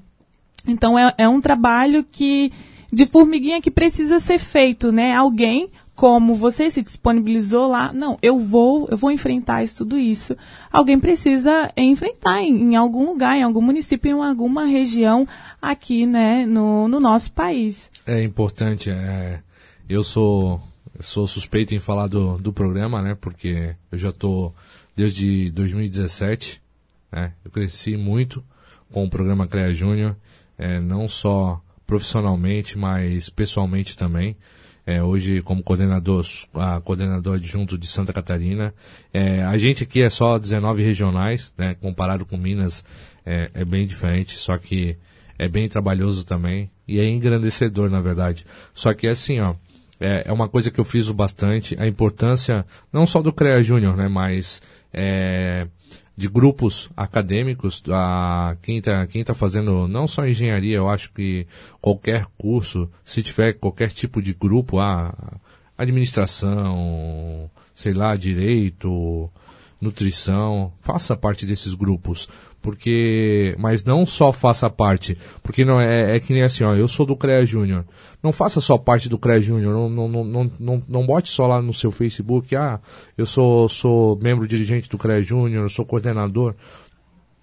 Então 0.67 0.99
é, 0.99 1.15
é 1.17 1.27
um 1.27 1.41
trabalho 1.41 2.05
que 2.05 2.53
de 2.93 3.07
formiguinha 3.07 3.63
que 3.63 3.71
precisa 3.71 4.21
ser 4.21 4.39
feito, 4.39 4.93
né? 4.93 5.15
Alguém 5.15 5.71
como 5.95 6.35
você 6.35 6.71
se 6.71 6.81
disponibilizou 6.81 7.67
lá, 7.67 7.93
não, 7.93 8.17
eu 8.23 8.39
vou, 8.39 8.87
eu 8.89 8.97
vou 8.97 9.11
enfrentar 9.11 9.65
isso, 9.65 9.79
tudo 9.79 9.99
isso. 9.99 10.37
Alguém 10.71 11.01
precisa 11.01 11.73
enfrentar 11.77 12.41
em, 12.41 12.73
em, 12.73 12.77
algum 12.77 13.05
lugar, 13.07 13.37
em 13.37 13.43
algum 13.43 13.61
município, 13.61 14.17
em 14.17 14.25
alguma 14.25 14.65
região 14.65 15.27
aqui, 15.61 16.07
né, 16.07 16.47
no, 16.47 16.87
no 16.87 17.01
nosso 17.01 17.33
país 17.33 17.91
é 18.09 18.23
importante. 18.23 18.91
É, 18.91 19.41
eu 19.89 20.03
sou 20.03 20.61
sou 21.01 21.27
suspeito 21.27 21.75
em 21.75 21.79
falar 21.79 22.09
do, 22.09 22.39
do 22.39 22.53
programa, 22.53 23.01
né? 23.03 23.15
Porque 23.15 23.77
eu 23.93 23.99
já 23.99 24.09
estou 24.09 24.55
desde 24.97 25.51
2017. 25.51 26.61
Né, 27.11 27.33
eu 27.45 27.51
cresci 27.51 27.97
muito 27.97 28.45
com 28.91 29.05
o 29.05 29.11
programa 29.11 29.47
CREA 29.47 29.73
Júnior, 29.73 30.17
é, 30.59 30.81
não 30.81 31.09
só 31.09 31.63
profissionalmente, 31.87 32.77
mas 32.77 33.31
pessoalmente 33.31 33.97
também. 33.97 34.37
É, 34.85 35.03
hoje 35.03 35.43
como 35.43 35.63
coordenador, 35.63 36.25
a 36.55 36.81
coordenador 36.81 37.37
adjunto 37.37 37.77
de 37.77 37.87
Santa 37.87 38.13
Catarina. 38.13 38.75
É, 39.13 39.43
a 39.43 39.57
gente 39.59 39.85
aqui 39.85 40.03
é 40.03 40.09
só 40.09 40.39
19 40.39 40.83
regionais, 40.83 41.53
né? 41.59 41.77
Comparado 41.81 42.25
com 42.25 42.39
Minas 42.39 42.85
é, 43.25 43.51
é 43.53 43.65
bem 43.65 43.87
diferente, 43.87 44.37
só 44.37 44.57
que 44.57 44.97
é 45.39 45.49
bem 45.49 45.69
trabalhoso 45.69 46.27
também 46.27 46.71
e 46.87 46.99
é 46.99 47.09
engrandecedor, 47.09 47.89
na 47.89 48.01
verdade. 48.01 48.45
Só 48.75 48.93
que 48.93 49.07
assim, 49.07 49.41
ó, 49.41 49.55
é, 50.01 50.25
é 50.27 50.33
uma 50.33 50.49
coisa 50.49 50.71
que 50.71 50.81
eu 50.81 50.85
friso 50.85 51.15
bastante, 51.15 51.77
a 51.79 51.87
importância 51.87 52.67
não 52.93 53.07
só 53.07 53.23
do 53.23 53.33
CREA 53.33 53.63
Júnior, 53.63 53.97
né, 53.97 54.09
mas 54.09 54.63
é, 54.93 55.67
de 56.17 56.29
grupos 56.29 56.91
acadêmicos, 56.97 57.83
a, 57.89 58.57
quem 58.63 58.79
está 58.79 59.07
quem 59.07 59.23
tá 59.23 59.35
fazendo 59.35 59.87
não 59.87 60.09
só 60.09 60.27
engenharia, 60.27 60.77
eu 60.77 60.89
acho 60.89 61.13
que 61.13 61.47
qualquer 61.81 62.27
curso, 62.37 62.91
se 63.05 63.23
tiver 63.23 63.53
qualquer 63.53 63.91
tipo 63.91 64.21
de 64.21 64.35
grupo, 64.35 64.81
a 64.81 65.15
administração, 65.77 67.49
sei 67.73 67.93
lá, 67.93 68.17
direito, 68.17 69.31
nutrição, 69.81 70.73
faça 70.81 71.17
parte 71.17 71.47
desses 71.47 71.73
grupos 71.75 72.29
porque 72.61 73.55
mas 73.59 73.85
não 73.85 74.05
só 74.05 74.33
faça 74.33 74.69
parte, 74.69 75.17
porque 75.43 75.65
não 75.65 75.81
é, 75.81 76.17
é 76.17 76.21
que 76.21 76.33
nem 76.33 76.43
assim, 76.43 76.65
ó, 76.65 76.75
eu 76.75 76.89
sou 76.89 77.07
do 77.07 77.17
CREA 77.17 77.45
Júnior. 77.47 77.85
Não 78.23 78.33
faça 78.33 78.61
só 78.61 78.77
parte 78.77 79.09
do 79.09 79.19
CREA 79.19 79.41
Júnior, 79.41 79.73
não, 79.73 79.89
não, 79.89 80.09
não, 80.09 80.25
não, 80.25 80.53
não, 80.59 80.83
não 80.89 81.07
bote 81.07 81.29
só 81.29 81.47
lá 81.47 81.63
no 81.63 81.73
seu 81.73 81.91
Facebook, 81.91 82.55
ah, 82.57 82.81
eu 83.17 83.27
sou, 83.27 83.69
sou 83.69 84.19
membro 84.19 84.47
dirigente 84.47 84.89
do 84.89 84.99
CREA 84.99 85.23
Júnior, 85.23 85.71
sou 85.71 85.85
coordenador. 85.85 86.55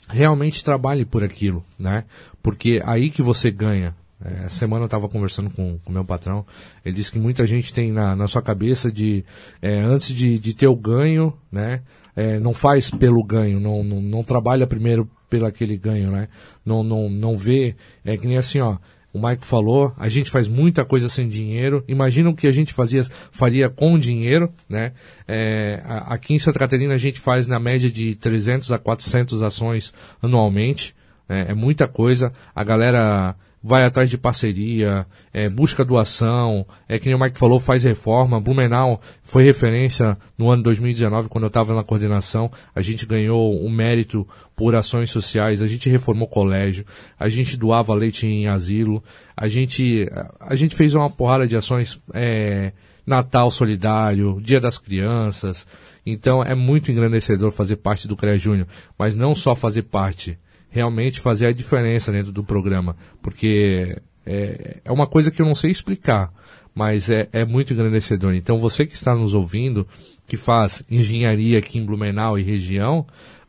Realmente 0.08 0.64
trabalhe 0.64 1.04
por 1.04 1.24
aquilo, 1.24 1.64
né? 1.80 2.04
Porque 2.44 2.80
aí 2.86 3.10
que 3.10 3.24
você 3.24 3.50
ganha. 3.50 3.96
É, 4.24 4.48
semana 4.48 4.84
eu 4.84 4.86
estava 4.86 5.10
conversando 5.10 5.50
com 5.50 5.80
o 5.86 5.92
meu 5.92 6.06
patrão, 6.06 6.46
ele 6.86 6.96
disse 6.96 7.12
que 7.12 7.20
muita 7.20 7.46
gente 7.46 7.74
tem 7.74 7.92
na, 7.92 8.16
na 8.16 8.28
sua 8.28 8.42
cabeça 8.42 8.92
de, 8.92 9.26
é, 9.62 9.80
antes 9.80 10.14
de, 10.14 10.40
de 10.40 10.56
ter 10.56 10.68
o 10.68 10.76
ganho, 10.76 11.34
né? 11.52 11.82
É, 12.16 12.40
não 12.40 12.54
faz 12.54 12.90
pelo 12.90 13.24
ganho, 13.24 13.60
não, 13.60 13.84
não, 13.84 14.02
não, 14.02 14.24
trabalha 14.24 14.66
primeiro 14.66 15.10
pelo 15.30 15.46
aquele 15.46 15.78
ganho, 15.78 16.12
né? 16.12 16.28
Não, 16.66 16.84
não, 16.84 17.10
não 17.10 17.38
vê, 17.38 17.76
é 18.04 18.16
que 18.18 18.28
nem 18.28 18.38
assim, 18.38 18.60
ó, 18.60 18.78
o 19.16 19.28
Mike 19.28 19.46
falou, 19.46 19.94
a 19.98 20.10
gente 20.10 20.30
faz 20.30 20.46
muita 20.46 20.84
coisa 20.84 21.08
sem 21.08 21.30
dinheiro. 21.30 21.82
Imagina 21.88 22.30
o 22.30 22.36
que 22.36 22.48
a 22.48 22.52
gente 22.52 22.74
fazia, 22.74 23.02
faria 23.32 23.70
com 23.70 23.98
dinheiro, 23.98 24.52
né? 24.68 24.92
É, 25.26 25.82
aqui 25.86 26.34
em 26.34 26.40
Santa 26.40 26.60
Catarina 26.60 26.94
a 26.94 26.98
gente 26.98 27.18
faz 27.18 27.48
na 27.48 27.58
média 27.58 27.90
de 27.90 28.14
300 28.16 28.74
a 28.74 28.78
400 28.78 29.42
ações 29.42 29.94
anualmente. 30.22 30.94
Né? 31.30 31.46
É 31.48 31.54
muita 31.54 31.88
coisa. 31.88 32.34
A 32.54 32.62
galera 32.62 33.38
vai 33.68 33.84
atrás 33.84 34.12
de 34.12 34.16
parceria, 34.16 35.08
é, 35.34 35.50
busca 35.50 35.84
doação, 35.84 36.68
é 36.88 37.00
que 37.00 37.08
nem 37.08 37.16
o 37.16 37.20
Mike 37.20 37.40
falou, 37.40 37.60
faz 37.60 37.84
reforma. 37.84 38.40
Blumenau 38.40 39.02
foi 39.24 39.44
referência 39.44 40.16
no 40.38 40.52
ano 40.52 40.62
2019, 40.62 41.30
quando 41.30 41.46
eu 41.46 41.48
estava 41.48 41.74
na 41.74 41.84
coordenação. 41.84 42.52
A 42.76 42.82
gente 42.82 43.08
ganhou 43.08 43.60
um 43.66 43.72
mérito 43.72 44.28
por 44.56 44.76
ações 44.76 45.10
sociais, 45.10 45.64
a 45.64 45.68
gente 45.68 45.90
reformou 45.90 46.28
colégio, 46.28 46.86
a 47.20 47.28
gente 47.28 47.58
doava 47.58 47.92
leite 47.96 48.28
em 48.28 48.48
asilo, 48.48 49.04
a 49.36 49.48
gente, 49.48 50.08
a 50.40 50.56
gente 50.56 50.76
fez 50.76 50.94
uma 50.94 51.10
porrada 51.10 51.48
de 51.48 51.56
ações, 51.56 52.00
é, 52.14 52.72
Natal 53.04 53.50
Solidário, 53.50 54.40
Dia 54.44 54.60
das 54.60 54.78
Crianças. 54.78 55.66
Então 56.06 56.44
é 56.44 56.54
muito 56.54 56.92
engrandecedor 56.92 57.52
fazer 57.52 57.78
parte 57.78 58.08
do 58.08 58.16
CREA 58.16 58.38
Júnior, 58.38 58.68
mas 58.96 59.16
não 59.16 59.34
só 59.34 59.56
fazer 59.56 59.82
parte 59.82 60.38
realmente 60.76 61.22
fazer 61.22 61.46
a 61.46 61.54
diferença 61.54 62.12
dentro 62.12 62.34
do 62.34 62.44
programa, 62.44 62.98
porque 63.22 63.98
é, 64.26 64.82
é 64.84 64.92
uma 64.92 65.08
coisa 65.08 65.32
que 65.32 65.42
eu 65.42 65.46
não 65.46 65.56
sei 65.56 65.72
explicar, 65.72 66.34
mas 66.74 67.10
é, 67.10 67.30
é 67.32 67.46
muito 67.46 67.72
engrandecedor. 67.72 68.36
Então 68.36 68.60
você 68.60 68.86
que 68.86 68.94
está 68.94 69.16
nos 69.16 69.34
ouvindo, 69.34 69.88
que 70.28 70.36
faz 70.36 70.84
engenharia 70.92 71.60
aqui 71.60 71.80
em 71.80 71.86
Blumenau 71.86 72.38
e 72.38 72.44
região, 72.44 73.08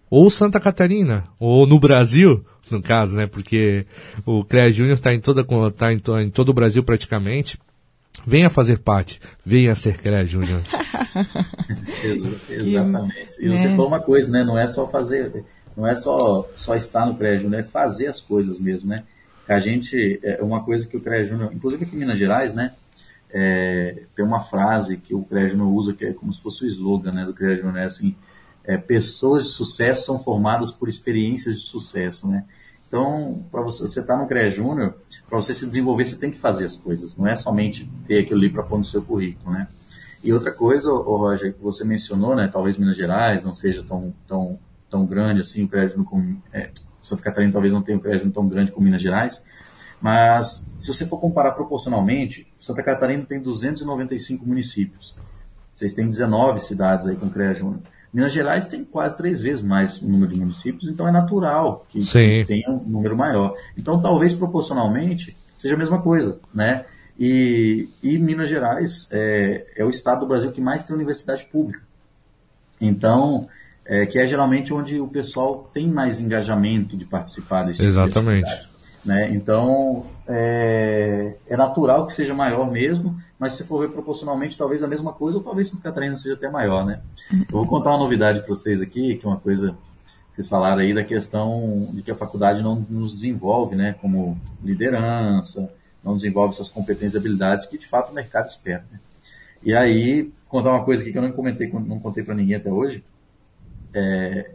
ou 0.09 0.30
Santa 0.30 0.61
Catarina, 0.61 1.24
ou 1.40 1.66
no 1.66 1.80
Brasil, 1.80 2.44
no 2.70 2.80
caso, 2.80 3.16
né? 3.16 3.26
Porque 3.26 3.84
o 4.24 4.44
CREA 4.44 4.70
Júnior 4.70 4.94
está 4.94 5.12
em, 5.12 5.18
toda, 5.18 5.44
tá 5.72 5.92
em, 5.92 6.00
em 6.22 6.30
todo 6.30 6.50
o 6.50 6.55
Brasil 6.55 6.84
praticamente. 6.84 7.59
Venha 8.24 8.48
fazer 8.48 8.78
parte, 8.78 9.20
venha 9.44 9.74
ser 9.74 9.98
CREA 9.98 10.24
Júnior. 10.24 10.62
Exatamente. 12.48 13.34
E 13.40 13.48
você 13.48 13.66
né? 13.66 13.70
falou 13.70 13.88
uma 13.88 14.00
coisa, 14.00 14.30
né? 14.30 14.44
Não 14.44 14.57
é 14.57 14.68
só 14.68 14.86
fazer 14.86 15.44
não 15.76 15.86
é 15.86 15.94
só, 15.94 16.48
só 16.54 16.74
estar 16.74 17.04
no 17.06 17.16
CREA 17.16 17.38
Júnior, 17.38 17.60
é 17.60 17.62
fazer 17.62 18.06
as 18.06 18.20
coisas 18.20 18.58
mesmo, 18.58 18.88
né? 18.88 19.04
A 19.48 19.58
gente, 19.58 20.18
é 20.22 20.42
uma 20.42 20.64
coisa 20.64 20.88
que 20.88 20.96
o 20.96 21.00
CREA 21.00 21.24
Júnior, 21.24 21.52
inclusive 21.52 21.84
aqui 21.84 21.94
em 21.94 22.00
Minas 22.00 22.18
Gerais, 22.18 22.54
né? 22.54 22.72
É, 23.30 24.04
tem 24.14 24.24
uma 24.24 24.40
frase 24.40 24.96
que 24.96 25.14
o 25.14 25.22
CREA 25.24 25.48
Júnior 25.48 25.68
usa 25.68 25.92
que 25.92 26.06
é 26.06 26.12
como 26.12 26.32
se 26.32 26.40
fosse 26.40 26.64
o 26.64 26.68
slogan 26.68 27.12
né, 27.12 27.24
do 27.24 27.34
CREA 27.34 27.56
Júnior, 27.56 27.78
é 27.78 27.84
assim, 27.84 28.16
é, 28.64 28.76
pessoas 28.76 29.44
de 29.44 29.50
sucesso 29.50 30.06
são 30.06 30.18
formadas 30.18 30.72
por 30.72 30.88
experiências 30.88 31.56
de 31.56 31.66
sucesso, 31.66 32.28
né? 32.28 32.44
Então, 32.88 33.44
para 33.50 33.62
você, 33.62 33.84
estar 33.84 34.02
tá 34.02 34.16
no 34.16 34.28
CREA 34.28 34.48
Júnior, 34.48 34.94
para 35.28 35.36
você 35.36 35.52
se 35.52 35.66
desenvolver, 35.66 36.04
você 36.04 36.16
tem 36.16 36.30
que 36.30 36.38
fazer 36.38 36.64
as 36.64 36.76
coisas, 36.76 37.16
não 37.16 37.26
é 37.26 37.34
somente 37.34 37.90
ter 38.06 38.20
aquilo 38.20 38.38
ali 38.38 38.50
para 38.50 38.62
pôr 38.62 38.78
no 38.78 38.84
seu 38.84 39.02
currículo, 39.02 39.52
né? 39.52 39.68
E 40.22 40.32
outra 40.32 40.52
coisa, 40.52 40.90
Roger, 40.92 41.52
que 41.52 41.62
você 41.62 41.84
mencionou, 41.84 42.34
né, 42.34 42.48
talvez 42.52 42.76
Minas 42.76 42.96
Gerais 42.96 43.44
não 43.44 43.54
seja 43.54 43.84
tão, 43.84 44.12
tão, 44.26 44.58
tão 44.91 45.07
grande 45.07 45.41
assim, 45.41 45.64
o 45.64 45.68
crédito 45.68 45.99
no, 45.99 46.37
é, 46.53 46.70
Santa 47.03 47.22
Catarina 47.22 47.53
talvez 47.53 47.72
não 47.72 47.82
tenha 47.82 47.99
um 47.99 48.01
crédito 48.01 48.30
tão 48.30 48.49
grande 48.49 48.72
como 48.72 48.84
Minas 48.84 49.03
Gerais, 49.03 49.45
mas 50.01 50.66
se 50.78 50.93
você 50.93 51.07
for 51.07 51.18
comparar 51.18 51.53
proporcionalmente, 51.53 52.47
Santa 52.59 52.82
Catarina 52.82 53.24
tem 53.24 53.41
295 53.41 54.47
municípios. 54.47 55.14
Vocês 55.74 55.93
têm 55.93 56.09
19 56.09 56.61
cidades 56.61 57.07
aí 57.07 57.16
com 57.16 57.28
CREA 57.28 57.55
Júnior. 57.55 57.80
Minas 58.12 58.32
Gerais 58.32 58.66
tem 58.66 58.84
quase 58.84 59.16
três 59.16 59.41
vezes 59.41 59.62
mais 59.62 60.01
o 60.01 60.09
número 60.09 60.32
de 60.32 60.41
municípios, 60.41 60.89
então 60.89 61.07
é 61.07 61.12
natural 61.12 61.84
que 61.89 62.03
Sim. 62.03 62.45
tenha 62.47 62.70
um 62.70 62.82
número 62.82 63.16
maior. 63.16 63.55
Então, 63.76 64.01
talvez 64.01 64.32
proporcionalmente 64.32 65.37
seja 65.59 65.74
a 65.74 65.78
mesma 65.78 66.01
coisa, 66.01 66.41
né? 66.55 66.87
E, 67.18 67.89
e 68.03 68.18
Minas 68.18 68.49
Gerais 68.49 69.09
é, 69.11 69.66
é, 69.76 69.84
o 69.84 69.91
estado 69.91 70.20
do 70.20 70.26
Brasil 70.26 70.51
que 70.51 70.61
mais 70.61 70.84
tem 70.84 70.95
universidade 70.95 71.45
pública. 71.45 71.82
Então, 72.80 73.49
é, 73.89 74.05
que 74.05 74.18
é 74.18 74.26
geralmente 74.26 74.74
onde 74.74 75.01
o 75.01 75.07
pessoal 75.07 75.70
tem 75.72 75.87
mais 75.89 76.20
engajamento 76.20 76.97
de 76.97 77.05
participar 77.05 77.64
desse 77.64 77.78
tipo 77.78 77.89
Exatamente. 77.89 78.51
Né? 79.05 79.30
Então, 79.32 80.05
é, 80.26 81.37
é, 81.47 81.57
natural 81.57 82.09
que 82.09 82.12
seja 82.12 82.34
maior 82.34 82.68
mesmo, 82.68 83.16
mas 83.39 83.53
se 83.53 83.62
for 83.62 83.80
ver 83.87 83.93
proporcionalmente, 83.93 84.59
talvez 84.59 84.82
a 84.82 84.89
mesma 84.89 85.12
coisa, 85.12 85.39
ou 85.39 85.45
talvez 85.45 85.68
Santa 85.68 85.84
Catarina 85.84 86.16
seja 86.16 86.34
até 86.34 86.51
maior, 86.51 86.84
né? 86.84 87.01
Eu 87.30 87.47
vou 87.53 87.66
contar 87.68 87.91
uma 87.91 87.99
novidade 87.99 88.41
para 88.41 88.49
vocês 88.49 88.82
aqui, 88.82 89.14
que 89.14 89.24
é 89.24 89.28
uma 89.28 89.39
coisa 89.39 89.76
que 90.30 90.34
vocês 90.34 90.49
falaram 90.49 90.78
aí 90.78 90.93
da 90.93 91.05
questão 91.05 91.89
de 91.93 92.03
que 92.03 92.11
a 92.11 92.16
faculdade 92.16 92.64
não 92.64 92.84
nos 92.91 93.12
desenvolve, 93.12 93.76
né? 93.76 93.95
Como 94.01 94.37
liderança, 94.64 95.70
não 96.03 96.16
desenvolve 96.16 96.55
essas 96.55 96.68
competências 96.68 97.14
e 97.14 97.18
habilidades 97.18 97.66
que 97.66 97.78
de 97.78 97.87
fato 97.87 98.11
o 98.11 98.14
mercado 98.14 98.49
espera. 98.49 98.84
Né? 98.91 98.99
E 99.62 99.72
aí, 99.72 100.32
contar 100.49 100.70
uma 100.70 100.84
coisa 100.84 101.03
aqui 101.03 101.12
que 101.12 101.18
eu 101.18 101.22
não 101.22 101.30
comentei, 101.30 101.70
não 101.70 102.01
contei 102.01 102.24
para 102.24 102.34
ninguém 102.34 102.57
até 102.57 102.70
hoje. 102.70 103.05
É, 103.97 104.51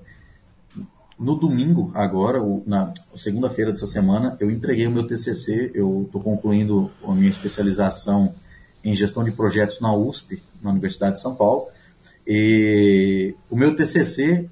no 1.17 1.35
domingo, 1.35 1.91
agora, 1.93 2.39
na 2.65 2.93
segunda-feira 3.15 3.71
dessa 3.71 3.87
semana, 3.87 4.37
eu 4.39 4.49
entreguei 4.49 4.87
o 4.87 4.91
meu 4.91 5.05
TCC. 5.05 5.71
Eu 5.73 6.03
estou 6.05 6.21
concluindo 6.21 6.91
a 7.03 7.13
minha 7.13 7.29
especialização 7.29 8.33
em 8.83 8.95
gestão 8.95 9.23
de 9.23 9.31
projetos 9.31 9.79
na 9.79 9.93
USP, 9.95 10.41
na 10.61 10.71
Universidade 10.71 11.15
de 11.15 11.21
São 11.21 11.35
Paulo. 11.35 11.67
E 12.25 13.35
o 13.49 13.55
meu 13.55 13.75
TCC 13.75 14.49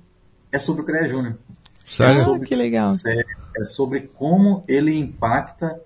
é 0.52 0.60
sobre 0.60 0.82
o 0.82 0.86
CREA 0.86 1.08
Júnior. 1.08 1.38
Sério? 1.86 2.22
É 2.22 2.24
sobre, 2.24 2.44
ah, 2.44 2.48
que 2.48 2.56
legal. 2.56 2.94
É, 3.06 3.26
é, 3.58 3.64
sobre 3.64 4.02
como 4.16 4.64
ele 4.68 4.96
impacta 4.96 5.80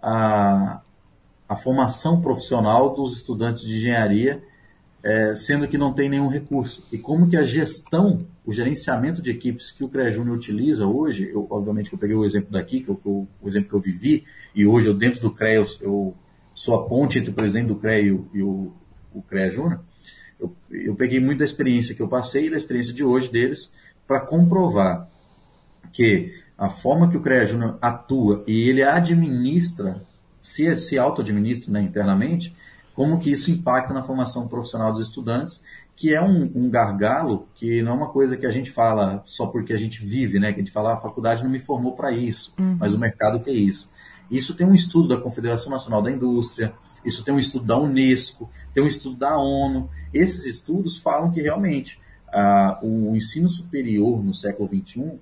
a, 0.00 0.80
a 1.48 1.56
formação 1.56 2.20
profissional 2.20 2.94
dos 2.94 3.16
estudantes 3.16 3.62
de 3.62 3.76
engenharia 3.76 4.42
é, 5.08 5.34
sendo 5.34 5.66
que 5.66 5.78
não 5.78 5.94
tem 5.94 6.06
nenhum 6.06 6.28
recurso. 6.28 6.86
E 6.92 6.98
como 6.98 7.26
que 7.26 7.36
a 7.38 7.42
gestão, 7.42 8.26
o 8.44 8.52
gerenciamento 8.52 9.22
de 9.22 9.30
equipes 9.30 9.70
que 9.70 9.82
o 9.82 9.88
CREA 9.88 10.10
Júnior 10.10 10.36
utiliza 10.36 10.86
hoje, 10.86 11.30
eu, 11.32 11.46
obviamente 11.48 11.88
que 11.88 11.94
eu 11.94 11.98
peguei 11.98 12.14
o 12.14 12.26
exemplo 12.26 12.52
daqui, 12.52 12.80
que 12.80 12.90
eu, 12.90 13.00
o 13.40 13.48
exemplo 13.48 13.70
que 13.70 13.74
eu 13.74 13.80
vivi, 13.80 14.24
e 14.54 14.66
hoje 14.66 14.88
eu 14.88 14.92
dentro 14.94 15.22
do 15.22 15.30
CREA, 15.30 15.64
eu, 15.80 16.14
sou 16.54 16.74
a 16.74 16.86
ponte 16.86 17.18
entre 17.18 17.30
o 17.30 17.32
presidente 17.32 17.68
do 17.68 17.76
CREA 17.76 18.00
e 18.00 18.12
o, 18.12 18.28
e 18.34 18.42
o, 18.42 18.70
o 19.14 19.22
CREA 19.22 19.50
Júnior, 19.50 19.80
eu, 20.38 20.54
eu 20.70 20.94
peguei 20.94 21.18
muito 21.18 21.38
da 21.38 21.44
experiência 21.46 21.94
que 21.94 22.02
eu 22.02 22.08
passei 22.08 22.48
e 22.48 22.50
da 22.50 22.58
experiência 22.58 22.92
de 22.92 23.02
hoje 23.02 23.32
deles 23.32 23.72
para 24.06 24.20
comprovar 24.20 25.08
que 25.90 26.34
a 26.58 26.68
forma 26.68 27.08
que 27.08 27.16
o 27.16 27.22
CREA 27.22 27.46
Júnior 27.46 27.78
atua 27.80 28.44
e 28.46 28.68
ele 28.68 28.82
administra, 28.82 30.02
se, 30.42 30.76
se 30.76 30.98
auto-administra 30.98 31.72
né, 31.72 31.80
internamente, 31.80 32.54
como 32.98 33.20
que 33.20 33.30
isso 33.30 33.48
impacta 33.48 33.94
na 33.94 34.02
formação 34.02 34.48
profissional 34.48 34.90
dos 34.90 35.00
estudantes, 35.00 35.62
que 35.94 36.12
é 36.12 36.20
um, 36.20 36.50
um, 36.52 36.68
gargalo 36.68 37.46
que 37.54 37.80
não 37.80 37.92
é 37.92 37.94
uma 37.94 38.08
coisa 38.08 38.36
que 38.36 38.44
a 38.44 38.50
gente 38.50 38.72
fala 38.72 39.22
só 39.24 39.46
porque 39.46 39.72
a 39.72 39.76
gente 39.76 40.04
vive, 40.04 40.40
né? 40.40 40.52
Que 40.52 40.58
a 40.60 40.64
gente 40.64 40.72
fala, 40.72 40.90
ah, 40.90 40.94
a 40.94 41.00
faculdade 41.00 41.44
não 41.44 41.48
me 41.48 41.60
formou 41.60 41.92
para 41.92 42.10
isso, 42.10 42.52
uhum. 42.58 42.76
mas 42.76 42.92
o 42.92 42.98
mercado 42.98 43.38
que 43.38 43.50
é 43.50 43.52
isso. 43.52 43.88
Isso 44.28 44.52
tem 44.52 44.66
um 44.66 44.74
estudo 44.74 45.06
da 45.06 45.16
Confederação 45.16 45.70
Nacional 45.70 46.02
da 46.02 46.10
Indústria, 46.10 46.72
isso 47.04 47.22
tem 47.22 47.32
um 47.32 47.38
estudo 47.38 47.66
da 47.66 47.78
Unesco, 47.78 48.50
tem 48.74 48.82
um 48.82 48.88
estudo 48.88 49.14
da 49.14 49.38
ONU. 49.38 49.88
Esses 50.12 50.44
estudos 50.44 50.98
falam 50.98 51.30
que 51.30 51.40
realmente 51.40 52.00
ah, 52.32 52.80
o 52.82 53.14
ensino 53.14 53.48
superior 53.48 54.24
no 54.24 54.34
século 54.34 54.68
XXI 54.68 55.20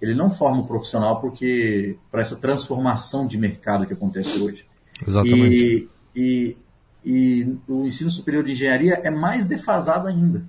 ele 0.00 0.14
não 0.14 0.30
forma 0.30 0.62
o 0.62 0.66
profissional 0.66 1.20
porque 1.20 1.98
para 2.10 2.22
essa 2.22 2.36
transformação 2.36 3.26
de 3.26 3.36
mercado 3.36 3.86
que 3.86 3.92
acontece 3.92 4.40
hoje. 4.40 4.64
Exatamente. 5.06 5.88
E, 6.16 6.18
e 6.18 6.56
e 7.10 7.56
o 7.66 7.86
ensino 7.86 8.10
superior 8.10 8.44
de 8.44 8.52
engenharia 8.52 9.00
é 9.02 9.08
mais 9.08 9.46
defasado 9.46 10.06
ainda, 10.06 10.44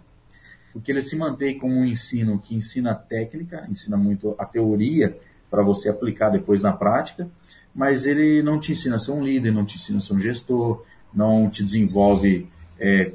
porque 0.73 0.91
ele 0.91 1.01
se 1.01 1.15
mantém 1.15 1.57
como 1.57 1.73
um 1.73 1.85
ensino 1.85 2.37
que 2.37 2.53
ensina 2.53 2.93
técnica, 2.93 3.65
ensina 3.69 3.95
muito 3.95 4.35
a 4.37 4.43
teoria 4.43 5.17
para 5.49 5.63
você 5.63 5.87
aplicar 5.87 6.29
depois 6.29 6.61
na 6.61 6.73
prática, 6.73 7.29
mas 7.73 8.05
ele 8.05 8.43
não 8.43 8.59
te 8.59 8.73
ensina 8.73 8.97
a 8.97 8.99
ser 8.99 9.13
um 9.13 9.23
líder, 9.23 9.53
não 9.53 9.63
te 9.63 9.77
ensina 9.77 9.99
a 9.99 10.01
ser 10.01 10.13
um 10.13 10.19
gestor, 10.19 10.83
não 11.13 11.49
te 11.49 11.63
desenvolve 11.63 12.49
é, 12.77 13.13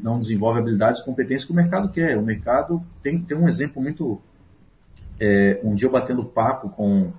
não 0.00 0.20
desenvolve 0.20 0.60
habilidades 0.60 1.00
e 1.00 1.04
competências 1.04 1.44
que 1.44 1.52
o 1.52 1.56
mercado 1.56 1.88
quer. 1.88 2.16
O 2.16 2.22
mercado 2.22 2.80
tem, 3.02 3.20
tem 3.20 3.36
um 3.36 3.48
exemplo 3.48 3.82
muito. 3.82 4.20
É, 5.18 5.60
um 5.64 5.74
dia 5.74 5.88
eu 5.88 5.92
batendo 5.92 6.24
papo 6.24 6.68
com 6.68 7.12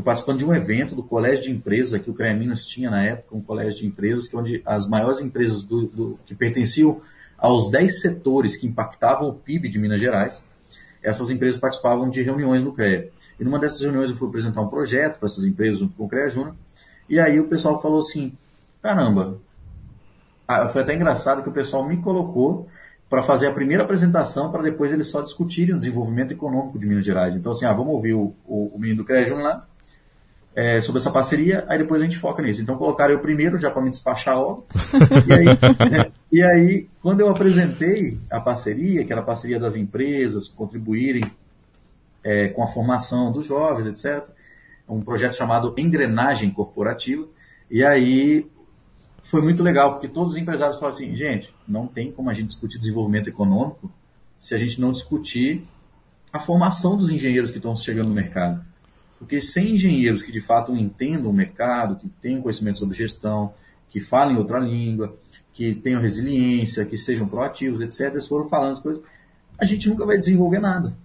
eu 0.00 0.02
participando 0.02 0.38
de 0.38 0.46
um 0.46 0.54
evento 0.54 0.94
do 0.94 1.02
colégio 1.02 1.44
de 1.44 1.50
empresas 1.50 2.00
que 2.00 2.10
o 2.10 2.14
CREA 2.14 2.32
Minas 2.32 2.64
tinha 2.64 2.90
na 2.90 3.04
época, 3.04 3.36
um 3.36 3.42
colégio 3.42 3.80
de 3.80 3.86
empresas, 3.86 4.26
que 4.26 4.34
é 4.34 4.38
onde 4.38 4.62
as 4.64 4.88
maiores 4.88 5.20
empresas 5.20 5.62
do, 5.62 5.86
do, 5.88 6.18
que 6.24 6.34
pertenciam 6.34 7.02
aos 7.36 7.70
10 7.70 8.00
setores 8.00 8.56
que 8.56 8.66
impactavam 8.66 9.28
o 9.28 9.34
PIB 9.34 9.68
de 9.68 9.78
Minas 9.78 10.00
Gerais, 10.00 10.42
essas 11.02 11.28
empresas 11.28 11.60
participavam 11.60 12.08
de 12.08 12.22
reuniões 12.22 12.62
no 12.62 12.72
CREA. 12.72 13.10
E 13.38 13.44
numa 13.44 13.58
dessas 13.58 13.82
reuniões 13.82 14.08
eu 14.08 14.16
fui 14.16 14.26
apresentar 14.26 14.62
um 14.62 14.68
projeto 14.68 15.18
para 15.18 15.26
essas 15.26 15.44
empresas 15.44 15.80
junto 15.80 15.94
com 15.94 16.06
o 16.06 16.08
CREA 16.08 16.30
Júnior, 16.30 16.54
e 17.06 17.20
aí 17.20 17.38
o 17.38 17.48
pessoal 17.48 17.80
falou 17.80 17.98
assim, 17.98 18.32
caramba, 18.80 19.36
ah, 20.48 20.66
foi 20.68 20.80
até 20.80 20.94
engraçado 20.94 21.42
que 21.42 21.48
o 21.50 21.52
pessoal 21.52 21.86
me 21.86 21.98
colocou 21.98 22.66
para 23.10 23.22
fazer 23.22 23.48
a 23.48 23.52
primeira 23.52 23.82
apresentação 23.82 24.50
para 24.50 24.62
depois 24.62 24.92
eles 24.92 25.08
só 25.08 25.20
discutirem 25.20 25.74
o 25.74 25.78
desenvolvimento 25.78 26.32
econômico 26.32 26.78
de 26.78 26.86
Minas 26.86 27.04
Gerais. 27.04 27.36
Então 27.36 27.52
assim, 27.52 27.66
ah, 27.66 27.72
vamos 27.74 27.92
ouvir 27.92 28.14
o, 28.14 28.34
o, 28.46 28.72
o 28.74 28.78
menino 28.78 29.02
do 29.02 29.04
CREA 29.04 29.26
Júnior 29.26 29.44
lá, 29.44 29.69
é, 30.54 30.80
sobre 30.80 31.00
essa 31.00 31.10
parceria, 31.10 31.64
aí 31.68 31.78
depois 31.78 32.00
a 32.00 32.04
gente 32.04 32.18
foca 32.18 32.42
nisso. 32.42 32.60
Então 32.60 32.76
colocaram 32.76 33.12
eu 33.12 33.20
primeiro, 33.20 33.58
já 33.58 33.70
para 33.70 33.82
me 33.82 33.90
despachar 33.90 34.38
logo. 34.38 34.66
e, 35.26 35.32
aí, 35.32 36.12
e 36.32 36.42
aí, 36.42 36.88
quando 37.00 37.20
eu 37.20 37.28
apresentei 37.28 38.18
a 38.30 38.40
parceria, 38.40 39.04
que 39.04 39.12
era 39.12 39.20
a 39.20 39.24
parceria 39.24 39.58
das 39.58 39.76
empresas 39.76 40.48
contribuírem 40.48 41.24
é, 42.22 42.48
com 42.48 42.62
a 42.62 42.66
formação 42.66 43.32
dos 43.32 43.46
jovens, 43.46 43.86
etc., 43.86 44.28
um 44.88 45.00
projeto 45.00 45.36
chamado 45.36 45.72
Engrenagem 45.78 46.50
Corporativa, 46.50 47.24
e 47.70 47.84
aí 47.84 48.50
foi 49.22 49.40
muito 49.40 49.62
legal, 49.62 49.92
porque 49.92 50.08
todos 50.08 50.32
os 50.32 50.38
empresários 50.38 50.76
falaram 50.76 50.96
assim, 50.96 51.14
gente, 51.14 51.54
não 51.66 51.86
tem 51.86 52.10
como 52.10 52.28
a 52.28 52.34
gente 52.34 52.48
discutir 52.48 52.78
desenvolvimento 52.78 53.28
econômico 53.28 53.90
se 54.36 54.54
a 54.54 54.58
gente 54.58 54.80
não 54.80 54.90
discutir 54.90 55.64
a 56.32 56.40
formação 56.40 56.96
dos 56.96 57.10
engenheiros 57.10 57.50
que 57.50 57.58
estão 57.58 57.76
chegando 57.76 58.08
no 58.08 58.14
mercado. 58.14 58.64
Porque 59.20 59.38
sem 59.38 59.74
engenheiros 59.74 60.22
que 60.22 60.32
de 60.32 60.40
fato 60.40 60.74
entendam 60.74 61.30
o 61.30 61.32
mercado, 61.32 61.94
que 61.96 62.08
tenham 62.08 62.40
conhecimento 62.40 62.78
sobre 62.78 62.96
gestão, 62.96 63.52
que 63.90 64.00
falem 64.00 64.38
outra 64.38 64.58
língua, 64.58 65.14
que 65.52 65.74
tenham 65.74 66.00
resiliência, 66.00 66.86
que 66.86 66.96
sejam 66.96 67.28
proativos, 67.28 67.82
etc., 67.82 68.12
eles 68.12 68.26
foram 68.26 68.48
falando 68.48 68.72
as 68.72 68.80
coisas, 68.80 69.02
a 69.58 69.66
gente 69.66 69.90
nunca 69.90 70.06
vai 70.06 70.16
desenvolver 70.16 70.58
nada. 70.58 70.96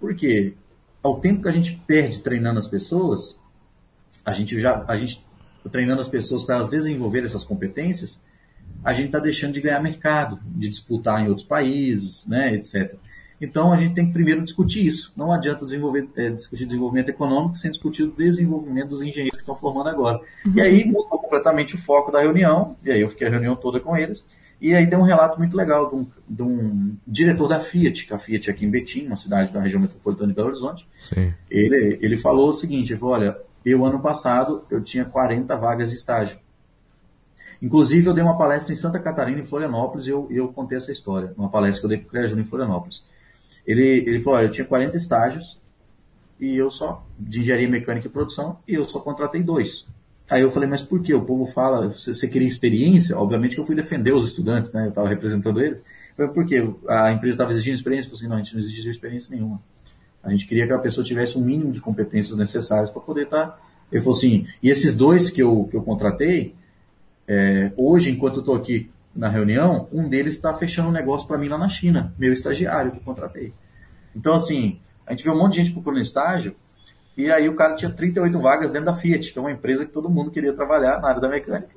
Por 0.00 0.16
quê? 0.16 0.54
Ao 1.00 1.20
tempo 1.20 1.42
que 1.42 1.48
a 1.48 1.52
gente 1.52 1.80
perde 1.86 2.20
treinando 2.22 2.58
as 2.58 2.66
pessoas, 2.66 3.40
a 4.24 4.32
gente 4.32 4.58
já, 4.58 4.84
a 4.88 4.96
gente 4.96 5.24
treinando 5.70 6.00
as 6.00 6.08
pessoas 6.08 6.42
para 6.42 6.56
elas 6.56 6.68
desenvolverem 6.68 7.26
essas 7.26 7.44
competências, 7.44 8.20
a 8.84 8.92
gente 8.92 9.06
está 9.06 9.20
deixando 9.20 9.54
de 9.54 9.60
ganhar 9.60 9.80
mercado, 9.80 10.40
de 10.44 10.68
disputar 10.68 11.20
em 11.20 11.28
outros 11.28 11.46
países, 11.46 12.26
né, 12.26 12.52
etc. 12.54 12.98
Então 13.40 13.72
a 13.72 13.76
gente 13.76 13.94
tem 13.94 14.06
que 14.06 14.12
primeiro 14.12 14.42
discutir 14.42 14.86
isso. 14.86 15.12
Não 15.16 15.30
adianta 15.30 15.64
desenvolver, 15.64 16.08
é, 16.16 16.30
discutir 16.30 16.64
desenvolvimento 16.64 17.10
econômico 17.10 17.56
sem 17.56 17.70
discutir 17.70 18.04
o 18.04 18.10
desenvolvimento 18.10 18.88
dos 18.88 19.02
engenheiros 19.02 19.36
que 19.36 19.42
estão 19.42 19.54
formando 19.54 19.88
agora. 19.88 20.20
Uhum. 20.46 20.52
E 20.54 20.60
aí 20.60 20.84
mudou 20.84 21.18
completamente 21.18 21.74
o 21.74 21.78
foco 21.78 22.10
da 22.10 22.20
reunião, 22.20 22.76
e 22.84 22.90
aí 22.90 23.00
eu 23.00 23.08
fiquei 23.08 23.26
a 23.26 23.30
reunião 23.30 23.54
toda 23.54 23.78
com 23.78 23.96
eles. 23.96 24.26
E 24.58 24.74
aí 24.74 24.86
tem 24.88 24.98
um 24.98 25.02
relato 25.02 25.38
muito 25.38 25.54
legal 25.54 25.90
de 25.90 25.96
um, 25.96 26.06
de 26.26 26.42
um 26.42 26.96
diretor 27.06 27.46
da 27.46 27.60
Fiat, 27.60 28.06
que 28.06 28.14
a 28.14 28.18
Fiat 28.18 28.48
é 28.48 28.52
aqui 28.52 28.64
em 28.64 28.70
Betim, 28.70 29.06
uma 29.06 29.16
cidade 29.16 29.52
da 29.52 29.60
região 29.60 29.80
metropolitana 29.80 30.28
de 30.28 30.34
Belo 30.34 30.48
Horizonte. 30.48 30.88
Sim. 30.98 31.34
Ele, 31.50 31.98
ele 32.00 32.16
falou 32.16 32.48
o 32.48 32.54
seguinte, 32.54 32.92
ele 32.92 33.00
falou, 33.00 33.16
olha, 33.16 33.36
eu 33.64 33.84
ano 33.84 34.00
passado 34.00 34.64
eu 34.70 34.82
tinha 34.82 35.04
40 35.04 35.54
vagas 35.56 35.90
de 35.90 35.96
estágio. 35.96 36.38
Inclusive 37.60 38.08
eu 38.08 38.14
dei 38.14 38.24
uma 38.24 38.38
palestra 38.38 38.72
em 38.72 38.76
Santa 38.76 38.98
Catarina, 38.98 39.40
em 39.40 39.44
Florianópolis, 39.44 40.06
e 40.06 40.10
eu, 40.10 40.26
eu 40.30 40.48
contei 40.48 40.78
essa 40.78 40.90
história, 40.90 41.34
uma 41.36 41.50
palestra 41.50 41.80
que 41.80 41.86
eu 41.86 41.88
dei 41.90 41.98
para 41.98 42.06
o 42.06 42.10
CREA 42.10 42.40
em 42.40 42.44
Florianópolis. 42.44 43.04
Ele, 43.66 44.04
ele 44.06 44.20
falou, 44.20 44.40
eu 44.40 44.50
tinha 44.50 44.64
40 44.64 44.96
estágios 44.96 45.58
e 46.38 46.56
eu 46.56 46.70
só, 46.70 47.04
de 47.18 47.40
engenharia 47.40 47.68
mecânica 47.68 48.06
e 48.06 48.10
produção, 48.10 48.58
e 48.68 48.74
eu 48.74 48.84
só 48.84 49.00
contratei 49.00 49.42
dois. 49.42 49.86
Aí 50.28 50.42
eu 50.42 50.50
falei, 50.50 50.68
mas 50.68 50.82
por 50.82 51.00
que? 51.02 51.14
O 51.14 51.22
povo 51.22 51.46
fala, 51.46 51.88
você, 51.88 52.12
você 52.12 52.28
queria 52.28 52.48
experiência? 52.48 53.16
Obviamente 53.16 53.54
que 53.54 53.60
eu 53.60 53.64
fui 53.64 53.74
defender 53.74 54.12
os 54.12 54.26
estudantes, 54.26 54.72
né? 54.72 54.84
Eu 54.84 54.88
estava 54.88 55.08
representando 55.08 55.60
eles. 55.60 55.78
Eu 56.18 56.28
falei, 56.28 56.32
por 56.32 56.46
quê? 56.46 56.68
A 56.88 57.12
empresa 57.12 57.34
estava 57.34 57.52
exigindo 57.52 57.74
experiência? 57.74 58.08
Eu 58.08 58.10
falei 58.10 58.20
assim, 58.20 58.28
não, 58.28 58.36
a 58.36 58.42
gente 58.42 58.52
não 58.54 58.60
exigiu 58.60 58.90
experiência 58.90 59.34
nenhuma. 59.34 59.62
A 60.22 60.30
gente 60.30 60.46
queria 60.46 60.66
que 60.66 60.72
a 60.72 60.78
pessoa 60.78 61.04
tivesse 61.04 61.36
o 61.36 61.40
um 61.40 61.44
mínimo 61.44 61.70
de 61.70 61.80
competências 61.80 62.36
necessárias 62.36 62.90
para 62.90 63.00
poder 63.00 63.24
estar. 63.24 63.46
Tá... 63.46 63.58
Ele 63.90 64.02
falou 64.02 64.16
assim, 64.16 64.46
e 64.60 64.68
esses 64.68 64.94
dois 64.94 65.30
que 65.30 65.40
eu, 65.40 65.68
que 65.70 65.76
eu 65.76 65.82
contratei, 65.82 66.54
é, 67.28 67.72
hoje, 67.76 68.10
enquanto 68.10 68.36
eu 68.36 68.40
estou 68.40 68.56
aqui 68.56 68.90
na 69.16 69.28
reunião, 69.28 69.88
um 69.90 70.08
deles 70.08 70.34
está 70.34 70.52
fechando 70.54 70.88
um 70.88 70.92
negócio 70.92 71.26
para 71.26 71.38
mim 71.38 71.48
lá 71.48 71.56
na 71.56 71.68
China, 71.68 72.14
meu 72.18 72.32
estagiário 72.32 72.92
que 72.92 72.98
eu 72.98 73.02
contratei. 73.02 73.52
Então, 74.14 74.34
assim, 74.34 74.78
a 75.06 75.12
gente 75.12 75.24
viu 75.24 75.32
um 75.32 75.38
monte 75.38 75.54
de 75.54 75.62
gente 75.62 75.72
procurando 75.72 76.02
estágio, 76.02 76.54
e 77.16 77.30
aí 77.30 77.48
o 77.48 77.54
cara 77.54 77.74
tinha 77.74 77.90
38 77.90 78.38
vagas 78.38 78.70
dentro 78.70 78.86
da 78.86 78.94
Fiat, 78.94 79.32
que 79.32 79.38
é 79.38 79.40
uma 79.40 79.50
empresa 79.50 79.86
que 79.86 79.92
todo 79.92 80.10
mundo 80.10 80.30
queria 80.30 80.52
trabalhar 80.52 81.00
na 81.00 81.08
área 81.08 81.20
da 81.20 81.28
mecânica, 81.28 81.74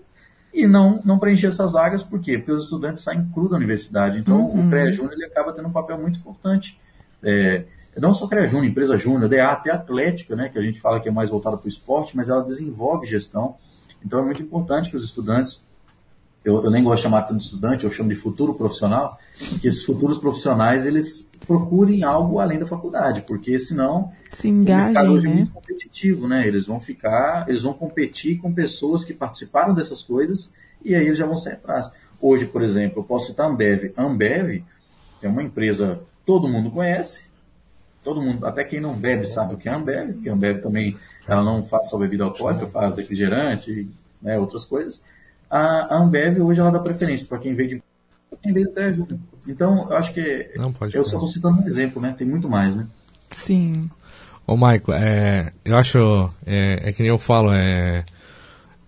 e 0.53 0.67
não, 0.67 1.01
não 1.05 1.19
preencher 1.19 1.47
essas 1.47 1.73
vagas, 1.73 2.03
por 2.03 2.19
quê? 2.19 2.37
Porque 2.37 2.51
os 2.51 2.63
estudantes 2.63 3.03
saem 3.03 3.29
cru 3.31 3.47
da 3.47 3.55
universidade. 3.55 4.17
Então, 4.17 4.45
uhum. 4.45 4.67
o 4.67 4.69
pré-júnior 4.69 5.13
ele 5.13 5.25
acaba 5.25 5.53
tendo 5.53 5.67
um 5.67 5.71
papel 5.71 5.99
muito 5.99 6.19
importante. 6.19 6.79
É, 7.21 7.65
não 7.97 8.13
só 8.13 8.27
pré-júnior, 8.27 8.65
empresa 8.65 8.97
júnior, 8.97 9.29
DA, 9.29 9.47
até 9.47 9.71
atlética, 9.71 10.35
né, 10.35 10.49
que 10.49 10.57
a 10.57 10.61
gente 10.61 10.79
fala 10.79 10.99
que 10.99 11.07
é 11.07 11.11
mais 11.11 11.29
voltada 11.29 11.55
para 11.55 11.65
o 11.65 11.69
esporte, 11.69 12.17
mas 12.17 12.29
ela 12.29 12.43
desenvolve 12.43 13.05
gestão. 13.05 13.57
Então, 14.03 14.19
é 14.19 14.23
muito 14.23 14.41
importante 14.41 14.89
que 14.89 14.97
os 14.97 15.03
estudantes 15.03 15.63
eu, 16.49 16.63
eu, 16.63 16.71
nem 16.71 16.83
gosto 16.83 16.97
de 16.97 17.03
chamar 17.03 17.21
tanto 17.23 17.37
de 17.37 17.43
estudante, 17.43 17.83
eu 17.83 17.91
chamo 17.91 18.09
de 18.09 18.15
futuro 18.15 18.55
profissional, 18.55 19.17
que 19.61 19.67
esses 19.67 19.83
futuros 19.83 20.17
profissionais 20.17 20.85
eles 20.85 21.29
procurem 21.45 22.03
algo 22.03 22.39
além 22.39 22.59
da 22.59 22.65
faculdade, 22.65 23.21
porque 23.21 23.57
senão 23.59 24.11
Se 24.31 24.49
engajem, 24.49 24.81
o 24.81 24.85
mercado 24.85 25.11
hoje 25.11 25.27
é 25.27 25.29
né? 25.29 25.35
muito 25.35 25.51
competitivo, 25.51 26.27
né? 26.27 26.47
Eles 26.47 26.65
vão 26.65 26.79
ficar, 26.79 27.47
eles 27.47 27.61
vão 27.61 27.73
competir 27.73 28.39
com 28.39 28.51
pessoas 28.51 29.03
que 29.05 29.13
participaram 29.13 29.73
dessas 29.73 30.03
coisas 30.03 30.53
e 30.83 30.95
aí 30.95 31.05
eles 31.05 31.17
já 31.17 31.25
vão 31.25 31.37
sair 31.37 31.53
atrás. 31.53 31.89
Hoje, 32.19 32.45
por 32.45 32.61
exemplo, 32.61 32.99
eu 32.99 33.03
posso 33.03 33.27
citar 33.27 33.45
a 33.45 33.49
Ambev. 33.49 33.93
A 33.95 34.03
Ambev 34.03 34.63
é 35.21 35.29
uma 35.29 35.43
empresa 35.43 36.01
todo 36.25 36.47
mundo 36.47 36.71
conhece, 36.71 37.23
todo 38.03 38.21
mundo, 38.21 38.45
até 38.45 38.63
quem 38.63 38.79
não 38.79 38.93
bebe 38.93 39.27
sabe 39.27 39.53
o 39.53 39.57
que 39.57 39.69
é 39.69 39.71
a 39.71 39.77
Ambev, 39.77 40.13
porque 40.13 40.29
a 40.29 40.33
Ambev 40.33 40.61
também 40.61 40.97
ela 41.27 41.43
não 41.43 41.63
faz 41.63 41.89
só 41.89 41.97
bebida 41.97 42.23
alcoólica, 42.23 42.67
faz 42.67 42.97
refrigerante, 42.97 43.87
né, 44.21 44.37
outras 44.37 44.65
coisas 44.65 45.03
a, 45.49 45.97
Ambev 45.97 46.41
hoje 46.41 46.59
ela 46.59 46.71
dá 46.71 46.79
preferência 46.79 47.25
para 47.25 47.39
quem 47.39 47.53
veio 47.53 47.69
de 47.69 47.83
quem 48.41 48.53
veio 48.53 48.67
do 48.67 48.73
Crédito 48.73 48.97
Júnior. 48.97 49.19
Então, 49.47 49.87
eu 49.89 49.97
acho 49.97 50.13
que 50.13 50.51
Não, 50.55 50.73
eu 50.93 51.03
só 51.03 51.15
estou 51.15 51.27
citando 51.27 51.61
um 51.61 51.67
exemplo, 51.67 52.01
né? 52.01 52.15
Tem 52.17 52.27
muito 52.27 52.47
mais, 52.47 52.75
né? 52.75 52.87
Sim. 53.29 53.89
Ô, 54.45 54.55
Maico, 54.55 54.91
é, 54.91 55.51
eu 55.65 55.77
acho, 55.77 56.31
é, 56.45 56.89
é, 56.89 56.91
que 56.91 57.01
nem 57.01 57.09
eu 57.09 57.19
falo, 57.19 57.51
é, 57.51 58.03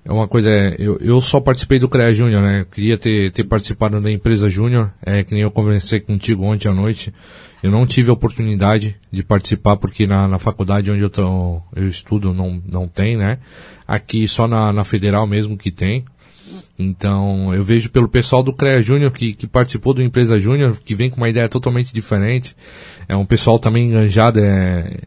é 0.03 0.12
uma 0.12 0.28
coisa, 0.28 0.49
é, 0.49 0.76
eu, 0.80 0.97
eu 0.99 1.22
só 1.22 1.39
participei 1.39 1.78
do 1.78 1.89
CREA 1.89 2.14
Júnior, 2.14 2.41
né? 2.41 2.62
Eu 2.62 2.66
queria 2.66 2.97
ter, 2.97 3.32
ter 3.32 3.43
participado 3.43 4.01
da 4.01 4.12
empresa 4.12 4.49
Júnior, 4.49 4.91
é, 5.05 5.24
que 5.24 5.34
nem 5.34 5.43
eu 5.43 5.51
conversei 5.51 5.99
contigo 5.99 6.43
ontem 6.43 6.68
à 6.68 6.74
noite. 6.74 7.14
Eu 7.62 7.70
não 7.70 7.86
tive 7.86 8.09
a 8.09 8.14
oportunidade 8.14 8.95
de 9.12 9.22
participar 9.22 9.78
porque 9.78 10.07
na, 10.07 10.28
na 10.28 10.39
faculdade 10.39 10.89
onde 10.89 11.01
eu, 11.01 11.09
tô, 11.12 11.62
eu 11.76 11.88
estudo 11.88 12.34
não, 12.34 12.62
não 12.66 12.88
tem, 12.88 13.16
né? 13.16 13.38
Aqui 13.88 14.28
só 14.28 14.47
na, 14.47 14.74
na 14.74 14.84
federal 14.84 15.28
mesmo 15.28 15.55
que 15.55 15.72
tem. 15.72 16.03
Então, 16.78 17.54
eu 17.54 17.64
vejo 17.64 17.89
pelo 17.89 18.08
pessoal 18.08 18.41
do 18.43 18.54
CREA 18.54 18.82
Júnior 18.82 19.12
que, 19.12 19.34
que 19.34 19.47
participou 19.47 19.93
do 19.93 20.02
Empresa 20.02 20.39
Júnior, 20.39 20.78
que 20.84 20.95
vem 20.95 21.10
com 21.10 21.18
uma 21.18 21.30
ideia 21.30 21.47
totalmente 21.47 21.93
diferente. 21.93 22.56
É 23.08 23.16
um 23.16 23.26
pessoal 23.26 23.60
também 23.60 23.86
enganjado, 23.86 24.39
é, 24.39 25.02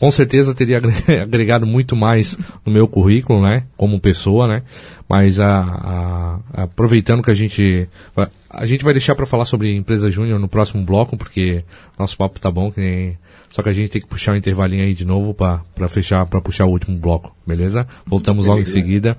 com 0.00 0.10
certeza 0.10 0.54
teria 0.54 0.80
agregado 1.22 1.66
muito 1.66 1.94
mais 1.94 2.36
no 2.64 2.72
meu 2.72 2.88
currículo, 2.88 3.42
né, 3.42 3.64
como 3.76 4.00
pessoa, 4.00 4.48
né, 4.48 4.62
mas 5.06 5.38
a, 5.38 6.40
a, 6.54 6.62
aproveitando 6.62 7.22
que 7.22 7.30
a 7.30 7.34
gente, 7.34 7.86
a 8.48 8.64
gente 8.64 8.82
vai 8.82 8.94
deixar 8.94 9.14
para 9.14 9.26
falar 9.26 9.44
sobre 9.44 9.76
empresa 9.76 10.10
júnior 10.10 10.40
no 10.40 10.48
próximo 10.48 10.82
bloco, 10.84 11.18
porque 11.18 11.62
nosso 11.98 12.16
papo 12.16 12.40
tá 12.40 12.50
bom, 12.50 12.72
que 12.72 12.80
nem, 12.80 13.18
só 13.50 13.62
que 13.62 13.68
a 13.68 13.72
gente 13.74 13.90
tem 13.90 14.00
que 14.00 14.08
puxar 14.08 14.32
um 14.32 14.36
intervalinho 14.36 14.84
aí 14.84 14.94
de 14.94 15.04
novo 15.04 15.34
para 15.34 15.88
fechar, 15.88 16.24
para 16.24 16.40
puxar 16.40 16.64
o 16.64 16.70
último 16.70 16.96
bloco, 16.96 17.36
beleza? 17.46 17.86
Voltamos 18.06 18.46
logo 18.46 18.62
em 18.62 18.66
seguida 18.66 19.18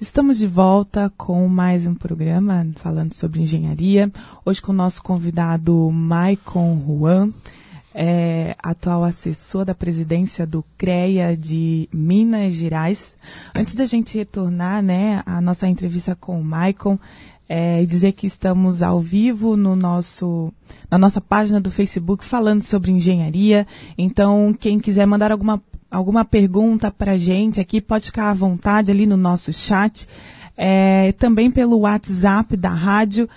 Estamos 0.00 0.38
de 0.38 0.46
volta 0.46 1.12
com 1.14 1.46
mais 1.46 1.86
um 1.86 1.94
programa 1.94 2.66
falando 2.76 3.12
sobre 3.12 3.42
engenharia. 3.42 4.10
Hoje 4.46 4.62
com 4.62 4.72
o 4.72 4.74
nosso 4.74 5.02
convidado 5.02 5.90
Maicon 5.90 6.82
Juan, 6.86 7.30
é, 7.94 8.56
atual 8.62 9.04
assessor 9.04 9.66
da 9.66 9.74
presidência 9.74 10.46
do 10.46 10.64
CREA 10.78 11.36
de 11.36 11.86
Minas 11.92 12.54
Gerais. 12.54 13.14
Antes 13.54 13.74
da 13.74 13.84
gente 13.84 14.16
retornar 14.16 14.82
né, 14.82 15.22
à 15.26 15.38
nossa 15.38 15.68
entrevista 15.68 16.16
com 16.16 16.40
o 16.40 16.44
Maicon, 16.44 16.98
é, 17.46 17.84
dizer 17.84 18.12
que 18.12 18.26
estamos 18.26 18.80
ao 18.80 19.02
vivo 19.02 19.54
no 19.54 19.76
nosso, 19.76 20.50
na 20.90 20.96
nossa 20.96 21.20
página 21.20 21.60
do 21.60 21.70
Facebook 21.70 22.24
falando 22.24 22.62
sobre 22.62 22.90
engenharia. 22.90 23.66
Então, 23.98 24.56
quem 24.58 24.80
quiser 24.80 25.06
mandar 25.06 25.30
alguma 25.30 25.62
alguma 25.90 26.24
pergunta 26.24 26.90
para 26.90 27.12
a 27.12 27.18
gente 27.18 27.60
aqui, 27.60 27.80
pode 27.80 28.06
ficar 28.06 28.30
à 28.30 28.34
vontade 28.34 28.90
ali 28.90 29.06
no 29.06 29.16
nosso 29.16 29.52
chat. 29.52 30.08
É, 30.56 31.12
também 31.12 31.50
pelo 31.50 31.80
WhatsApp 31.80 32.56
da 32.56 32.70
rádio, 32.70 33.28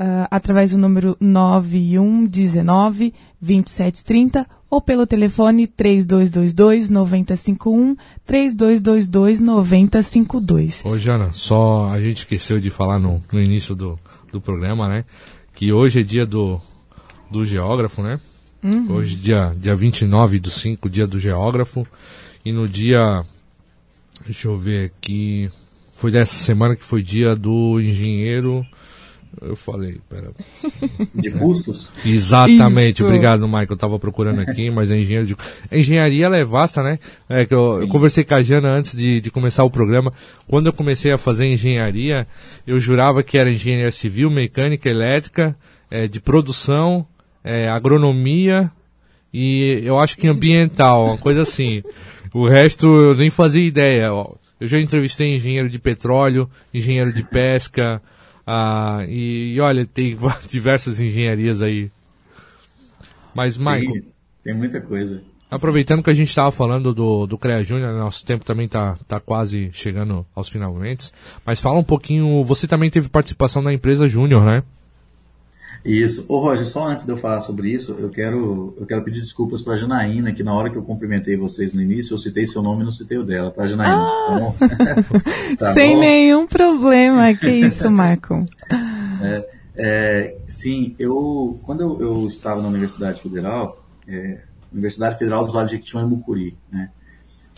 uh, 0.00 0.26
através 0.30 0.70
do 0.72 0.78
número 0.78 1.16
9119 1.20 3.12
2730 3.40 4.46
ou 4.70 4.80
pelo 4.80 5.06
telefone 5.06 5.66
3222 5.66 6.88
9051 6.90 7.96
3222 8.24 9.40
9052. 9.40 10.84
Ô 10.84 10.96
Jana, 10.96 11.32
só 11.32 11.90
a 11.90 12.00
gente 12.00 12.18
esqueceu 12.18 12.60
de 12.60 12.70
falar 12.70 12.98
no, 12.98 13.22
no 13.32 13.40
início 13.40 13.74
do, 13.74 13.98
do 14.32 14.40
programa, 14.40 14.88
né? 14.88 15.04
Que 15.54 15.72
hoje 15.72 16.00
é 16.00 16.02
dia 16.02 16.24
do, 16.24 16.60
do 17.30 17.44
geógrafo, 17.44 18.02
né? 18.02 18.20
Uhum. 18.62 18.92
Hoje, 18.92 19.16
dia, 19.16 19.54
dia 19.58 19.74
29 19.74 20.38
do 20.38 20.50
5, 20.50 20.88
dia 20.88 21.06
do 21.06 21.18
geógrafo. 21.18 21.86
E 22.44 22.52
no 22.52 22.68
dia. 22.68 23.24
Deixa 24.24 24.48
eu 24.48 24.56
ver 24.56 24.86
aqui. 24.86 25.50
Foi 25.94 26.10
dessa 26.10 26.34
semana 26.34 26.76
que 26.76 26.84
foi 26.84 27.02
dia 27.02 27.34
do 27.34 27.80
engenheiro. 27.80 28.64
Eu 29.40 29.54
falei, 29.54 30.00
pera. 30.08 30.32
De 31.14 31.30
custos? 31.30 31.88
Exatamente, 32.04 32.96
Isso. 32.96 33.04
obrigado, 33.04 33.46
Michael. 33.46 33.66
Eu 33.70 33.74
estava 33.74 33.98
procurando 33.98 34.40
aqui, 34.40 34.70
mas 34.70 34.90
é 34.90 34.98
engenheiro 34.98 35.26
de. 35.26 35.36
A 35.70 35.76
engenharia 35.76 36.26
ela 36.26 36.36
é 36.36 36.44
vasta, 36.44 36.82
né? 36.82 36.98
É 37.28 37.46
que 37.46 37.54
eu, 37.54 37.82
eu, 37.82 37.88
conversei 37.88 38.24
com 38.24 38.34
a 38.34 38.42
Jana 38.42 38.68
antes 38.70 38.94
de, 38.94 39.20
de 39.20 39.30
começar 39.30 39.62
o 39.64 39.70
programa. 39.70 40.12
Quando 40.48 40.66
eu 40.66 40.72
comecei 40.72 41.12
a 41.12 41.18
fazer 41.18 41.46
engenharia, 41.46 42.26
eu 42.66 42.80
jurava 42.80 43.22
que 43.22 43.38
era 43.38 43.50
engenharia 43.50 43.90
civil, 43.90 44.30
mecânica, 44.30 44.88
elétrica, 44.88 45.56
é, 45.90 46.08
de 46.08 46.20
produção 46.20 47.06
é, 47.42 47.68
agronomia 47.68 48.70
e 49.32 49.80
eu 49.84 49.98
acho 49.98 50.16
que 50.16 50.26
ambiental, 50.26 51.06
uma 51.06 51.18
coisa 51.18 51.42
assim. 51.42 51.82
O 52.32 52.46
resto 52.46 52.86
eu 52.86 53.14
nem 53.14 53.30
fazia 53.30 53.64
ideia. 53.64 54.06
Eu 54.06 54.68
já 54.68 54.78
entrevistei 54.80 55.34
engenheiro 55.34 55.68
de 55.68 55.78
petróleo, 55.78 56.48
engenheiro 56.72 57.12
de 57.12 57.22
pesca, 57.22 58.02
ah, 58.52 59.04
e, 59.08 59.54
e, 59.54 59.60
olha, 59.60 59.86
tem 59.86 60.16
diversas 60.48 61.00
engenharias 61.00 61.62
aí. 61.62 61.90
Mas, 63.32 63.56
Michael. 63.56 64.02
Tem 64.42 64.54
muita 64.54 64.80
coisa. 64.80 65.22
Aproveitando 65.50 66.02
que 66.02 66.10
a 66.10 66.14
gente 66.14 66.28
estava 66.28 66.50
falando 66.50 66.92
do, 66.94 67.26
do 67.26 67.38
CREA 67.38 67.62
Júnior, 67.62 67.92
nosso 67.94 68.24
tempo 68.24 68.44
também 68.44 68.66
está 68.66 68.96
tá 69.06 69.20
quase 69.20 69.70
chegando 69.72 70.26
aos 70.34 70.48
finalmente. 70.48 71.12
Mas 71.44 71.60
fala 71.60 71.78
um 71.78 71.84
pouquinho, 71.84 72.44
você 72.44 72.66
também 72.66 72.90
teve 72.90 73.08
participação 73.08 73.62
na 73.62 73.72
empresa 73.72 74.08
Júnior, 74.08 74.44
né? 74.44 74.62
Isso. 75.84 76.26
Ô 76.28 76.40
Roger, 76.40 76.66
só 76.66 76.86
antes 76.86 77.06
de 77.06 77.12
eu 77.12 77.16
falar 77.16 77.40
sobre 77.40 77.70
isso, 77.70 77.96
eu 77.98 78.10
quero, 78.10 78.74
eu 78.78 78.86
quero 78.86 79.02
pedir 79.02 79.20
desculpas 79.20 79.62
para 79.62 79.74
a 79.74 79.76
Janaína, 79.76 80.32
que 80.32 80.42
na 80.42 80.54
hora 80.54 80.70
que 80.70 80.76
eu 80.76 80.82
cumprimentei 80.82 81.36
vocês 81.36 81.72
no 81.72 81.80
início, 81.80 82.14
eu 82.14 82.18
citei 82.18 82.46
seu 82.46 82.62
nome 82.62 82.82
e 82.82 82.84
não 82.84 82.90
citei 82.90 83.16
o 83.16 83.24
dela, 83.24 83.50
tá, 83.50 83.66
Janaína? 83.66 83.96
Ah, 83.96 84.52
tá 84.58 85.02
tá 85.58 85.74
sem 85.74 85.94
bom? 85.94 86.00
nenhum 86.00 86.46
problema, 86.46 87.34
que 87.34 87.48
isso, 87.48 87.90
Marco. 87.90 88.46
É, 89.22 89.46
é, 89.76 90.36
sim, 90.48 90.94
eu, 90.98 91.60
quando 91.62 91.82
eu, 91.82 92.00
eu, 92.00 92.26
estava 92.26 92.62
na 92.62 92.68
Universidade 92.68 93.20
Federal, 93.20 93.84
é, 94.08 94.40
Universidade 94.72 95.18
Federal 95.18 95.44
dos 95.44 95.52
Vales 95.52 95.70
de 95.70 95.76
Jequitinhonha 95.76 96.06
e 96.06 96.10
Mucuri, 96.10 96.56
né, 96.72 96.90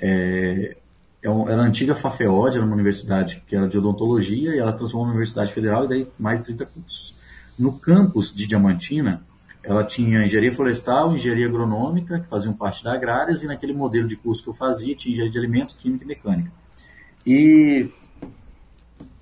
é, 0.01 0.77
é 1.23 1.29
era 1.29 1.63
a 1.63 1.65
antiga 1.65 1.95
Fafeod, 1.95 2.57
era 2.57 2.67
uma 2.67 2.75
universidade 2.75 3.45
que 3.47 3.55
era 3.55 3.69
de 3.69 3.79
odontologia, 3.79 4.57
e 4.57 4.59
ela 4.59 4.73
transformou 4.73 5.07
numa 5.07 5.15
universidade 5.15 5.53
federal, 5.53 5.85
e 5.85 5.89
daí 5.89 6.09
mais 6.19 6.41
de 6.41 6.47
30 6.47 6.67
cursos. 6.67 7.22
No 7.63 7.79
campus 7.79 8.35
de 8.35 8.45
Diamantina, 8.45 9.23
ela 9.63 9.85
tinha 9.85 10.25
engenharia 10.25 10.53
florestal, 10.53 11.15
engenharia 11.15 11.47
agronômica, 11.47 12.19
que 12.19 12.27
faziam 12.27 12.53
parte 12.53 12.83
da 12.83 12.93
agrárias, 12.93 13.45
e 13.45 13.47
naquele 13.47 13.73
modelo 13.73 14.09
de 14.09 14.17
curso 14.17 14.43
que 14.43 14.49
eu 14.49 14.53
fazia, 14.53 14.97
tinha 14.97 15.13
engenharia 15.13 15.31
de 15.31 15.39
alimentos, 15.39 15.75
química 15.75 16.03
e 16.03 16.09
mecânica. 16.09 16.51
E, 17.25 17.89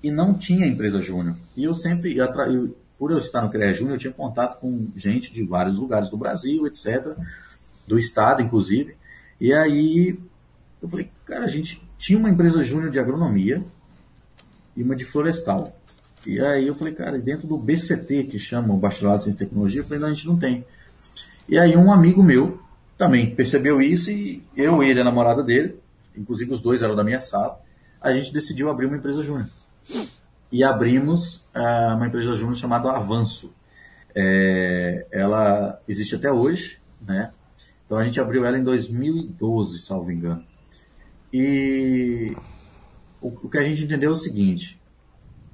e 0.01 0.09
não 0.09 0.33
tinha 0.33 0.65
empresa 0.65 0.99
júnior. 1.03 1.35
E 1.55 1.63
eu 1.63 1.75
sempre, 1.75 2.17
eu, 2.17 2.75
por 2.97 3.11
eu 3.11 3.19
estar 3.19 3.43
no 3.43 3.51
CREA 3.51 3.75
Júnior, 3.75 3.93
eu 3.93 3.99
tinha 3.99 4.13
contato 4.13 4.59
com 4.59 4.87
gente 4.95 5.31
de 5.31 5.43
vários 5.43 5.77
lugares 5.77 6.09
do 6.09 6.17
Brasil, 6.17 6.65
etc., 6.65 7.15
do 7.87 7.99
estado, 7.99 8.41
inclusive. 8.41 8.95
E 9.39 9.53
aí 9.53 10.17
eu 10.81 10.89
falei, 10.89 11.11
cara, 11.25 11.45
a 11.45 11.47
gente 11.47 11.79
tinha 11.95 12.17
uma 12.17 12.31
empresa 12.31 12.63
júnior 12.63 12.89
de 12.89 12.97
agronomia 12.97 13.63
e 14.75 14.81
uma 14.81 14.95
de 14.95 15.05
florestal. 15.05 15.79
E 16.25 16.39
aí 16.39 16.67
eu 16.67 16.75
falei, 16.75 16.93
cara, 16.93 17.17
dentro 17.17 17.47
do 17.47 17.57
BCT, 17.57 18.25
que 18.25 18.37
chama 18.37 18.73
o 18.73 18.77
Bacharelado 18.77 19.19
de 19.19 19.23
Ciência 19.25 19.43
e 19.43 19.47
Tecnologia, 19.47 19.81
eu 19.81 19.85
falei, 19.85 19.99
não, 19.99 20.07
a 20.07 20.13
gente 20.13 20.27
não 20.27 20.37
tem. 20.37 20.65
E 21.49 21.57
aí 21.57 21.75
um 21.75 21.91
amigo 21.91 22.21
meu 22.21 22.61
também 22.97 23.33
percebeu 23.35 23.81
isso 23.81 24.11
e 24.11 24.43
eu, 24.55 24.83
ele, 24.83 25.01
a 25.01 25.03
namorada 25.03 25.43
dele, 25.43 25.79
inclusive 26.15 26.51
os 26.51 26.61
dois 26.61 26.81
eram 26.81 26.95
da 26.95 27.03
minha 27.03 27.21
sala, 27.21 27.59
a 27.99 28.13
gente 28.13 28.33
decidiu 28.33 28.69
abrir 28.69 28.85
uma 28.85 28.97
empresa 28.97 29.23
júnior. 29.23 29.49
E 30.51 30.63
abrimos 30.63 31.49
uh, 31.55 31.95
uma 31.95 32.07
empresa 32.07 32.33
júnior 32.33 32.55
chamada 32.55 32.91
Avanço. 32.91 33.53
É, 34.13 35.07
ela 35.11 35.81
existe 35.87 36.15
até 36.15 36.31
hoje, 36.31 36.79
né? 37.01 37.31
Então 37.85 37.97
a 37.97 38.03
gente 38.03 38.19
abriu 38.19 38.45
ela 38.45 38.57
em 38.57 38.63
2012, 38.63 39.79
salvo 39.79 40.11
engano. 40.11 40.43
E 41.31 42.35
o, 43.21 43.29
o 43.29 43.49
que 43.49 43.57
a 43.57 43.63
gente 43.63 43.83
entendeu 43.83 44.09
é 44.09 44.13
o 44.13 44.17
seguinte: 44.17 44.80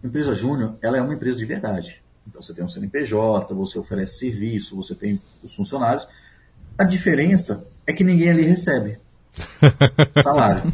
empresa 0.03 0.33
júnior, 0.33 0.77
ela 0.81 0.97
é 0.97 1.01
uma 1.01 1.13
empresa 1.13 1.37
de 1.37 1.45
verdade. 1.45 2.01
Então 2.27 2.41
você 2.41 2.53
tem 2.53 2.63
um 2.63 2.69
CNPJ, 2.69 3.53
você 3.53 3.79
oferece 3.79 4.19
serviço, 4.19 4.75
você 4.75 4.93
tem 4.93 5.19
os 5.43 5.55
funcionários. 5.55 6.07
A 6.77 6.83
diferença 6.83 7.65
é 7.85 7.93
que 7.93 8.03
ninguém 8.03 8.29
ali 8.29 8.43
recebe 8.43 8.99
salário. 10.21 10.71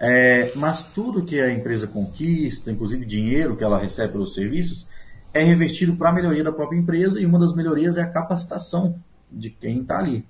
É, 0.00 0.52
mas 0.54 0.84
tudo 0.84 1.24
que 1.24 1.40
a 1.40 1.50
empresa 1.50 1.86
conquista, 1.86 2.70
inclusive 2.70 3.04
dinheiro 3.04 3.56
que 3.56 3.64
ela 3.64 3.78
recebe 3.78 4.12
pelos 4.12 4.34
serviços, 4.34 4.88
é 5.32 5.42
revertido 5.42 5.96
para 5.96 6.10
a 6.10 6.12
melhoria 6.12 6.44
da 6.44 6.52
própria 6.52 6.78
empresa 6.78 7.20
e 7.20 7.26
uma 7.26 7.38
das 7.38 7.54
melhorias 7.54 7.96
é 7.96 8.02
a 8.02 8.08
capacitação 8.08 8.98
de 9.30 9.50
quem 9.50 9.82
está 9.82 9.98
ali. 9.98 10.24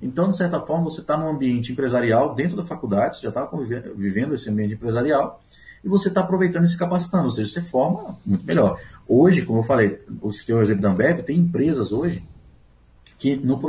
Então, 0.00 0.30
de 0.30 0.36
certa 0.36 0.60
forma, 0.60 0.84
você 0.84 1.00
está 1.00 1.16
num 1.16 1.28
ambiente 1.28 1.72
empresarial 1.72 2.34
dentro 2.34 2.56
da 2.56 2.64
faculdade, 2.64 3.16
você 3.16 3.22
já 3.22 3.28
está 3.30 3.48
vivendo 3.96 4.34
esse 4.34 4.48
ambiente 4.48 4.74
empresarial, 4.74 5.42
e 5.82 5.88
você 5.88 6.08
está 6.08 6.20
aproveitando 6.20 6.64
e 6.64 6.68
se 6.68 6.78
capacitando, 6.78 7.24
ou 7.24 7.30
seja, 7.30 7.50
você 7.50 7.62
forma 7.62 8.18
muito 8.24 8.44
melhor. 8.44 8.80
Hoje, 9.06 9.42
como 9.42 9.60
eu 9.60 9.62
falei, 9.62 10.00
o 10.20 10.30
sistema 10.32 10.62
exemplo 10.62 10.82
da 10.82 10.90
Ambev, 10.90 11.22
tem 11.22 11.38
empresas 11.38 11.92
hoje 11.92 12.22
que 13.18 13.36
no, 13.36 13.60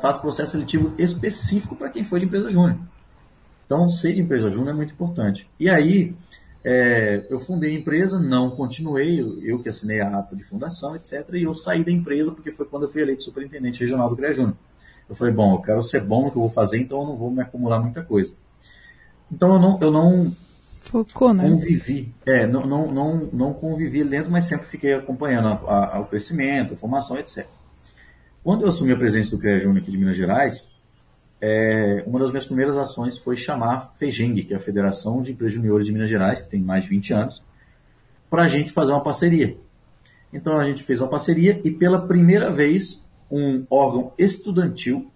faz 0.00 0.16
processo 0.16 0.52
seletivo 0.52 0.92
específico 0.98 1.76
para 1.76 1.88
quem 1.90 2.04
foi 2.04 2.20
de 2.20 2.26
empresa 2.26 2.48
júnior. 2.48 2.78
Então, 3.64 3.88
ser 3.88 4.14
de 4.14 4.20
empresa 4.20 4.50
júnior 4.50 4.70
é 4.70 4.76
muito 4.76 4.92
importante. 4.92 5.48
E 5.58 5.68
aí, 5.68 6.14
é, 6.64 7.24
eu 7.30 7.38
fundei 7.38 7.70
a 7.70 7.78
empresa, 7.78 8.18
não 8.18 8.50
continuei, 8.50 9.20
eu, 9.20 9.40
eu, 9.42 9.58
que 9.60 9.68
assinei 9.68 10.00
a 10.00 10.18
ata 10.18 10.34
de 10.34 10.42
fundação, 10.42 10.96
etc. 10.96 11.28
E 11.34 11.44
eu 11.44 11.54
saí 11.54 11.84
da 11.84 11.92
empresa 11.92 12.32
porque 12.32 12.50
foi 12.50 12.66
quando 12.66 12.84
eu 12.84 12.88
fui 12.88 13.02
eleito 13.02 13.22
superintendente 13.22 13.80
regional 13.80 14.08
do 14.08 14.16
CREA 14.16 14.32
Júnior. 14.32 14.56
Eu 15.08 15.14
falei, 15.14 15.32
bom, 15.32 15.54
eu 15.54 15.60
quero 15.60 15.82
ser 15.82 16.00
bom 16.00 16.24
no 16.24 16.30
que 16.30 16.36
eu 16.36 16.42
vou 16.42 16.50
fazer, 16.50 16.78
então 16.78 17.02
eu 17.02 17.06
não 17.06 17.16
vou 17.16 17.30
me 17.30 17.40
acumular 17.40 17.80
muita 17.80 18.02
coisa. 18.02 18.34
Então 19.30 19.54
eu 19.54 19.60
não, 19.60 19.78
eu 19.80 19.90
não 19.90 20.36
Focou, 20.86 21.34
né? 21.34 21.48
Convivi. 21.48 22.14
É, 22.26 22.46
não, 22.46 22.64
não, 22.64 22.86
não, 22.86 23.28
não 23.32 23.52
convivi 23.52 24.04
dentro, 24.04 24.30
mas 24.30 24.44
sempre 24.44 24.66
fiquei 24.66 24.94
acompanhando 24.94 25.48
a, 25.48 25.96
a, 25.96 26.00
o 26.00 26.06
crescimento, 26.06 26.74
a 26.74 26.76
formação, 26.76 27.18
etc. 27.18 27.46
Quando 28.42 28.62
eu 28.62 28.68
assumi 28.68 28.92
a 28.92 28.96
presença 28.96 29.30
do 29.30 29.38
CREA 29.38 29.58
Júnior 29.58 29.82
aqui 29.82 29.90
de 29.90 29.98
Minas 29.98 30.16
Gerais, 30.16 30.68
é, 31.40 32.04
uma 32.06 32.20
das 32.20 32.30
minhas 32.30 32.44
primeiras 32.44 32.76
ações 32.76 33.18
foi 33.18 33.36
chamar 33.36 33.74
a 33.74 33.80
FEGENG, 33.80 34.44
que 34.44 34.54
é 34.54 34.56
a 34.56 34.60
Federação 34.60 35.20
de 35.20 35.32
Empresas 35.32 35.54
Juniores 35.54 35.86
de 35.86 35.92
Minas 35.92 36.08
Gerais, 36.08 36.42
que 36.42 36.48
tem 36.48 36.62
mais 36.62 36.84
de 36.84 36.90
20 36.90 37.12
anos, 37.12 37.42
para 38.30 38.44
a 38.44 38.48
gente 38.48 38.70
fazer 38.70 38.92
uma 38.92 39.02
parceria. 39.02 39.56
Então 40.32 40.58
a 40.58 40.64
gente 40.64 40.82
fez 40.82 41.00
uma 41.00 41.08
parceria 41.08 41.60
e 41.64 41.70
pela 41.70 42.06
primeira 42.06 42.50
vez 42.50 43.04
um 43.30 43.66
órgão 43.68 44.12
estudantil 44.16 45.10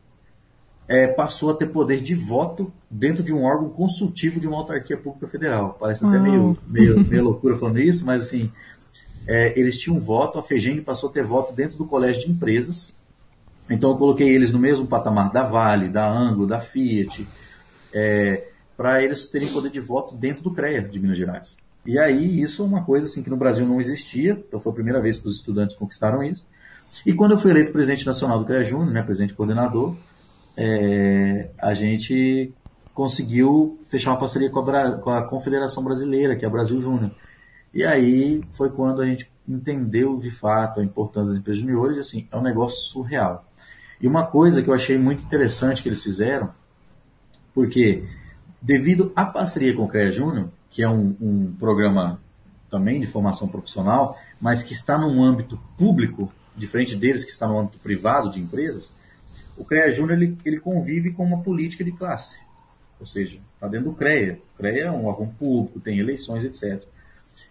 é, 0.91 1.07
passou 1.07 1.53
a 1.53 1.55
ter 1.55 1.66
poder 1.66 2.01
de 2.01 2.16
voto 2.16 2.72
dentro 2.91 3.22
de 3.22 3.32
um 3.32 3.45
órgão 3.45 3.70
consultivo 3.70 4.41
de 4.41 4.49
uma 4.49 4.57
autarquia 4.57 4.97
pública 4.97 5.28
federal. 5.28 5.76
Parece 5.78 6.05
até 6.05 6.18
meio, 6.18 6.59
meio, 6.66 6.99
meio 7.07 7.22
loucura 7.22 7.57
falando 7.57 7.78
isso, 7.78 8.05
mas 8.05 8.24
assim, 8.24 8.51
é, 9.24 9.57
eles 9.57 9.78
tinham 9.78 10.01
voto, 10.01 10.36
a 10.36 10.43
FEGENG 10.43 10.80
passou 10.80 11.09
a 11.09 11.12
ter 11.12 11.22
voto 11.22 11.53
dentro 11.53 11.78
do 11.78 11.86
colégio 11.86 12.22
de 12.22 12.32
empresas. 12.32 12.93
Então 13.70 13.91
eu 13.91 13.97
coloquei 13.97 14.34
eles 14.34 14.51
no 14.51 14.59
mesmo 14.59 14.84
patamar 14.84 15.30
da 15.30 15.45
Vale, 15.45 15.88
da 15.88 16.11
Anglo, 16.11 16.45
da 16.45 16.59
Fiat, 16.59 17.24
é, 17.95 18.49
para 18.76 19.01
eles 19.01 19.24
terem 19.26 19.47
poder 19.47 19.70
de 19.70 19.78
voto 19.78 20.16
dentro 20.16 20.43
do 20.43 20.51
CREA 20.51 20.82
de 20.82 20.99
Minas 20.99 21.16
Gerais. 21.16 21.57
E 21.86 22.01
aí 22.01 22.43
isso 22.43 22.64
é 22.64 22.66
uma 22.66 22.82
coisa 22.82 23.07
assim 23.07 23.22
que 23.22 23.30
no 23.30 23.36
Brasil 23.36 23.64
não 23.64 23.80
existia, 23.80 24.32
então 24.32 24.59
foi 24.59 24.72
a 24.72 24.74
primeira 24.74 25.01
vez 25.01 25.18
que 25.18 25.28
os 25.28 25.36
estudantes 25.36 25.76
conquistaram 25.76 26.20
isso. 26.20 26.45
E 27.07 27.12
quando 27.12 27.30
eu 27.30 27.38
fui 27.38 27.53
eleito 27.53 27.70
presidente 27.70 28.05
nacional 28.05 28.41
do 28.41 28.45
CREA 28.45 28.64
Júnior, 28.64 28.91
né, 28.91 29.05
presidente 29.05 29.34
coordenador, 29.34 29.95
é, 30.62 31.48
a 31.58 31.72
gente 31.72 32.52
conseguiu 32.92 33.80
fechar 33.88 34.11
uma 34.11 34.18
parceria 34.18 34.50
com 34.50 34.61
a, 34.61 34.92
com 34.98 35.08
a, 35.08 35.22
Confederação 35.22 35.82
Brasileira, 35.82 36.36
que 36.36 36.44
é 36.44 36.48
a 36.48 36.50
Brasil 36.50 36.78
Júnior. 36.82 37.11
E 37.72 37.82
aí 37.82 38.44
foi 38.50 38.68
quando 38.68 39.00
a 39.00 39.06
gente 39.06 39.30
entendeu 39.48 40.18
de 40.18 40.30
fato 40.30 40.78
a 40.78 40.84
importância 40.84 41.32
das 41.32 41.40
empresas 41.40 41.62
juniores, 41.62 41.96
assim, 41.96 42.28
é 42.30 42.36
um 42.36 42.42
negócio 42.42 42.78
surreal. 42.90 43.46
E 44.02 44.06
uma 44.06 44.26
coisa 44.26 44.62
que 44.62 44.68
eu 44.68 44.74
achei 44.74 44.98
muito 44.98 45.24
interessante 45.24 45.82
que 45.82 45.88
eles 45.88 46.02
fizeram, 46.02 46.50
porque 47.54 48.04
devido 48.61 49.12
à 49.16 49.24
parceria 49.24 49.74
com 49.74 49.84
o 49.84 49.88
CREA 49.88 50.12
Júnior, 50.12 50.50
que 50.68 50.82
é 50.82 50.88
um, 50.90 51.16
um 51.22 51.54
programa 51.58 52.20
também 52.70 53.00
de 53.00 53.06
formação 53.06 53.48
profissional, 53.48 54.18
mas 54.38 54.62
que 54.62 54.74
está 54.74 54.98
num 54.98 55.22
âmbito 55.24 55.58
público, 55.78 56.30
diferente 56.54 56.94
deles 56.94 57.24
que 57.24 57.30
está 57.30 57.48
no 57.48 57.58
âmbito 57.58 57.78
privado 57.78 58.30
de 58.30 58.38
empresas, 58.40 58.92
o 59.61 59.64
CREA 59.64 59.92
Júnior 59.92 60.16
ele, 60.20 60.38
ele 60.42 60.58
convive 60.58 61.12
com 61.12 61.22
uma 61.22 61.42
política 61.42 61.84
de 61.84 61.92
classe. 61.92 62.40
Ou 62.98 63.04
seja, 63.04 63.38
está 63.54 63.68
dentro 63.68 63.90
do 63.90 63.94
CREA. 63.94 64.40
O 64.54 64.56
CREA 64.56 64.86
é 64.86 64.90
um 64.90 65.04
órgão 65.04 65.26
público, 65.26 65.78
tem 65.78 65.98
eleições, 65.98 66.44
etc. 66.44 66.82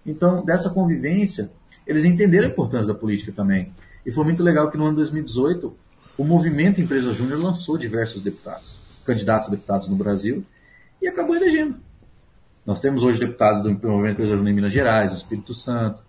Então, 0.04 0.44
dessa 0.44 0.72
convivência, 0.72 1.52
eles 1.86 2.04
entenderam 2.04 2.48
a 2.48 2.52
importância 2.52 2.92
da 2.92 3.00
política 3.00 3.32
também. 3.32 3.72
E 4.04 4.12
foi 4.12 4.24
muito 4.24 4.42
legal 4.42 4.72
que 4.72 4.78
no 4.78 4.88
ano 4.88 4.96
2018, 4.96 5.72
o 6.18 6.24
movimento 6.24 6.82
Empresa 6.82 7.14
Júnior 7.14 7.40
lançou 7.40 7.78
diversos 7.78 8.24
deputados, 8.24 8.76
candidatos 9.06 9.48
a 9.48 9.52
deputados 9.52 9.88
no 9.88 9.96
Brasil, 9.96 10.44
e 11.00 11.08
acabou 11.08 11.36
elegendo. 11.36 11.78
Nós 12.66 12.80
temos 12.80 13.04
hoje 13.04 13.20
deputados 13.20 13.62
do 13.62 13.88
movimento 13.88 14.14
Empresa 14.14 14.32
Júnior 14.32 14.50
em 14.50 14.56
Minas 14.56 14.72
Gerais, 14.72 15.12
no 15.12 15.18
Espírito 15.18 15.54
Santo, 15.54 16.02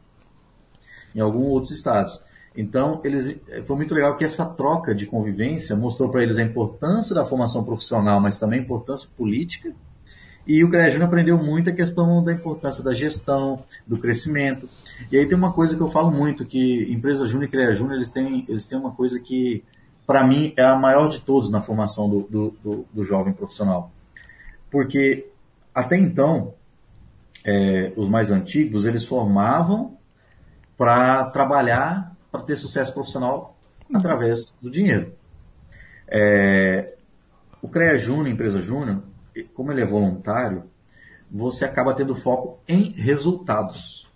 em 1.15 1.21
alguns 1.21 1.47
outros 1.47 1.73
estados. 1.73 2.19
Então, 2.57 3.01
eles, 3.05 3.37
foi 3.65 3.77
muito 3.77 3.95
legal 3.95 4.17
que 4.17 4.25
essa 4.25 4.45
troca 4.45 4.95
de 4.95 5.07
convivência 5.07 5.77
mostrou 5.77 6.09
para 6.09 6.23
eles 6.23 6.37
a 6.37 6.43
importância 6.43 7.15
da 7.15 7.25
formação 7.25 7.63
profissional, 7.65 8.21
mas 8.21 8.39
também 8.39 8.59
a 8.59 8.63
importância 8.63 9.09
política. 9.17 9.73
E 10.47 10.65
o 10.65 10.71
CREA 10.71 10.91
Júnior 10.91 11.09
aprendeu 11.09 11.39
muito 11.39 11.71
a 11.71 11.73
questão 11.73 12.25
da 12.25 12.33
importância 12.33 12.83
da 12.83 12.93
gestão, 12.93 13.63
do 13.87 13.99
crescimento. 13.99 14.69
E 15.13 15.17
aí 15.17 15.27
tem 15.27 15.39
uma 15.39 15.53
coisa 15.53 15.77
que 15.77 15.83
eu 15.83 15.89
falo 15.89 16.11
muito, 16.11 16.45
que 16.45 16.93
empresa 16.93 17.27
Júnior 17.27 17.49
e 17.49 17.51
CREA 17.51 17.73
Júnior, 17.73 17.97
eles 17.97 18.11
têm, 18.11 18.45
eles 18.49 18.67
têm 18.67 18.79
uma 18.79 18.91
coisa 18.91 19.21
que, 19.21 19.63
para 20.05 20.27
mim, 20.27 20.53
é 20.57 20.65
a 20.65 20.75
maior 20.75 21.09
de 21.09 21.21
todos 21.21 21.51
na 21.51 21.61
formação 21.61 22.11
do, 22.11 22.23
do, 22.23 22.55
do, 22.65 22.87
do 22.93 23.05
jovem 23.05 23.33
profissional. 23.33 23.93
Porque, 24.71 25.29
até 25.73 25.97
então, 25.97 26.55
é, 27.45 27.93
os 27.97 28.09
mais 28.09 28.33
antigos, 28.33 28.87
eles 28.87 29.05
formavam 29.05 29.97
para 30.77 31.27
trabalhar 31.27 32.10
para 32.31 32.43
ter 32.43 32.57
sucesso 32.57 32.93
profissional 32.93 33.57
através 33.93 34.55
do 34.61 34.71
dinheiro. 34.71 35.13
É, 36.07 36.95
o 37.63 37.69
CREA 37.69 37.99
Júnior, 37.99 38.29
empresa 38.29 38.61
Júnior, 38.61 39.03
como 39.55 39.71
ele 39.73 39.83
é 39.83 39.87
voluntário, 39.87 40.65
você 41.31 41.65
acaba 41.65 41.95
tendo 41.95 42.15
foco 42.15 42.59
em 42.67 42.91
resultados. 42.93 44.09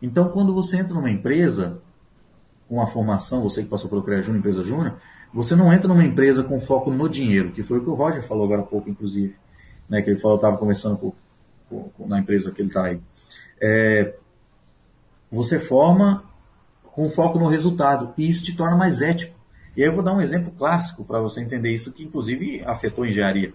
Então, 0.00 0.28
quando 0.30 0.54
você 0.54 0.78
entra 0.78 0.94
numa 0.94 1.10
empresa, 1.10 1.80
com 2.68 2.80
a 2.80 2.86
formação, 2.86 3.42
você 3.42 3.62
que 3.62 3.68
passou 3.68 3.88
pelo 3.88 4.02
CREA 4.02 4.22
Júnior, 4.22 4.40
empresa 4.40 4.62
Júnior, 4.62 4.96
você 5.32 5.56
não 5.56 5.72
entra 5.72 5.88
numa 5.88 6.04
empresa 6.04 6.42
com 6.44 6.60
foco 6.60 6.90
no 6.90 7.08
dinheiro, 7.08 7.52
que 7.52 7.62
foi 7.62 7.78
o 7.78 7.82
que 7.82 7.90
o 7.90 7.94
Roger 7.94 8.22
falou 8.22 8.44
agora 8.44 8.62
há 8.62 8.64
pouco, 8.64 8.88
inclusive. 8.88 9.34
Né, 9.88 10.00
que 10.00 10.08
ele 10.08 10.18
falou, 10.18 10.36
estava 10.36 10.56
conversando 10.56 10.96
com, 10.96 11.12
com, 11.68 11.88
com, 11.90 12.08
na 12.08 12.18
empresa 12.18 12.50
que 12.50 12.62
ele 12.62 12.68
está 12.68 12.84
aí. 12.84 13.00
É, 13.60 14.14
você 15.30 15.58
forma 15.58 16.24
com 16.94 17.08
foco 17.08 17.40
no 17.40 17.48
resultado. 17.48 18.14
E 18.16 18.28
isso 18.28 18.44
te 18.44 18.54
torna 18.54 18.76
mais 18.76 19.02
ético. 19.02 19.34
E 19.76 19.82
aí 19.82 19.88
eu 19.88 19.92
vou 19.92 20.04
dar 20.04 20.14
um 20.14 20.20
exemplo 20.20 20.52
clássico 20.56 21.04
para 21.04 21.20
você 21.20 21.40
entender 21.40 21.72
isso, 21.72 21.92
que 21.92 22.04
inclusive 22.04 22.62
afetou 22.64 23.02
a 23.02 23.08
engenharia. 23.08 23.52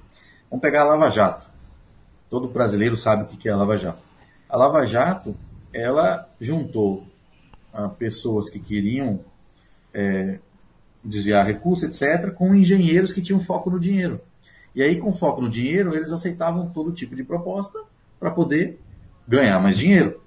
Vamos 0.50 0.62
pegar 0.62 0.82
a 0.82 0.86
Lava 0.86 1.10
Jato. 1.10 1.48
todo 2.30 2.50
brasileiro 2.50 2.98
sabe 2.98 3.24
o 3.24 3.26
que 3.26 3.48
é 3.48 3.52
a 3.52 3.56
Lava 3.56 3.78
Jato. 3.78 4.02
A 4.50 4.58
Lava 4.58 4.86
Jato, 4.86 5.38
ela 5.74 6.28
juntou 6.40 7.08
ah, 7.74 7.88
pessoas 7.88 8.50
que 8.50 8.60
queriam 8.60 9.22
é, 9.94 10.40
desviar 11.02 11.46
recursos, 11.46 11.84
etc., 11.84 12.34
com 12.34 12.54
engenheiros 12.54 13.14
que 13.14 13.22
tinham 13.22 13.40
foco 13.40 13.70
no 13.70 13.80
dinheiro. 13.80 14.20
E 14.76 14.84
aí, 14.84 15.00
com 15.00 15.14
foco 15.14 15.42
no 15.42 15.50
dinheiro, 15.50 15.96
eles 15.96 16.12
aceitavam 16.12 16.70
todo 16.70 16.92
tipo 16.92 17.16
de 17.16 17.24
proposta 17.24 17.80
para 18.20 18.32
poder 18.32 18.78
ganhar 19.26 19.62
mais 19.62 19.78
dinheiro. 19.78 20.22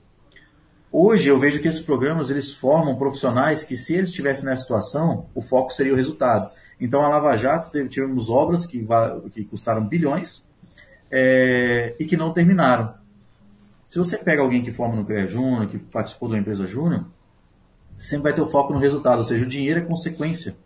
Hoje 0.94 1.30
eu 1.30 1.38
vejo 1.38 1.58
que 1.62 1.68
esses 1.68 1.80
programas 1.80 2.28
eles 2.28 2.52
formam 2.52 2.96
profissionais 2.96 3.64
que, 3.64 3.78
se 3.78 3.94
eles 3.94 4.10
estivessem 4.10 4.44
nessa 4.44 4.60
situação, 4.60 5.24
o 5.34 5.40
foco 5.40 5.72
seria 5.72 5.94
o 5.94 5.96
resultado. 5.96 6.50
Então, 6.78 7.02
a 7.02 7.08
Lava 7.08 7.34
Jato 7.34 7.70
teve, 7.70 7.88
tivemos 7.88 8.28
obras 8.28 8.66
que, 8.66 8.86
que 9.32 9.42
custaram 9.44 9.88
bilhões 9.88 10.46
é, 11.10 11.96
e 11.98 12.04
que 12.04 12.14
não 12.14 12.30
terminaram. 12.34 12.92
Se 13.88 13.98
você 13.98 14.18
pega 14.18 14.42
alguém 14.42 14.62
que 14.62 14.70
forma 14.70 14.94
no 14.94 15.06
CREA 15.06 15.26
Júnior, 15.26 15.66
que 15.66 15.78
participou 15.78 16.28
de 16.28 16.34
uma 16.34 16.40
empresa 16.40 16.66
Júnior, 16.66 17.06
sempre 17.96 18.24
vai 18.24 18.34
ter 18.34 18.42
o 18.42 18.46
foco 18.46 18.74
no 18.74 18.78
resultado, 18.78 19.18
ou 19.18 19.24
seja, 19.24 19.44
o 19.44 19.48
dinheiro 19.48 19.80
é 19.80 19.82
consequência 19.82 20.56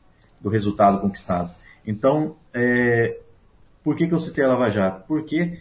do 0.40 0.48
resultado 0.48 1.00
conquistado. 1.00 1.54
Então, 1.86 2.34
é, 2.52 3.16
por 3.84 3.94
que, 3.94 4.08
que 4.08 4.14
eu 4.14 4.18
citei 4.18 4.44
a 4.44 4.48
Lava 4.48 4.70
Jato? 4.70 5.04
Porque 5.06 5.56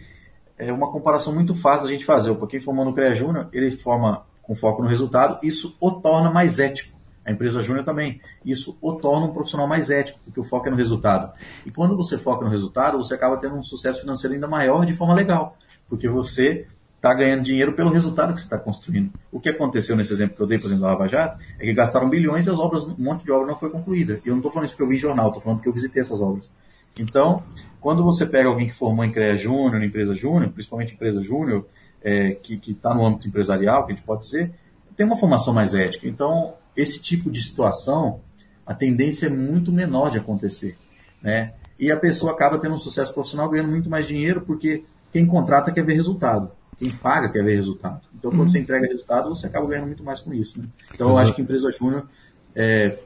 é 0.58 0.72
uma 0.72 0.90
comparação 0.90 1.32
muito 1.32 1.54
fácil 1.54 1.86
a 1.86 1.90
gente 1.90 2.04
fazer. 2.04 2.34
Para 2.34 2.48
quem 2.48 2.58
formou 2.58 2.84
no 2.84 2.92
CREA 2.92 3.14
Júnior, 3.14 3.48
ele 3.52 3.70
forma 3.70 4.25
com 4.46 4.54
foco 4.54 4.82
no 4.82 4.88
resultado, 4.88 5.38
isso 5.42 5.76
o 5.80 5.90
torna 5.90 6.30
mais 6.30 6.58
ético. 6.58 6.96
A 7.24 7.32
empresa 7.32 7.60
júnior 7.60 7.84
também. 7.84 8.20
Isso 8.44 8.78
o 8.80 8.92
torna 8.92 9.26
um 9.26 9.32
profissional 9.32 9.66
mais 9.66 9.90
ético, 9.90 10.20
porque 10.24 10.38
o 10.38 10.44
foco 10.44 10.68
é 10.68 10.70
no 10.70 10.76
resultado. 10.76 11.32
E 11.66 11.70
quando 11.70 11.96
você 11.96 12.16
foca 12.16 12.44
no 12.44 12.50
resultado, 12.50 12.96
você 12.96 13.14
acaba 13.14 13.36
tendo 13.38 13.56
um 13.56 13.62
sucesso 13.64 14.00
financeiro 14.00 14.34
ainda 14.34 14.46
maior 14.46 14.86
de 14.86 14.94
forma 14.94 15.12
legal, 15.12 15.56
porque 15.88 16.08
você 16.08 16.66
está 16.94 17.12
ganhando 17.12 17.42
dinheiro 17.42 17.72
pelo 17.72 17.90
resultado 17.90 18.32
que 18.32 18.40
você 18.40 18.46
está 18.46 18.58
construindo. 18.58 19.12
O 19.30 19.40
que 19.40 19.48
aconteceu 19.48 19.96
nesse 19.96 20.12
exemplo 20.12 20.36
que 20.36 20.42
eu 20.42 20.46
dei, 20.46 20.58
por 20.58 20.66
exemplo, 20.66 20.84
da 20.84 20.92
Lava 20.92 21.08
Jato, 21.08 21.42
é 21.58 21.64
que 21.64 21.74
gastaram 21.74 22.08
bilhões 22.08 22.46
e 22.46 22.50
as 22.50 22.58
obras, 22.58 22.84
um 22.84 22.94
monte 22.96 23.24
de 23.24 23.32
obra 23.32 23.48
não 23.48 23.56
foi 23.56 23.70
concluída. 23.70 24.20
E 24.24 24.28
eu 24.28 24.32
não 24.32 24.38
estou 24.38 24.52
falando 24.52 24.66
isso 24.66 24.74
porque 24.74 24.84
eu 24.84 24.88
vi 24.88 24.94
em 24.96 25.00
jornal, 25.00 25.28
estou 25.28 25.42
falando 25.42 25.58
porque 25.58 25.68
eu 25.68 25.74
visitei 25.74 26.00
essas 26.00 26.20
obras. 26.20 26.52
Então, 26.98 27.42
quando 27.80 28.02
você 28.02 28.24
pega 28.24 28.48
alguém 28.48 28.68
que 28.68 28.74
formou 28.74 29.04
em 29.04 29.12
CREA 29.12 29.36
Júnior, 29.36 29.82
em 29.82 29.86
empresa 29.86 30.14
Júnior, 30.14 30.50
principalmente 30.50 30.94
empresa 30.94 31.22
Júnior, 31.22 31.66
é, 32.06 32.36
que 32.40 32.60
está 32.70 32.94
no 32.94 33.04
âmbito 33.04 33.26
empresarial, 33.26 33.84
que 33.84 33.92
a 33.92 33.94
gente 33.96 34.04
pode 34.04 34.20
dizer, 34.22 34.52
tem 34.96 35.04
uma 35.04 35.16
formação 35.16 35.52
mais 35.52 35.74
ética. 35.74 36.06
Então, 36.06 36.54
esse 36.76 37.00
tipo 37.00 37.28
de 37.28 37.42
situação, 37.42 38.20
a 38.64 38.72
tendência 38.76 39.26
é 39.26 39.28
muito 39.28 39.72
menor 39.72 40.12
de 40.12 40.18
acontecer. 40.18 40.78
Né? 41.20 41.52
E 41.80 41.90
a 41.90 41.96
pessoa 41.96 42.32
acaba 42.32 42.58
tendo 42.58 42.76
um 42.76 42.78
sucesso 42.78 43.12
profissional 43.12 43.50
ganhando 43.50 43.70
muito 43.70 43.90
mais 43.90 44.06
dinheiro, 44.06 44.40
porque 44.40 44.84
quem 45.12 45.26
contrata 45.26 45.72
quer 45.72 45.84
ver 45.84 45.94
resultado. 45.94 46.52
Quem 46.78 46.90
paga 46.90 47.28
quer 47.28 47.42
ver 47.42 47.56
resultado. 47.56 48.02
Então, 48.16 48.30
quando 48.30 48.42
uhum. 48.42 48.48
você 48.48 48.60
entrega 48.60 48.86
resultado, 48.86 49.28
você 49.28 49.48
acaba 49.48 49.66
ganhando 49.66 49.86
muito 49.86 50.04
mais 50.04 50.20
com 50.20 50.32
isso. 50.32 50.60
Né? 50.60 50.68
Então, 50.94 51.08
eu 51.08 51.18
acho 51.18 51.34
que 51.34 51.40
a 51.40 51.44
empresa 51.44 51.72
júnior, 51.72 52.08
é, 52.54 53.00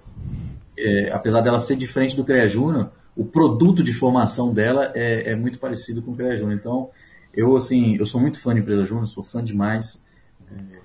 é, 0.77 1.11
apesar 1.11 1.41
dela 1.41 1.59
ser 1.59 1.77
diferente 1.77 2.15
do 2.15 2.25
CREA 2.25 2.47
Júnior, 2.47 2.91
o 3.17 3.25
produto 3.25 3.83
de 3.83 3.95
formação 3.95 4.53
dela 4.53 4.93
é, 4.95 5.31
é 5.31 5.35
muito 5.35 5.59
parecido 5.59 6.03
com 6.03 6.11
o 6.11 6.17
CREA 6.17 6.37
Júnior. 6.37 6.59
Então, 6.59 6.91
eu, 7.33 7.57
assim, 7.57 7.97
eu 7.97 8.07
sou 8.07 8.21
muito 8.21 8.39
fã 8.41 8.55
de 8.55 8.61
empresa 8.61 8.85
júnior, 8.85 9.07
sou 9.07 9.23
fã 9.23 9.43
demais. 9.43 10.03
É, 10.51 10.79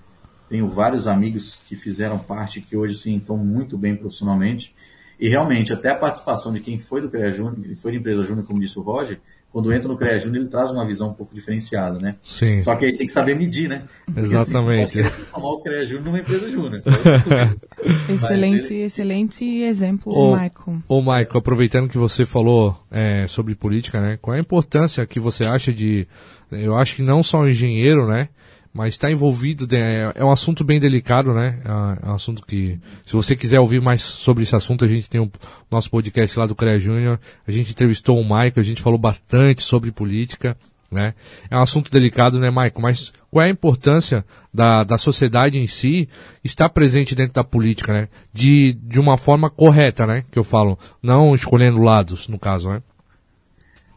tenho 0.50 0.68
vários 0.68 1.08
amigos 1.08 1.60
que 1.68 1.76
fizeram 1.76 2.20
parte, 2.20 2.62
que 2.62 2.78
hoje, 2.78 2.96
assim, 2.96 3.18
estão 3.18 3.38
muito 3.38 3.78
bem 3.78 3.96
profissionalmente. 3.96 4.76
E 5.20 5.30
realmente, 5.30 5.74
até 5.74 5.90
a 5.90 5.96
participação 5.96 6.54
de 6.54 6.60
quem 6.60 6.78
foi 6.78 7.02
do 7.02 7.10
CREA 7.10 7.32
Júnior, 7.32 7.76
foi 7.78 7.92
de 7.92 7.98
empresa 7.98 8.24
júnior, 8.24 8.46
como 8.46 8.60
disse 8.60 8.78
o 8.78 8.82
Roger, 8.82 9.20
quando 9.56 9.72
entra 9.72 9.88
no 9.88 9.96
CREA 9.96 10.20
Júnior, 10.20 10.42
ele 10.42 10.50
traz 10.50 10.70
uma 10.70 10.86
visão 10.86 11.12
um 11.12 11.14
pouco 11.14 11.34
diferenciada, 11.34 11.98
né? 11.98 12.18
Sim. 12.22 12.62
Só 12.62 12.76
que 12.76 12.84
aí 12.84 12.98
tem 12.98 13.08
que 13.08 13.14
saber 13.14 13.38
medir, 13.38 13.70
né? 13.70 13.84
Porque, 14.06 14.20
assim, 14.20 14.36
Exatamente. 14.36 15.00
Assim, 15.00 15.24
tomar 15.34 15.48
o 15.48 15.62
CREA 15.62 15.86
Júnior 15.86 16.06
numa 16.08 16.20
empresa 16.20 16.50
júnior. 16.50 16.82
excelente, 18.14 18.74
ele... 18.74 18.84
excelente 18.84 19.46
exemplo, 19.62 20.12
ô, 20.12 20.34
Michael. 20.34 20.84
Ô, 20.90 21.00
Michael, 21.00 21.38
aproveitando 21.38 21.88
que 21.88 21.98
você 21.98 22.26
falou 22.26 22.78
é, 22.92 23.28
sobre 23.28 23.56
política, 23.56 24.02
né? 24.02 24.20
Qual 24.22 24.34
é 24.34 24.40
a 24.40 24.42
importância 24.42 25.06
que 25.06 25.22
você 25.22 25.46
acha 25.46 25.72
de... 25.72 26.06
Eu 26.52 26.76
acho 26.76 26.98
que 26.98 27.02
não 27.02 27.24
só 27.24 27.40
o 27.40 27.48
engenheiro, 27.48 28.10
né? 28.10 28.28
Mas 28.76 28.96
está 28.96 29.10
envolvido, 29.10 29.74
é, 29.74 30.12
é, 30.16 30.26
um 30.26 30.30
assunto 30.30 30.62
bem 30.62 30.82
delicado, 30.82 31.34
né? 31.34 31.62
É, 31.64 32.08
é 32.08 32.12
um 32.12 32.16
assunto 32.16 32.46
que, 32.46 32.78
se 33.06 33.14
você 33.14 33.34
quiser 33.34 33.58
ouvir 33.58 33.82
mais 33.82 34.02
sobre 34.02 34.44
esse 34.44 34.54
assunto, 34.54 34.84
a 34.84 34.88
gente 34.90 35.10
tem 35.10 35.22
o 35.22 35.24
um, 35.24 35.32
nosso 35.72 35.90
podcast 35.90 36.38
lá 36.38 36.46
do 36.46 36.54
CREA 36.54 36.78
Júnior, 36.78 37.18
a 37.48 37.52
gente 37.54 37.72
entrevistou 37.72 38.20
o 38.20 38.26
Maico, 38.26 38.60
a 38.60 38.64
gente 38.64 38.82
falou 38.82 39.00
bastante 39.00 39.62
sobre 39.62 39.94
política, 39.94 40.58
né? 40.92 41.14
É 41.50 41.56
um 41.58 41.62
assunto 41.62 41.90
delicado, 41.90 42.38
né, 42.38 42.50
Maico? 42.50 42.82
Mas 42.82 43.14
qual 43.32 43.46
é 43.46 43.48
a 43.48 43.50
importância 43.50 44.26
da, 44.54 44.84
da 44.84 44.98
sociedade 44.98 45.58
em 45.58 45.68
si 45.68 46.10
estar 46.44 46.68
presente 46.68 47.16
dentro 47.16 47.36
da 47.36 47.46
política, 47.46 47.94
né? 47.94 48.10
De, 48.34 48.74
de 48.74 49.00
uma 49.00 49.18
forma 49.18 49.50
correta, 49.50 50.06
né? 50.06 50.26
Que 50.30 50.38
eu 50.38 50.44
falo, 50.44 50.78
não 51.02 51.34
escolhendo 51.34 51.82
lados, 51.82 52.28
no 52.28 52.38
caso, 52.38 52.68
né? 52.68 52.82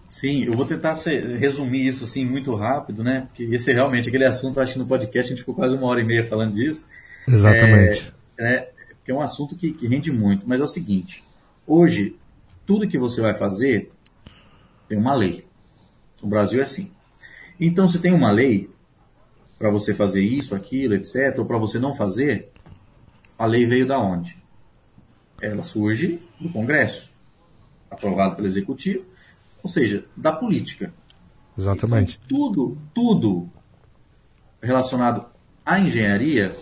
Sim, 0.09 0.45
eu 0.45 0.55
vou 0.55 0.65
tentar 0.65 0.97
ser, 0.97 1.39
resumir 1.39 1.87
isso 1.87 2.05
assim 2.05 2.25
muito 2.25 2.55
rápido, 2.55 3.05
né? 3.05 3.27
Porque 3.29 3.45
esse 3.45 3.71
é 3.71 3.75
realmente 3.75 4.09
aquele 4.09 4.25
assunto, 4.25 4.59
acho 4.59 4.73
que 4.73 4.79
no 4.79 4.87
podcast 4.87 5.27
a 5.27 5.31
gente 5.31 5.41
ficou 5.41 5.55
quase 5.55 5.77
uma 5.77 5.87
hora 5.87 6.01
e 6.01 6.05
meia 6.05 6.27
falando 6.27 6.55
disso. 6.55 6.89
Exatamente. 7.27 8.13
É, 8.39 8.55
é, 8.55 8.73
é 9.07 9.15
um 9.15 9.21
assunto 9.21 9.55
que, 9.55 9.73
que 9.73 9.87
rende 9.87 10.11
muito, 10.11 10.49
mas 10.49 10.61
é 10.61 10.65
o 10.65 10.67
seguinte: 10.67 11.23
hoje, 11.67 12.17
tudo 12.65 12.89
que 12.89 12.99
você 12.99 13.21
vai 13.21 13.35
fazer 13.35 13.91
tem 14.89 14.97
uma 14.97 15.15
lei. 15.15 15.45
O 16.23 16.27
Brasil 16.27 16.59
é 16.59 16.63
assim. 16.63 16.91
Então, 17.61 17.87
se 17.87 17.99
tem 17.99 18.13
uma 18.13 18.31
lei 18.31 18.71
para 19.59 19.71
você 19.71 19.93
fazer 19.93 20.23
isso, 20.23 20.55
aquilo, 20.55 20.95
etc., 20.95 21.39
ou 21.39 21.45
para 21.45 21.59
você 21.59 21.79
não 21.79 21.95
fazer, 21.95 22.51
a 23.39 23.45
lei 23.45 23.67
veio 23.67 23.87
da 23.87 23.99
onde? 23.99 24.39
Ela 25.41 25.63
surge 25.63 26.21
do 26.41 26.49
Congresso, 26.49 27.13
aprovado 27.91 28.37
pelo 28.37 28.47
Executivo 28.47 29.05
ou 29.63 29.69
seja, 29.69 30.05
da 30.17 30.33
política. 30.33 30.93
Exatamente. 31.57 32.21
Então, 32.25 32.39
tudo, 32.39 32.79
tudo 32.95 33.51
relacionado 34.63 35.27
à 35.65 35.79
engenharia 35.79 36.55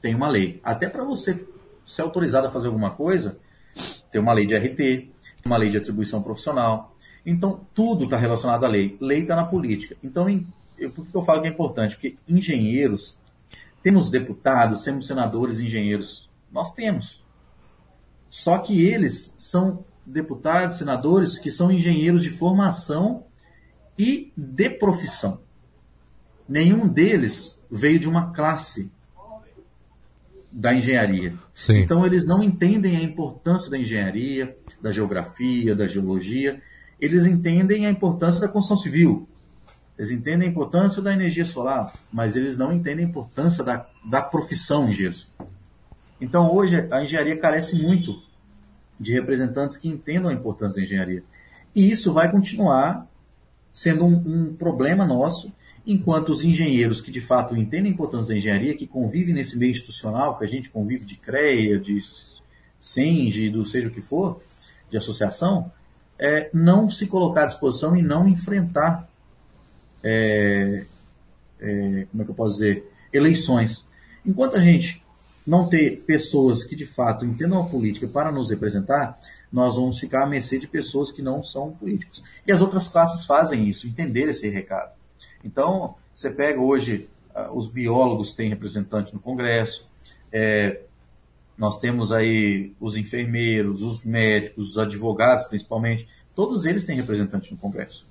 tem 0.00 0.14
uma 0.14 0.28
lei. 0.28 0.60
Até 0.64 0.88
para 0.88 1.04
você 1.04 1.46
ser 1.84 2.02
autorizado 2.02 2.46
a 2.46 2.50
fazer 2.50 2.68
alguma 2.68 2.90
coisa, 2.90 3.38
tem 4.10 4.20
uma 4.20 4.32
lei 4.32 4.46
de 4.46 4.56
RT, 4.56 5.10
uma 5.44 5.56
lei 5.56 5.70
de 5.70 5.76
atribuição 5.76 6.22
profissional. 6.22 6.96
Então, 7.24 7.60
tudo 7.74 8.04
está 8.04 8.16
relacionado 8.16 8.64
à 8.64 8.68
lei. 8.68 8.96
Lei 9.00 9.20
está 9.22 9.36
na 9.36 9.44
política. 9.44 9.96
Então, 10.02 10.28
em, 10.28 10.46
eu, 10.78 10.90
por 10.90 11.06
que 11.06 11.14
eu 11.14 11.22
falo 11.22 11.42
que 11.42 11.48
é 11.48 11.50
importante? 11.50 11.94
Porque 11.94 12.16
engenheiros, 12.26 13.18
temos 13.82 14.10
deputados, 14.10 14.82
temos 14.82 15.06
senadores 15.06 15.60
engenheiros. 15.60 16.28
Nós 16.50 16.72
temos. 16.72 17.22
Só 18.28 18.58
que 18.58 18.86
eles 18.86 19.34
são 19.36 19.84
deputados, 20.10 20.76
senadores 20.76 21.38
que 21.38 21.50
são 21.50 21.70
engenheiros 21.70 22.22
de 22.22 22.30
formação 22.30 23.24
e 23.98 24.32
de 24.36 24.70
profissão. 24.70 25.40
Nenhum 26.48 26.88
deles 26.88 27.58
veio 27.70 27.98
de 27.98 28.08
uma 28.08 28.32
classe 28.32 28.90
da 30.50 30.74
engenharia. 30.74 31.34
Sim. 31.54 31.78
Então 31.78 32.04
eles 32.04 32.26
não 32.26 32.42
entendem 32.42 32.96
a 32.96 33.02
importância 33.02 33.70
da 33.70 33.78
engenharia, 33.78 34.56
da 34.82 34.90
geografia, 34.90 35.76
da 35.76 35.86
geologia. 35.86 36.60
Eles 37.00 37.24
entendem 37.24 37.86
a 37.86 37.90
importância 37.90 38.40
da 38.40 38.48
construção 38.48 38.76
civil. 38.76 39.28
Eles 39.96 40.10
entendem 40.10 40.48
a 40.48 40.50
importância 40.50 41.00
da 41.00 41.12
energia 41.12 41.44
solar, 41.44 41.92
mas 42.10 42.34
eles 42.34 42.58
não 42.58 42.72
entendem 42.72 43.04
a 43.04 43.08
importância 43.08 43.62
da, 43.62 43.86
da 44.04 44.22
profissão 44.22 44.88
engenheiro. 44.88 45.16
Então 46.20 46.52
hoje 46.52 46.88
a 46.90 47.02
engenharia 47.02 47.36
carece 47.38 47.80
muito 47.80 48.29
de 49.00 49.14
representantes 49.14 49.78
que 49.78 49.88
entendam 49.88 50.30
a 50.30 50.34
importância 50.34 50.76
da 50.76 50.82
engenharia. 50.82 51.24
E 51.74 51.90
isso 51.90 52.12
vai 52.12 52.30
continuar 52.30 53.08
sendo 53.72 54.04
um, 54.04 54.14
um, 54.26 54.54
problema 54.54 55.06
nosso, 55.06 55.50
enquanto 55.86 56.28
os 56.28 56.44
engenheiros 56.44 57.00
que 57.00 57.10
de 57.10 57.20
fato 57.20 57.56
entendem 57.56 57.90
a 57.90 57.94
importância 57.94 58.28
da 58.28 58.36
engenharia, 58.36 58.76
que 58.76 58.86
convivem 58.86 59.32
nesse 59.32 59.56
meio 59.56 59.70
institucional, 59.70 60.36
que 60.36 60.44
a 60.44 60.48
gente 60.48 60.68
convive 60.68 61.06
de 61.06 61.16
CREA, 61.16 61.78
de 61.78 61.98
SENGE, 62.78 63.48
do 63.48 63.64
seja 63.64 63.88
o 63.88 63.92
que 63.92 64.02
for, 64.02 64.42
de 64.90 64.98
associação, 64.98 65.72
é, 66.18 66.50
não 66.52 66.90
se 66.90 67.06
colocar 67.06 67.44
à 67.44 67.46
disposição 67.46 67.96
e 67.96 68.02
não 68.02 68.28
enfrentar, 68.28 69.08
é, 70.02 70.84
é, 71.58 72.06
como 72.10 72.22
é 72.22 72.24
que 72.24 72.30
eu 72.30 72.34
posso 72.34 72.56
dizer, 72.56 72.90
eleições. 73.12 73.88
Enquanto 74.26 74.56
a 74.56 74.60
gente 74.60 75.02
não 75.50 75.68
ter 75.68 76.04
pessoas 76.06 76.62
que 76.62 76.76
de 76.76 76.86
fato 76.86 77.26
entendam 77.26 77.60
a 77.60 77.68
política 77.68 78.06
para 78.06 78.30
nos 78.30 78.50
representar, 78.50 79.18
nós 79.50 79.74
vamos 79.74 79.98
ficar 79.98 80.22
à 80.22 80.28
mercê 80.28 80.60
de 80.60 80.68
pessoas 80.68 81.10
que 81.10 81.20
não 81.20 81.42
são 81.42 81.72
políticos. 81.72 82.22
E 82.46 82.52
as 82.52 82.60
outras 82.60 82.86
classes 82.86 83.26
fazem 83.26 83.68
isso, 83.68 83.88
entender 83.88 84.28
esse 84.28 84.48
recado. 84.48 84.92
Então, 85.44 85.96
você 86.14 86.30
pega 86.30 86.60
hoje, 86.60 87.08
uh, 87.34 87.52
os 87.52 87.66
biólogos 87.66 88.32
têm 88.32 88.48
representante 88.48 89.12
no 89.12 89.18
Congresso, 89.18 89.88
é, 90.32 90.82
nós 91.58 91.80
temos 91.80 92.12
aí 92.12 92.72
os 92.78 92.94
enfermeiros, 92.94 93.82
os 93.82 94.04
médicos, 94.04 94.70
os 94.70 94.78
advogados 94.78 95.46
principalmente, 95.46 96.06
todos 96.32 96.64
eles 96.64 96.84
têm 96.84 96.94
representante 96.94 97.50
no 97.50 97.58
Congresso. 97.58 98.06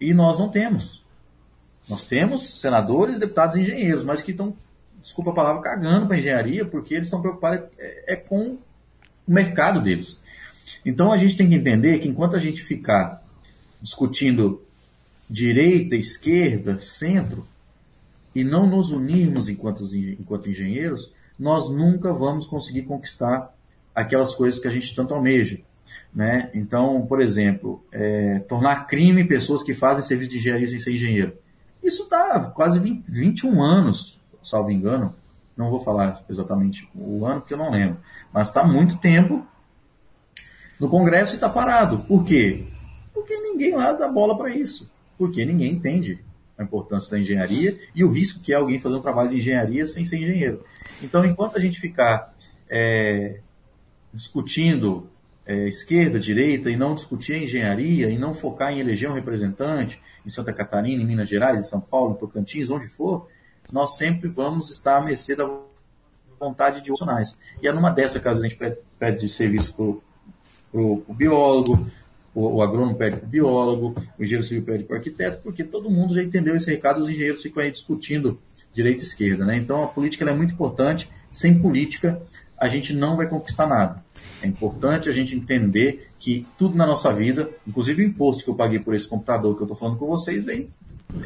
E 0.00 0.12
nós 0.12 0.36
não 0.36 0.48
temos. 0.48 1.00
Nós 1.88 2.04
temos 2.04 2.60
senadores, 2.60 3.20
deputados 3.20 3.54
e 3.54 3.60
engenheiros, 3.60 4.02
mas 4.02 4.20
que 4.20 4.32
estão, 4.32 4.52
desculpa 5.06 5.30
a 5.30 5.34
palavra, 5.34 5.62
cagando 5.62 6.08
para 6.08 6.18
engenharia, 6.18 6.64
porque 6.64 6.94
eles 6.94 7.06
estão 7.06 7.20
preocupados 7.20 7.68
é, 7.78 8.14
é 8.14 8.16
com 8.16 8.58
o 9.26 9.32
mercado 9.32 9.80
deles. 9.80 10.20
Então 10.84 11.12
a 11.12 11.16
gente 11.16 11.36
tem 11.36 11.48
que 11.48 11.54
entender 11.54 12.00
que 12.00 12.08
enquanto 12.08 12.34
a 12.34 12.40
gente 12.40 12.62
ficar 12.62 13.22
discutindo 13.80 14.62
direita, 15.30 15.94
esquerda, 15.94 16.80
centro, 16.80 17.46
e 18.34 18.42
não 18.42 18.66
nos 18.66 18.90
unirmos 18.90 19.48
enquanto, 19.48 19.84
enquanto 19.94 20.50
engenheiros, 20.50 21.12
nós 21.38 21.70
nunca 21.70 22.12
vamos 22.12 22.46
conseguir 22.46 22.82
conquistar 22.82 23.54
aquelas 23.94 24.34
coisas 24.34 24.60
que 24.60 24.68
a 24.68 24.70
gente 24.70 24.94
tanto 24.94 25.14
almeja. 25.14 25.60
Né? 26.12 26.50
Então, 26.52 27.06
por 27.06 27.20
exemplo, 27.20 27.82
é, 27.92 28.40
tornar 28.40 28.86
crime 28.86 29.24
pessoas 29.24 29.62
que 29.62 29.72
fazem 29.72 30.02
serviço 30.02 30.32
de 30.32 30.38
engenharia 30.38 30.66
sem 30.66 30.78
ser 30.78 30.92
engenheiro. 30.92 31.32
Isso 31.82 32.02
está 32.02 32.40
quase 32.50 32.80
20, 32.80 33.04
21 33.08 33.62
anos, 33.62 34.15
salvo 34.46 34.70
engano. 34.70 35.14
Não 35.56 35.70
vou 35.70 35.78
falar 35.78 36.22
exatamente 36.28 36.88
o 36.94 37.24
ano, 37.24 37.40
porque 37.40 37.54
eu 37.54 37.58
não 37.58 37.70
lembro. 37.70 37.98
Mas 38.32 38.48
está 38.48 38.62
muito 38.62 38.98
tempo 38.98 39.46
no 40.78 40.88
Congresso 40.88 41.32
e 41.32 41.36
está 41.36 41.48
parado. 41.48 42.00
Por 42.00 42.24
quê? 42.24 42.66
Porque 43.12 43.34
ninguém 43.40 43.74
lá 43.74 43.92
dá 43.92 44.08
bola 44.08 44.36
para 44.36 44.50
isso. 44.50 44.90
Porque 45.16 45.44
ninguém 45.44 45.72
entende 45.72 46.22
a 46.58 46.62
importância 46.62 47.10
da 47.10 47.18
engenharia 47.18 47.78
e 47.94 48.04
o 48.04 48.10
risco 48.10 48.40
que 48.40 48.52
é 48.52 48.56
alguém 48.56 48.78
fazer 48.78 48.98
um 48.98 49.02
trabalho 49.02 49.30
de 49.30 49.36
engenharia 49.36 49.86
sem 49.86 50.04
ser 50.04 50.18
engenheiro. 50.18 50.64
Então, 51.02 51.24
enquanto 51.24 51.56
a 51.56 51.60
gente 51.60 51.80
ficar 51.80 52.34
é, 52.68 53.40
discutindo 54.12 55.08
é, 55.46 55.68
esquerda, 55.68 56.18
direita, 56.18 56.68
e 56.70 56.76
não 56.76 56.94
discutir 56.94 57.34
a 57.34 57.38
engenharia, 57.38 58.10
e 58.10 58.18
não 58.18 58.34
focar 58.34 58.72
em 58.72 58.80
eleger 58.80 59.08
um 59.08 59.14
representante 59.14 60.00
em 60.24 60.30
Santa 60.30 60.52
Catarina, 60.52 61.02
em 61.02 61.06
Minas 61.06 61.28
Gerais, 61.28 61.58
em 61.58 61.68
São 61.68 61.80
Paulo, 61.80 62.14
em 62.14 62.18
Tocantins, 62.18 62.68
onde 62.68 62.88
for, 62.88 63.28
nós 63.70 63.96
sempre 63.96 64.28
vamos 64.28 64.70
estar 64.70 64.98
à 64.98 65.00
mercê 65.00 65.34
da 65.34 65.48
vontade 66.38 66.80
de 66.80 66.86
profissionais. 66.86 67.38
E 67.62 67.68
é 67.68 67.72
numa 67.72 67.90
dessas 67.90 68.20
que 68.20 68.28
a 68.28 68.34
gente 68.34 68.56
pede, 68.56 68.76
pede 68.98 69.28
serviço 69.28 69.72
para 69.72 70.80
o 70.80 71.14
biólogo, 71.14 71.86
o, 72.34 72.56
o 72.56 72.62
agrônomo 72.62 72.94
pede 72.94 73.16
para 73.16 73.26
o 73.26 73.28
biólogo, 73.28 73.94
o 74.18 74.22
engenheiro 74.22 74.46
civil 74.46 74.62
pede 74.62 74.84
para 74.84 74.94
o 74.94 74.96
arquiteto, 74.96 75.40
porque 75.42 75.64
todo 75.64 75.90
mundo 75.90 76.14
já 76.14 76.22
entendeu 76.22 76.54
esse 76.54 76.70
recado, 76.70 77.00
os 77.00 77.08
engenheiros 77.08 77.42
ficam 77.42 77.62
aí 77.62 77.70
discutindo 77.70 78.38
direita 78.72 79.02
e 79.02 79.06
esquerda. 79.06 79.44
Né? 79.44 79.56
Então 79.56 79.82
a 79.82 79.86
política 79.86 80.28
é 80.28 80.34
muito 80.34 80.52
importante, 80.52 81.10
sem 81.30 81.58
política 81.58 82.20
a 82.58 82.68
gente 82.68 82.94
não 82.94 83.16
vai 83.16 83.28
conquistar 83.28 83.66
nada. 83.66 84.02
É 84.42 84.46
importante 84.46 85.08
a 85.08 85.12
gente 85.12 85.34
entender 85.34 86.08
que 86.18 86.46
tudo 86.58 86.76
na 86.76 86.86
nossa 86.86 87.12
vida, 87.12 87.50
inclusive 87.66 88.02
o 88.02 88.06
imposto 88.06 88.44
que 88.44 88.50
eu 88.50 88.54
paguei 88.54 88.78
por 88.78 88.94
esse 88.94 89.06
computador 89.06 89.54
que 89.54 89.62
eu 89.62 89.66
estou 89.66 89.76
falando 89.76 89.98
com 89.98 90.06
vocês, 90.06 90.44
vem, 90.44 90.68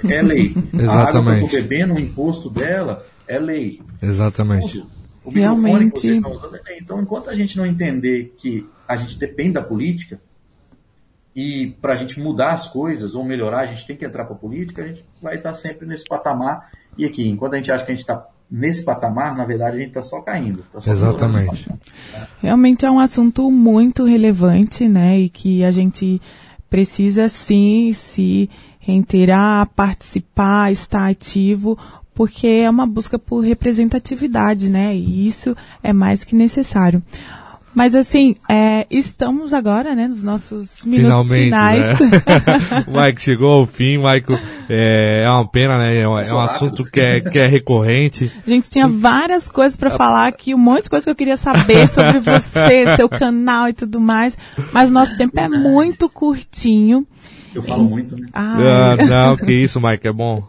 é 0.08 0.22
lei. 0.22 0.54
Exatamente. 0.72 0.88
A 0.88 1.00
água 1.02 1.34
que 1.34 1.40
eu 1.40 1.44
estou 1.46 1.60
bebendo, 1.62 1.94
o 1.94 2.00
imposto 2.00 2.50
dela 2.50 3.04
é 3.26 3.38
lei. 3.38 3.80
Exatamente. 4.02 4.78
Tudo. 4.78 4.90
O 5.24 5.30
Realmente. 5.30 5.92
Que 5.92 6.00
vocês 6.00 6.16
estão 6.16 6.32
usando 6.32 6.56
é 6.56 6.60
lei. 6.62 6.78
Então, 6.80 7.00
enquanto 7.00 7.30
a 7.30 7.34
gente 7.34 7.56
não 7.56 7.66
entender 7.66 8.34
que 8.38 8.66
a 8.88 8.96
gente 8.96 9.18
depende 9.18 9.52
da 9.52 9.62
política, 9.62 10.20
e 11.34 11.74
para 11.80 11.92
a 11.92 11.96
gente 11.96 12.18
mudar 12.18 12.52
as 12.52 12.68
coisas 12.68 13.14
ou 13.14 13.24
melhorar, 13.24 13.60
a 13.60 13.66
gente 13.66 13.86
tem 13.86 13.96
que 13.96 14.04
entrar 14.04 14.24
para 14.24 14.34
a 14.34 14.38
política, 14.38 14.82
a 14.82 14.88
gente 14.88 15.04
vai 15.22 15.36
estar 15.36 15.54
sempre 15.54 15.86
nesse 15.86 16.04
patamar. 16.04 16.70
E 16.98 17.04
aqui, 17.04 17.28
enquanto 17.28 17.54
a 17.54 17.56
gente 17.56 17.70
acha 17.70 17.84
que 17.84 17.92
a 17.92 17.94
gente 17.94 18.02
está 18.02 18.26
nesse 18.50 18.82
patamar, 18.82 19.36
na 19.36 19.44
verdade, 19.44 19.76
a 19.76 19.78
gente 19.78 19.88
está 19.88 20.02
só 20.02 20.20
caindo. 20.20 20.64
Tá 20.72 20.80
só 20.80 20.90
Exatamente. 20.90 21.68
Realmente 22.42 22.84
é 22.84 22.90
um 22.90 22.98
assunto 22.98 23.48
muito 23.50 24.04
relevante, 24.04 24.88
né? 24.88 25.20
E 25.20 25.28
que 25.28 25.62
a 25.62 25.70
gente 25.70 26.20
precisa 26.68 27.28
sim 27.28 27.92
se 27.92 28.50
reiterar, 28.80 29.68
participar, 29.76 30.72
estar 30.72 31.08
ativo, 31.08 31.78
porque 32.14 32.46
é 32.46 32.70
uma 32.70 32.86
busca 32.86 33.18
por 33.18 33.40
representatividade, 33.40 34.68
né? 34.70 34.94
E 34.94 35.28
isso 35.28 35.56
é 35.82 35.92
mais 35.92 36.24
que 36.24 36.34
necessário. 36.34 37.02
Mas 37.72 37.94
assim, 37.94 38.34
é, 38.48 38.84
estamos 38.90 39.54
agora, 39.54 39.94
né, 39.94 40.08
nos 40.08 40.24
nossos 40.24 40.84
minutos 40.84 41.04
Finalmente, 41.04 41.44
finais. 41.44 42.00
Né? 42.00 42.22
o 42.88 43.00
Mike 43.00 43.22
chegou 43.22 43.60
ao 43.60 43.66
fim, 43.66 43.96
Mike, 43.96 44.36
é, 44.68 45.22
é 45.24 45.30
uma 45.30 45.48
pena, 45.48 45.78
né? 45.78 45.96
É 45.96 46.08
um, 46.08 46.18
é 46.18 46.34
um 46.34 46.40
assunto 46.40 46.84
que 46.84 47.00
é, 47.00 47.20
que 47.20 47.38
é 47.38 47.46
recorrente. 47.46 48.30
Gente, 48.44 48.68
tinha 48.68 48.88
várias 48.88 49.46
coisas 49.46 49.76
para 49.76 49.90
falar 49.90 50.26
aqui, 50.26 50.52
um 50.52 50.58
monte 50.58 50.84
de 50.84 50.90
coisa 50.90 51.04
que 51.04 51.10
eu 51.10 51.16
queria 51.16 51.36
saber 51.36 51.86
sobre 51.88 52.18
você, 52.18 52.96
seu 52.96 53.08
canal 53.08 53.68
e 53.68 53.72
tudo 53.72 54.00
mais. 54.00 54.36
Mas 54.72 54.90
nosso 54.90 55.16
tempo 55.16 55.38
é 55.38 55.48
muito 55.48 56.08
curtinho. 56.08 57.06
Eu 57.54 57.62
falo 57.62 57.84
muito, 57.84 58.16
né? 58.16 58.26
Ah, 58.32 58.96
não, 58.96 59.36
que 59.36 59.52
isso, 59.52 59.80
Mike, 59.80 60.06
é 60.06 60.12
bom. 60.12 60.46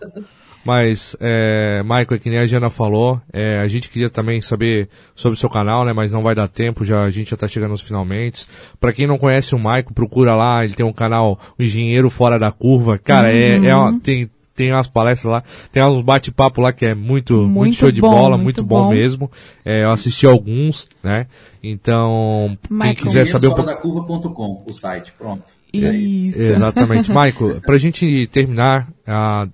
Mas, 0.64 1.16
é, 1.20 1.82
Michael, 1.84 2.14
é 2.14 2.18
que 2.20 2.30
nem 2.30 2.40
a 2.40 2.46
Jana 2.46 2.70
falou, 2.70 3.20
é, 3.34 3.60
a 3.60 3.68
gente 3.68 3.90
queria 3.90 4.10
também 4.10 4.42
saber 4.42 4.90
sobre 5.16 5.36
o 5.36 5.40
seu 5.40 5.50
canal, 5.50 5.84
né? 5.84 5.92
Mas 5.92 6.12
não 6.12 6.22
vai 6.22 6.36
dar 6.36 6.48
tempo, 6.48 6.86
já, 6.86 7.02
a 7.04 7.10
gente 7.10 7.32
já 7.32 7.38
tá 7.38 7.48
chegando 7.48 7.72
nos 7.72 7.82
finalmente. 7.82 8.46
Para 8.80 8.94
quem 8.94 9.08
não 9.08 9.18
conhece 9.18 9.56
o 9.56 9.58
Michael, 9.58 9.86
procura 9.96 10.36
lá, 10.36 10.64
ele 10.64 10.76
tem 10.76 10.86
um 10.86 10.94
canal 10.94 11.40
o 11.58 11.64
Engenheiro 11.64 12.10
Fora 12.10 12.38
da 12.38 12.52
Curva. 12.52 13.00
Cara, 13.00 13.30
uhum. 13.30 13.34
é, 13.34 13.68
é 13.68 13.76
uma, 13.76 14.00
tem, 14.00 14.30
tem 14.54 14.72
umas 14.72 14.88
palestras 14.88 15.32
lá, 15.32 15.44
tem 15.72 15.84
uns 15.84 16.04
bate-papo 16.04 16.62
lá 16.62 16.72
que 16.72 16.86
é 16.86 16.94
muito, 16.94 17.34
muito, 17.34 17.50
muito 17.50 17.76
show 17.78 17.92
de 17.92 18.02
bola, 18.02 18.38
muito, 18.38 18.44
muito 18.44 18.64
bom, 18.64 18.84
bom, 18.84 18.90
mesmo. 18.90 19.32
É, 19.66 19.84
eu 19.84 19.90
assisti 19.90 20.28
alguns, 20.28 20.88
né? 21.02 21.26
Então, 21.64 22.56
Michael. 22.70 22.96
quem 22.96 23.06
quiser 23.06 23.26
saber... 23.26 23.50
Curva.com, 23.82 24.64
o 24.68 24.74
site, 24.74 25.12
pronto. 25.18 25.44
Isso. 25.74 26.42
É, 26.42 26.50
exatamente. 26.50 27.10
Michael, 27.14 27.62
pra 27.62 27.78
gente 27.78 28.28
terminar, 28.28 28.90
uh, 29.08 29.50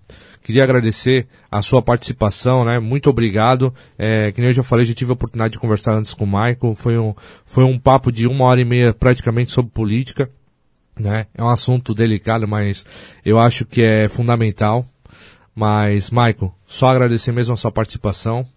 Queria 0.48 0.64
agradecer 0.64 1.28
a 1.52 1.62
sua 1.62 1.82
participação, 1.82 2.64
né? 2.64 2.80
Muito 2.80 3.10
obrigado. 3.10 3.76
É, 3.98 4.32
que 4.32 4.40
nem 4.40 4.50
eu 4.50 4.54
já 4.54 4.64
falei, 4.64 4.86
já 4.86 4.94
tive 4.94 5.12
a 5.12 5.14
oportunidade 5.14 5.52
de 5.52 5.60
conversar 5.60 5.94
antes 5.94 6.14
com 6.14 6.24
o 6.24 6.26
Michael. 6.26 6.74
Foi 6.74 6.98
um, 6.98 7.14
foi 7.46 7.66
um 7.66 7.78
papo 7.78 8.14
de 8.14 8.26
uma 8.26 8.46
hora 8.46 8.62
e 8.62 8.64
meia 8.64 8.94
praticamente 8.94 9.52
sobre 9.52 9.74
política. 9.74 10.30
Né? 10.98 11.28
É 11.36 11.44
um 11.44 11.50
assunto 11.50 11.94
delicado, 11.94 12.48
mas 12.48 12.86
eu 13.26 13.38
acho 13.38 13.66
que 13.66 13.82
é 13.82 14.08
fundamental. 14.08 14.86
Mas, 15.54 16.12
Michael, 16.12 16.56
só 16.66 16.88
agradecer 16.88 17.34
mesmo 17.34 17.54
a 17.54 17.58
sua 17.58 17.70
participação. 17.70 18.48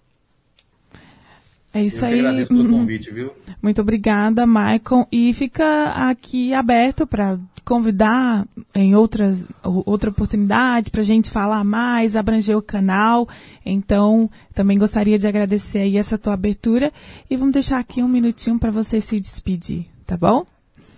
É 1.73 1.83
isso 1.83 2.05
eu 2.05 2.09
aí. 2.09 2.19
agradeço 2.19 2.49
pelo 2.49 2.65
uhum. 2.65 2.81
convite, 2.81 3.11
viu? 3.13 3.31
Muito 3.63 3.81
obrigada, 3.81 4.47
Michael. 4.47 5.07
E 5.11 5.33
fica 5.35 5.93
aqui 6.09 6.53
aberto 6.53 7.07
para 7.07 7.39
convidar 7.65 8.45
em 8.75 8.97
outras, 8.97 9.45
outra 9.63 10.11
oportunidade 10.11 10.91
para 10.91 11.01
a 11.01 11.05
gente 11.05 11.31
falar 11.31 11.63
mais, 11.63 12.17
abranger 12.17 12.57
o 12.57 12.63
canal. 12.63 13.29
Então, 13.65 14.29
também 14.53 14.77
gostaria 14.77 15.17
de 15.17 15.29
agradecer 15.29 15.79
aí 15.79 15.97
essa 15.97 16.19
tua 16.19 16.35
abertura. 16.35 16.93
E 17.31 17.37
vamos 17.37 17.53
deixar 17.53 17.79
aqui 17.79 18.03
um 18.03 18.09
minutinho 18.09 18.59
para 18.59 18.73
você 18.73 19.01
se 19.01 19.21
despedir, 19.21 19.87
tá 20.05 20.17
bom? 20.17 20.45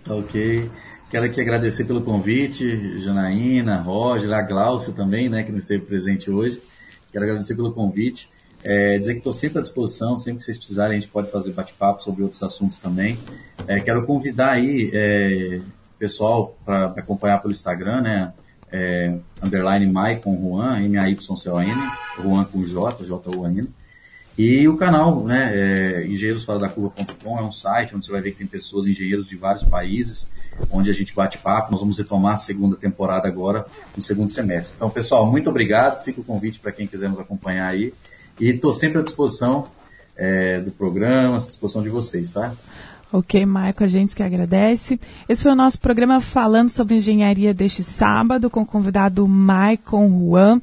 Ok. 0.09 0.69
Quero 1.11 1.25
aqui 1.25 1.39
agradecer 1.39 1.85
pelo 1.85 2.01
convite, 2.01 2.99
Janaína, 2.99 3.79
Roger, 3.81 4.33
a 4.33 4.41
Glaucia 4.41 4.91
também, 4.91 5.29
né, 5.29 5.43
que 5.43 5.51
não 5.51 5.59
esteve 5.59 5.85
presente 5.85 6.31
hoje. 6.31 6.59
Quero 7.11 7.23
agradecer 7.23 7.53
pelo 7.53 7.71
convite. 7.71 8.27
É, 8.63 8.97
dizer 8.97 9.13
que 9.13 9.19
estou 9.19 9.33
sempre 9.33 9.59
à 9.59 9.61
disposição, 9.61 10.15
sempre 10.15 10.39
que 10.39 10.45
vocês 10.45 10.57
precisarem, 10.57 10.97
a 10.97 10.99
gente 10.99 11.11
pode 11.11 11.29
fazer 11.29 11.51
bate-papo 11.51 12.01
sobre 12.01 12.23
outros 12.23 12.41
assuntos 12.41 12.79
também. 12.79 13.19
É, 13.67 13.79
quero 13.79 14.05
convidar 14.05 14.51
aí 14.51 14.89
é, 14.93 15.59
pessoal 15.99 16.57
para 16.65 16.85
acompanhar 16.85 17.41
pelo 17.41 17.51
Instagram, 17.51 18.01
né? 18.01 18.33
É, 18.71 19.13
underline 19.41 19.85
Maicon 19.91 20.35
Juan, 20.35 20.81
M-A-Y-C-O-N, 20.81 21.91
Juan 22.19 22.43
com 22.45 22.63
J, 22.63 23.05
J-U-A-N. 23.05 23.69
E 24.35 24.67
o 24.67 24.75
canal, 24.75 25.23
né, 25.23 25.51
é, 25.53 26.07
engenheirosfaradacurva.com 26.07 27.37
é 27.37 27.43
um 27.43 27.51
site 27.51 27.95
onde 27.95 28.05
você 28.05 28.11
vai 28.11 28.19
ver 28.19 28.31
que 28.31 28.39
tem 28.39 28.47
pessoas, 28.47 28.87
engenheiros 28.87 29.27
de 29.27 29.37
vários 29.37 29.63
países, 29.63 30.27
onde 30.71 30.89
a 30.89 30.93
gente 30.93 31.13
bate 31.13 31.37
papo. 31.37 31.71
Nós 31.71 31.81
vamos 31.81 31.97
retomar 31.99 32.33
a 32.33 32.37
segunda 32.37 32.75
temporada 32.75 33.27
agora, 33.27 33.65
no 33.95 34.01
segundo 34.01 34.31
semestre. 34.31 34.73
Então, 34.75 34.89
pessoal, 34.89 35.29
muito 35.29 35.51
obrigado. 35.51 36.03
Fica 36.03 36.21
o 36.21 36.23
convite 36.23 36.59
para 36.59 36.71
quem 36.71 36.87
quiser 36.87 37.09
nos 37.09 37.19
acompanhar 37.19 37.67
aí. 37.67 37.93
E 38.39 38.49
estou 38.49 38.73
sempre 38.73 38.99
à 38.99 39.01
disposição 39.01 39.67
é, 40.15 40.59
do 40.61 40.71
programa, 40.71 41.35
à 41.35 41.39
disposição 41.39 41.81
de 41.81 41.89
vocês, 41.89 42.31
tá? 42.31 42.53
Ok, 43.11 43.45
Marco, 43.45 43.83
a 43.83 43.87
gente 43.87 44.15
que 44.15 44.23
agradece. 44.23 44.99
Esse 45.29 45.43
foi 45.43 45.51
o 45.51 45.55
nosso 45.55 45.79
programa 45.79 46.19
falando 46.19 46.69
sobre 46.69 46.95
engenharia 46.95 47.53
deste 47.53 47.83
sábado, 47.83 48.49
com 48.49 48.61
o 48.61 48.65
convidado 48.65 49.27
Maicon 49.27 50.09
Juan. 50.09 50.59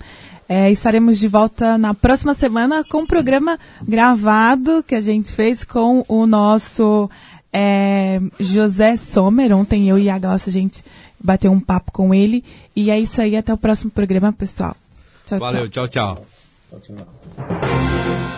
É, 0.49 0.69
estaremos 0.69 1.21
de 1.21 1.29
volta 1.29 1.79
na 1.79 1.95
próxima 1.95 2.35
semana 2.35 2.83
com 2.83 3.03
um 3.03 3.07
programa 3.07 3.57
gravado 3.87 4.83
que 4.83 4.97
a 4.97 5.01
gente 5.01 5.31
fez 5.31 5.63
com 5.63 6.05
o 6.09 6.27
nosso 6.27 7.09
é, 7.53 8.21
José 8.41 8.97
Sommer. 8.97 9.57
Ontem 9.57 9.89
eu 9.89 9.97
e 9.97 10.11
a 10.11 10.19
Glaucia, 10.19 10.51
a 10.51 10.53
gente 10.53 10.83
bateu 11.23 11.53
um 11.53 11.61
papo 11.61 11.93
com 11.93 12.13
ele. 12.13 12.45
E 12.75 12.91
é 12.91 12.99
isso 12.99 13.21
aí, 13.21 13.37
até 13.37 13.55
o 13.55 13.57
próximo 13.57 13.93
programa, 13.93 14.33
pessoal. 14.33 14.77
Tchau, 15.25 15.39
Valeu, 15.39 15.69
tchau, 15.69 15.87
tchau. 15.87 16.27
tchau, 16.69 16.81
tchau. 16.81 17.60